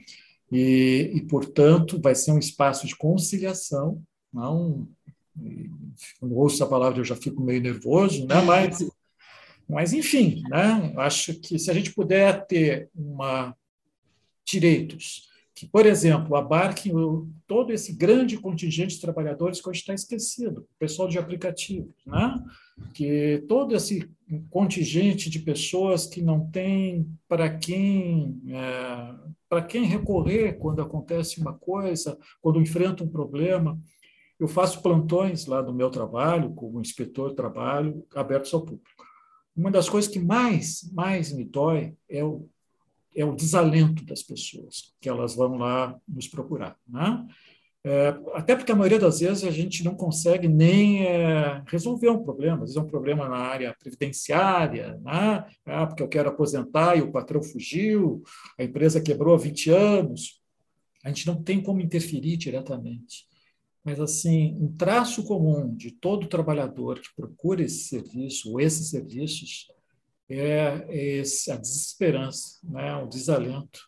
E, 0.50 1.10
e, 1.14 1.22
portanto, 1.22 1.98
vai 2.00 2.14
ser 2.14 2.32
um 2.32 2.38
espaço 2.38 2.86
de 2.86 2.94
conciliação, 2.94 4.02
não 4.30 4.86
quando 6.18 6.36
ouço 6.36 6.56
essa 6.56 6.66
palavra 6.66 7.00
eu 7.00 7.04
já 7.04 7.16
fico 7.16 7.42
meio 7.42 7.60
nervoso, 7.60 8.26
né? 8.26 8.40
mas, 8.42 8.78
mas 9.72 9.92
enfim, 9.92 10.42
né? 10.48 10.92
acho 10.98 11.34
que 11.40 11.58
se 11.58 11.70
a 11.70 11.74
gente 11.74 11.92
puder 11.92 12.46
ter 12.46 12.90
uma 12.94 13.56
direitos 14.44 15.30
que, 15.54 15.68
por 15.68 15.86
exemplo, 15.86 16.34
abarquem 16.34 16.92
todo 17.46 17.72
esse 17.72 17.92
grande 17.92 18.36
contingente 18.36 18.96
de 18.96 19.00
trabalhadores 19.00 19.60
que 19.60 19.68
hoje 19.68 19.80
está 19.80 19.94
esquecido, 19.94 20.62
o 20.62 20.78
pessoal 20.78 21.08
de 21.08 21.18
aplicativos, 21.18 21.94
né? 22.04 22.34
que 22.92 23.44
todo 23.46 23.74
esse 23.76 24.10
contingente 24.50 25.30
de 25.30 25.38
pessoas 25.38 26.06
que 26.06 26.20
não 26.20 26.50
tem 26.50 27.06
para 27.28 27.48
quem 27.48 28.42
é, 28.48 29.14
para 29.48 29.62
quem 29.62 29.84
recorrer 29.84 30.58
quando 30.58 30.82
acontece 30.82 31.40
uma 31.40 31.52
coisa, 31.52 32.18
quando 32.40 32.60
enfrenta 32.60 33.04
um 33.04 33.08
problema, 33.08 33.78
eu 34.40 34.48
faço 34.48 34.82
plantões 34.82 35.46
lá 35.46 35.62
do 35.62 35.72
meu 35.72 35.90
trabalho, 35.90 36.54
como 36.54 36.80
inspetor 36.80 37.30
de 37.30 37.36
trabalho, 37.36 38.04
abertos 38.14 38.52
ao 38.52 38.62
público. 38.62 38.90
Uma 39.54 39.70
das 39.70 39.88
coisas 39.88 40.10
que 40.10 40.18
mais, 40.18 40.90
mais 40.92 41.32
me 41.32 41.44
dói 41.44 41.94
é 42.08 42.24
o, 42.24 42.48
é 43.14 43.24
o 43.24 43.34
desalento 43.34 44.04
das 44.04 44.22
pessoas, 44.22 44.94
que 45.00 45.08
elas 45.08 45.34
vão 45.34 45.56
lá 45.56 45.98
nos 46.08 46.26
procurar. 46.26 46.76
Né? 46.88 47.26
É, 47.84 48.16
até 48.34 48.56
porque 48.56 48.72
a 48.72 48.76
maioria 48.76 48.98
das 48.98 49.20
vezes 49.20 49.44
a 49.44 49.50
gente 49.50 49.84
não 49.84 49.94
consegue 49.94 50.48
nem 50.48 51.04
é, 51.04 51.62
resolver 51.66 52.08
um 52.08 52.22
problema. 52.22 52.58
Às 52.58 52.60
vezes 52.60 52.76
é 52.76 52.80
um 52.80 52.86
problema 52.86 53.28
na 53.28 53.36
área 53.36 53.76
previdenciária, 53.78 54.98
né? 55.02 55.44
ah, 55.66 55.86
porque 55.86 56.02
eu 56.02 56.08
quero 56.08 56.30
aposentar 56.30 56.96
e 56.96 57.02
o 57.02 57.12
patrão 57.12 57.42
fugiu, 57.42 58.22
a 58.58 58.64
empresa 58.64 59.02
quebrou 59.02 59.34
há 59.34 59.38
20 59.38 59.70
anos. 59.70 60.40
A 61.04 61.08
gente 61.08 61.26
não 61.26 61.42
tem 61.42 61.60
como 61.60 61.80
interferir 61.80 62.36
diretamente 62.36 63.31
mas 63.84 64.00
assim 64.00 64.56
um 64.60 64.72
traço 64.72 65.24
comum 65.24 65.74
de 65.74 65.90
todo 65.90 66.28
trabalhador 66.28 67.00
que 67.00 67.14
procura 67.16 67.62
esse 67.62 67.84
serviço 67.84 68.50
ou 68.50 68.60
esses 68.60 68.90
serviços 68.90 69.68
é, 70.28 70.86
esse, 70.88 71.50
a 71.50 71.56
desesperança, 71.56 72.58
né, 72.64 72.94
o 72.96 73.06
desalento. 73.06 73.80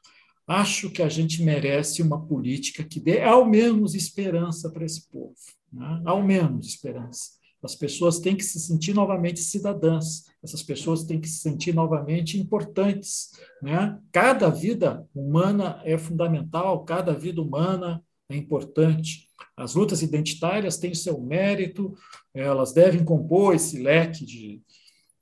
Acho 0.47 0.91
que 0.91 1.03
a 1.03 1.09
gente 1.09 1.43
merece 1.43 2.03
uma 2.03 2.21
política 2.21 2.85
que 2.85 3.01
dê 3.01 3.23
ao 3.23 3.47
menos 3.47 3.95
esperança 3.95 4.71
para 4.71 4.85
esse 4.85 5.09
povo, 5.09 5.35
né? 5.73 6.03
ao 6.05 6.23
menos 6.23 6.67
esperança. 6.67 7.31
As 7.63 7.75
pessoas 7.75 8.19
têm 8.19 8.37
que 8.37 8.45
se 8.45 8.61
sentir 8.61 8.93
novamente 8.93 9.41
cidadãs, 9.41 10.25
essas 10.43 10.63
pessoas 10.63 11.05
têm 11.05 11.19
que 11.19 11.29
se 11.29 11.39
sentir 11.39 11.75
novamente 11.75 12.39
importantes. 12.39 13.31
Né? 13.63 13.99
Cada 14.13 14.51
vida 14.51 15.09
humana 15.15 15.81
é 15.83 15.97
fundamental, 15.97 16.85
cada 16.85 17.15
vida 17.15 17.41
humana 17.41 18.05
é 18.35 18.39
importante. 18.39 19.29
As 19.57 19.75
lutas 19.75 20.03
identitárias 20.03 20.77
têm 20.77 20.95
seu 20.95 21.21
mérito, 21.21 21.97
elas 22.33 22.73
devem 22.73 23.05
compor 23.05 23.55
esse 23.55 23.79
leque 23.79 24.25
de, 24.25 24.61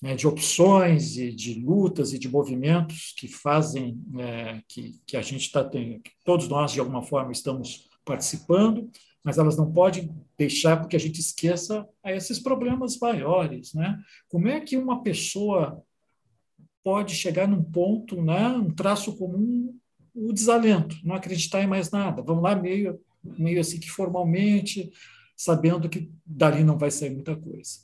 né, 0.00 0.14
de 0.14 0.26
opções 0.26 1.16
e 1.16 1.30
de 1.30 1.60
lutas 1.60 2.12
e 2.12 2.18
de 2.18 2.28
movimentos 2.28 3.14
que 3.16 3.28
fazem 3.28 4.00
é, 4.18 4.60
que, 4.66 5.00
que 5.06 5.16
a 5.16 5.22
gente 5.22 5.42
está 5.42 5.62
tendo, 5.62 6.00
todos 6.24 6.48
nós, 6.48 6.72
de 6.72 6.80
alguma 6.80 7.02
forma, 7.02 7.32
estamos 7.32 7.88
participando, 8.04 8.90
mas 9.22 9.38
elas 9.38 9.56
não 9.56 9.72
podem 9.72 10.10
deixar 10.36 10.88
que 10.88 10.96
a 10.96 10.98
gente 10.98 11.20
esqueça 11.20 11.86
esses 12.04 12.40
problemas 12.40 12.98
maiores. 12.98 13.72
Né? 13.74 13.96
Como 14.28 14.48
é 14.48 14.60
que 14.60 14.76
uma 14.76 15.02
pessoa 15.02 15.80
pode 16.82 17.14
chegar 17.14 17.46
num 17.46 17.62
ponto, 17.62 18.20
né, 18.20 18.48
um 18.48 18.74
traço 18.74 19.16
comum 19.16 19.78
o 20.14 20.32
desalento, 20.32 20.96
não 21.04 21.14
acreditar 21.14 21.62
em 21.62 21.66
mais 21.66 21.90
nada. 21.90 22.22
Vamos 22.22 22.42
lá 22.42 22.54
meio, 22.54 23.00
meio 23.22 23.60
assim 23.60 23.78
que 23.80 23.90
formalmente, 23.90 24.90
sabendo 25.36 25.88
que 25.88 26.10
dali 26.24 26.62
não 26.62 26.78
vai 26.78 26.90
sair 26.90 27.10
muita 27.10 27.34
coisa. 27.36 27.80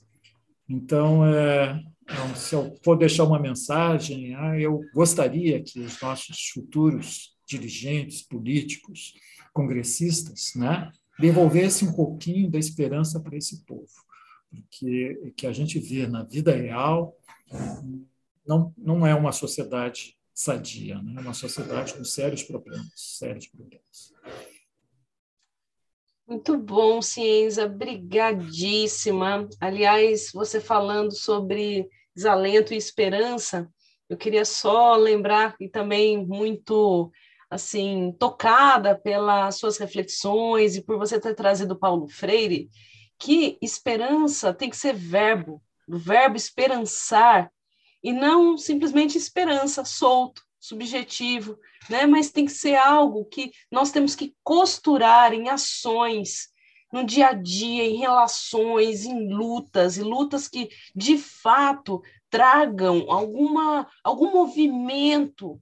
Então, 0.69 1.25
é, 1.25 1.83
então, 2.03 2.35
se 2.35 2.55
eu 2.55 2.75
for 2.83 2.97
deixar 2.97 3.25
uma 3.25 3.39
mensagem, 3.39 4.35
ah, 4.35 4.59
eu 4.59 4.81
gostaria 4.95 5.63
que 5.63 5.81
os 5.81 6.01
nossos 6.01 6.49
futuros 6.49 7.37
dirigentes 7.47 8.23
políticos, 8.23 9.15
congressistas, 9.53 10.53
né, 10.55 10.91
devolvessem 11.19 11.89
um 11.89 11.93
pouquinho 11.95 12.51
da 12.51 12.59
esperança 12.59 13.19
para 13.21 13.37
esse 13.37 13.65
povo, 13.65 13.89
porque 14.51 15.33
que 15.37 15.47
a 15.47 15.53
gente 15.53 15.79
vê 15.79 16.07
na 16.07 16.23
vida 16.23 16.55
real 16.55 17.17
não, 18.47 18.73
não 18.77 19.07
é 19.07 19.15
uma 19.15 19.33
sociedade 19.33 20.18
sadia, 20.39 21.03
né? 21.03 21.21
uma 21.21 21.35
sociedade 21.35 21.95
com 21.95 22.05
sérios 22.05 22.45
problemas, 22.45 22.93
sérios 22.95 23.49
problemas. 23.49 24.15
Muito 26.25 26.57
bom, 26.57 27.03
Ciência, 27.03 27.67
brigadíssima. 27.67 29.49
Aliás, 29.61 30.31
você 30.33 30.61
falando 30.61 31.13
sobre 31.13 31.89
desalento 32.15 32.73
e 32.73 32.77
esperança, 32.77 33.69
eu 34.09 34.17
queria 34.17 34.45
só 34.45 34.95
lembrar, 34.95 35.57
e 35.59 35.69
também 35.69 36.25
muito 36.25 37.11
assim 37.51 38.15
tocada 38.17 38.97
pelas 38.97 39.57
suas 39.57 39.77
reflexões 39.77 40.77
e 40.77 40.83
por 40.83 40.99
você 40.99 41.19
ter 41.19 41.35
trazido 41.35 41.79
Paulo 41.79 42.07
Freire, 42.07 42.71
que 43.19 43.59
esperança 43.61 44.55
tem 44.55 44.71
que 44.71 44.77
ser 44.77 44.95
verbo, 44.95 45.61
do 45.89 45.99
verbo 45.99 46.37
esperançar 46.37 47.51
e 48.03 48.13
não 48.13 48.57
simplesmente 48.57 49.19
esperança 49.19 49.85
solto, 49.85 50.43
subjetivo, 50.59 51.59
né? 51.89 52.07
Mas 52.07 52.31
tem 52.31 52.45
que 52.45 52.53
ser 52.53 52.77
algo 52.77 53.25
que 53.25 53.53
nós 53.71 53.91
temos 53.91 54.15
que 54.15 54.35
costurar 54.43 55.33
em 55.33 55.49
ações, 55.49 56.49
no 56.93 57.05
dia 57.05 57.29
a 57.29 57.33
dia, 57.33 57.85
em 57.85 57.97
relações, 57.97 59.05
em 59.05 59.33
lutas, 59.33 59.97
e 59.97 60.03
lutas 60.03 60.49
que 60.49 60.69
de 60.95 61.19
fato 61.19 62.03
tragam 62.31 63.11
alguma, 63.11 63.87
algum 64.03 64.33
movimento 64.33 65.61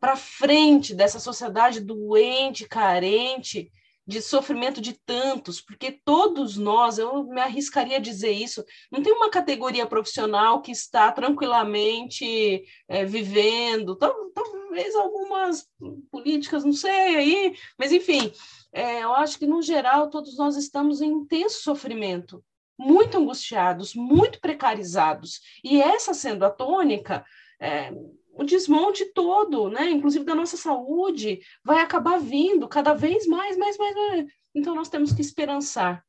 para 0.00 0.16
frente 0.16 0.94
dessa 0.94 1.18
sociedade 1.18 1.80
doente, 1.80 2.68
carente, 2.68 3.70
de 4.08 4.22
sofrimento 4.22 4.80
de 4.80 4.94
tantos, 4.94 5.60
porque 5.60 5.92
todos 5.92 6.56
nós, 6.56 6.96
eu 6.96 7.24
me 7.24 7.42
arriscaria 7.42 7.98
a 7.98 8.00
dizer 8.00 8.30
isso, 8.30 8.64
não 8.90 9.02
tem 9.02 9.12
uma 9.12 9.28
categoria 9.28 9.84
profissional 9.84 10.62
que 10.62 10.72
está 10.72 11.12
tranquilamente 11.12 12.64
é, 12.88 13.04
vivendo, 13.04 13.94
talvez 13.94 14.96
algumas 14.96 15.68
políticas, 16.10 16.64
não 16.64 16.72
sei 16.72 17.16
aí, 17.16 17.56
mas 17.78 17.92
enfim, 17.92 18.32
é, 18.72 19.02
eu 19.02 19.12
acho 19.12 19.38
que 19.38 19.46
no 19.46 19.60
geral 19.60 20.08
todos 20.08 20.38
nós 20.38 20.56
estamos 20.56 21.02
em 21.02 21.12
intenso 21.12 21.60
sofrimento, 21.60 22.42
muito 22.78 23.18
angustiados, 23.18 23.94
muito 23.94 24.40
precarizados, 24.40 25.38
e 25.62 25.82
essa 25.82 26.14
sendo 26.14 26.46
a 26.46 26.50
tônica, 26.50 27.26
é, 27.60 27.92
o 28.38 28.44
desmonte 28.44 29.04
todo, 29.06 29.68
né, 29.68 29.90
inclusive 29.90 30.24
da 30.24 30.34
nossa 30.34 30.56
saúde, 30.56 31.40
vai 31.64 31.80
acabar 31.80 32.20
vindo 32.20 32.68
cada 32.68 32.94
vez 32.94 33.26
mais, 33.26 33.58
mais, 33.58 33.76
mais, 33.76 33.94
mais. 33.94 34.32
Então 34.54 34.76
nós 34.76 34.88
temos 34.88 35.12
que 35.12 35.20
esperançar. 35.20 36.04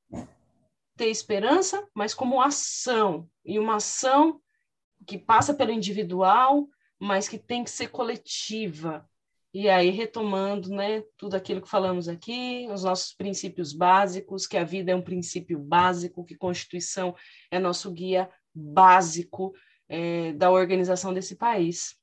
Ter 0.96 1.08
esperança, 1.08 1.88
mas 1.94 2.14
como 2.14 2.40
ação, 2.40 3.28
e 3.44 3.58
uma 3.58 3.78
ação 3.78 4.40
que 5.08 5.18
passa 5.18 5.56
pelo 5.56 5.72
individual, 5.72 6.70
mas 7.00 7.28
que 7.28 7.40
tem 7.40 7.64
que 7.64 7.72
ser 7.72 7.88
coletiva. 7.88 9.10
E 9.52 9.68
aí, 9.68 9.90
retomando 9.90 10.70
né, 10.70 11.04
tudo 11.18 11.34
aquilo 11.34 11.62
que 11.62 11.70
falamos 11.70 12.08
aqui, 12.08 12.68
os 12.72 12.84
nossos 12.84 13.12
princípios 13.14 13.74
básicos, 13.74 14.46
que 14.46 14.58
a 14.58 14.64
vida 14.64 14.92
é 14.92 14.96
um 14.96 15.02
princípio 15.02 15.58
básico, 15.58 16.24
que 16.24 16.36
Constituição 16.36 17.16
é 17.50 17.58
nosso 17.58 17.90
guia 17.92 18.30
básico 18.54 19.52
é, 19.88 20.34
da 20.34 20.52
organização 20.52 21.12
desse 21.12 21.36
país. 21.36 21.98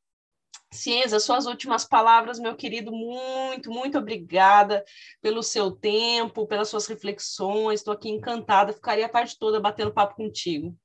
Ciência, 0.77 1.19
suas 1.19 1.47
últimas 1.47 1.85
palavras, 1.85 2.39
meu 2.39 2.55
querido, 2.55 2.93
muito, 2.93 3.71
muito 3.71 3.99
obrigada 3.99 4.85
pelo 5.21 5.43
seu 5.43 5.71
tempo, 5.71 6.47
pelas 6.47 6.69
suas 6.69 6.87
reflexões. 6.87 7.81
Estou 7.81 7.95
aqui 7.95 8.09
encantada, 8.09 8.73
ficaria 8.73 9.07
a 9.07 9.09
tarde 9.09 9.37
toda 9.39 9.61
batendo 9.61 9.93
papo 9.93 10.17
contigo. 10.17 10.77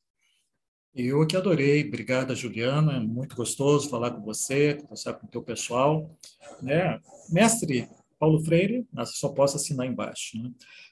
Eu 0.94 1.26
que 1.26 1.38
adorei, 1.38 1.88
obrigada, 1.88 2.36
Juliana, 2.36 2.98
é 2.98 3.00
muito 3.00 3.36
gostoso 3.36 3.90
falar 3.90 4.12
com 4.12 4.22
você, 4.22 4.74
conversar 4.76 5.14
com 5.14 5.26
o 5.26 5.30
teu 5.30 5.42
pessoal. 5.42 6.18
Né? 6.62 7.00
Mestre 7.30 7.88
Paulo 8.20 8.44
Freire, 8.44 8.86
só 9.06 9.30
posso 9.30 9.56
assinar 9.56 9.88
embaixo. 9.88 10.38
Né? 10.38 10.52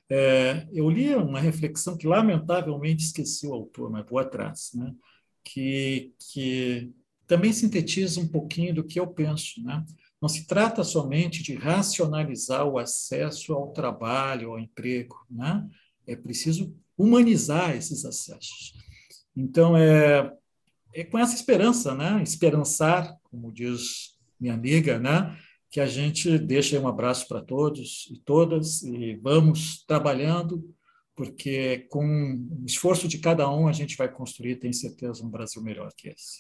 É, 0.10 0.68
eu 0.72 0.90
li 0.90 1.14
uma 1.14 1.40
reflexão 1.40 1.98
que, 1.98 2.08
lamentavelmente, 2.08 3.04
esqueci 3.04 3.46
o 3.46 3.54
autor, 3.54 3.92
mas 3.92 4.06
vou 4.10 4.20
atrás, 4.20 4.72
né? 4.74 4.94
que, 5.44 6.14
que 6.32 6.92
também 7.30 7.54
sintetiza 7.54 8.20
um 8.20 8.28
pouquinho 8.28 8.74
do 8.74 8.84
que 8.84 9.00
eu 9.00 9.06
penso. 9.06 9.64
Né? 9.64 9.86
Não 10.20 10.28
se 10.28 10.48
trata 10.48 10.84
somente 10.84 11.44
de 11.44 11.54
racionalizar 11.54 12.66
o 12.66 12.80
acesso 12.80 13.54
ao 13.54 13.72
trabalho, 13.72 14.50
ao 14.50 14.60
emprego. 14.60 15.16
Né? 15.30 15.66
É 16.08 16.16
preciso 16.16 16.76
humanizar 16.98 17.76
esses 17.76 18.04
acessos. 18.04 18.74
Então, 19.38 19.78
é, 19.78 20.34
é 20.94 21.04
com 21.04 21.20
essa 21.20 21.36
esperança, 21.36 21.94
né? 21.94 22.22
esperançar, 22.24 23.16
como 23.24 23.54
diz 23.54 24.18
minha 24.40 24.56
amiga, 24.56 24.98
né? 24.98 25.38
que 25.70 25.80
a 25.80 25.86
gente 25.86 26.36
deixa 26.40 26.80
um 26.80 26.88
abraço 26.88 27.28
para 27.28 27.42
todos 27.42 28.08
e 28.10 28.18
todas 28.26 28.82
e 28.82 29.14
vamos 29.22 29.86
trabalhando, 29.86 30.68
porque 31.16 31.86
com 31.92 32.04
o 32.60 32.66
esforço 32.66 33.08
de 33.08 33.20
cada 33.20 33.48
um 33.54 33.68
a 33.68 33.72
gente 33.72 33.96
vai 33.96 34.12
construir, 34.12 34.56
tenho 34.56 34.74
certeza, 34.74 35.24
um 35.24 35.30
Brasil 35.30 35.62
melhor 35.62 35.92
que 35.96 36.10
esse. 36.10 36.40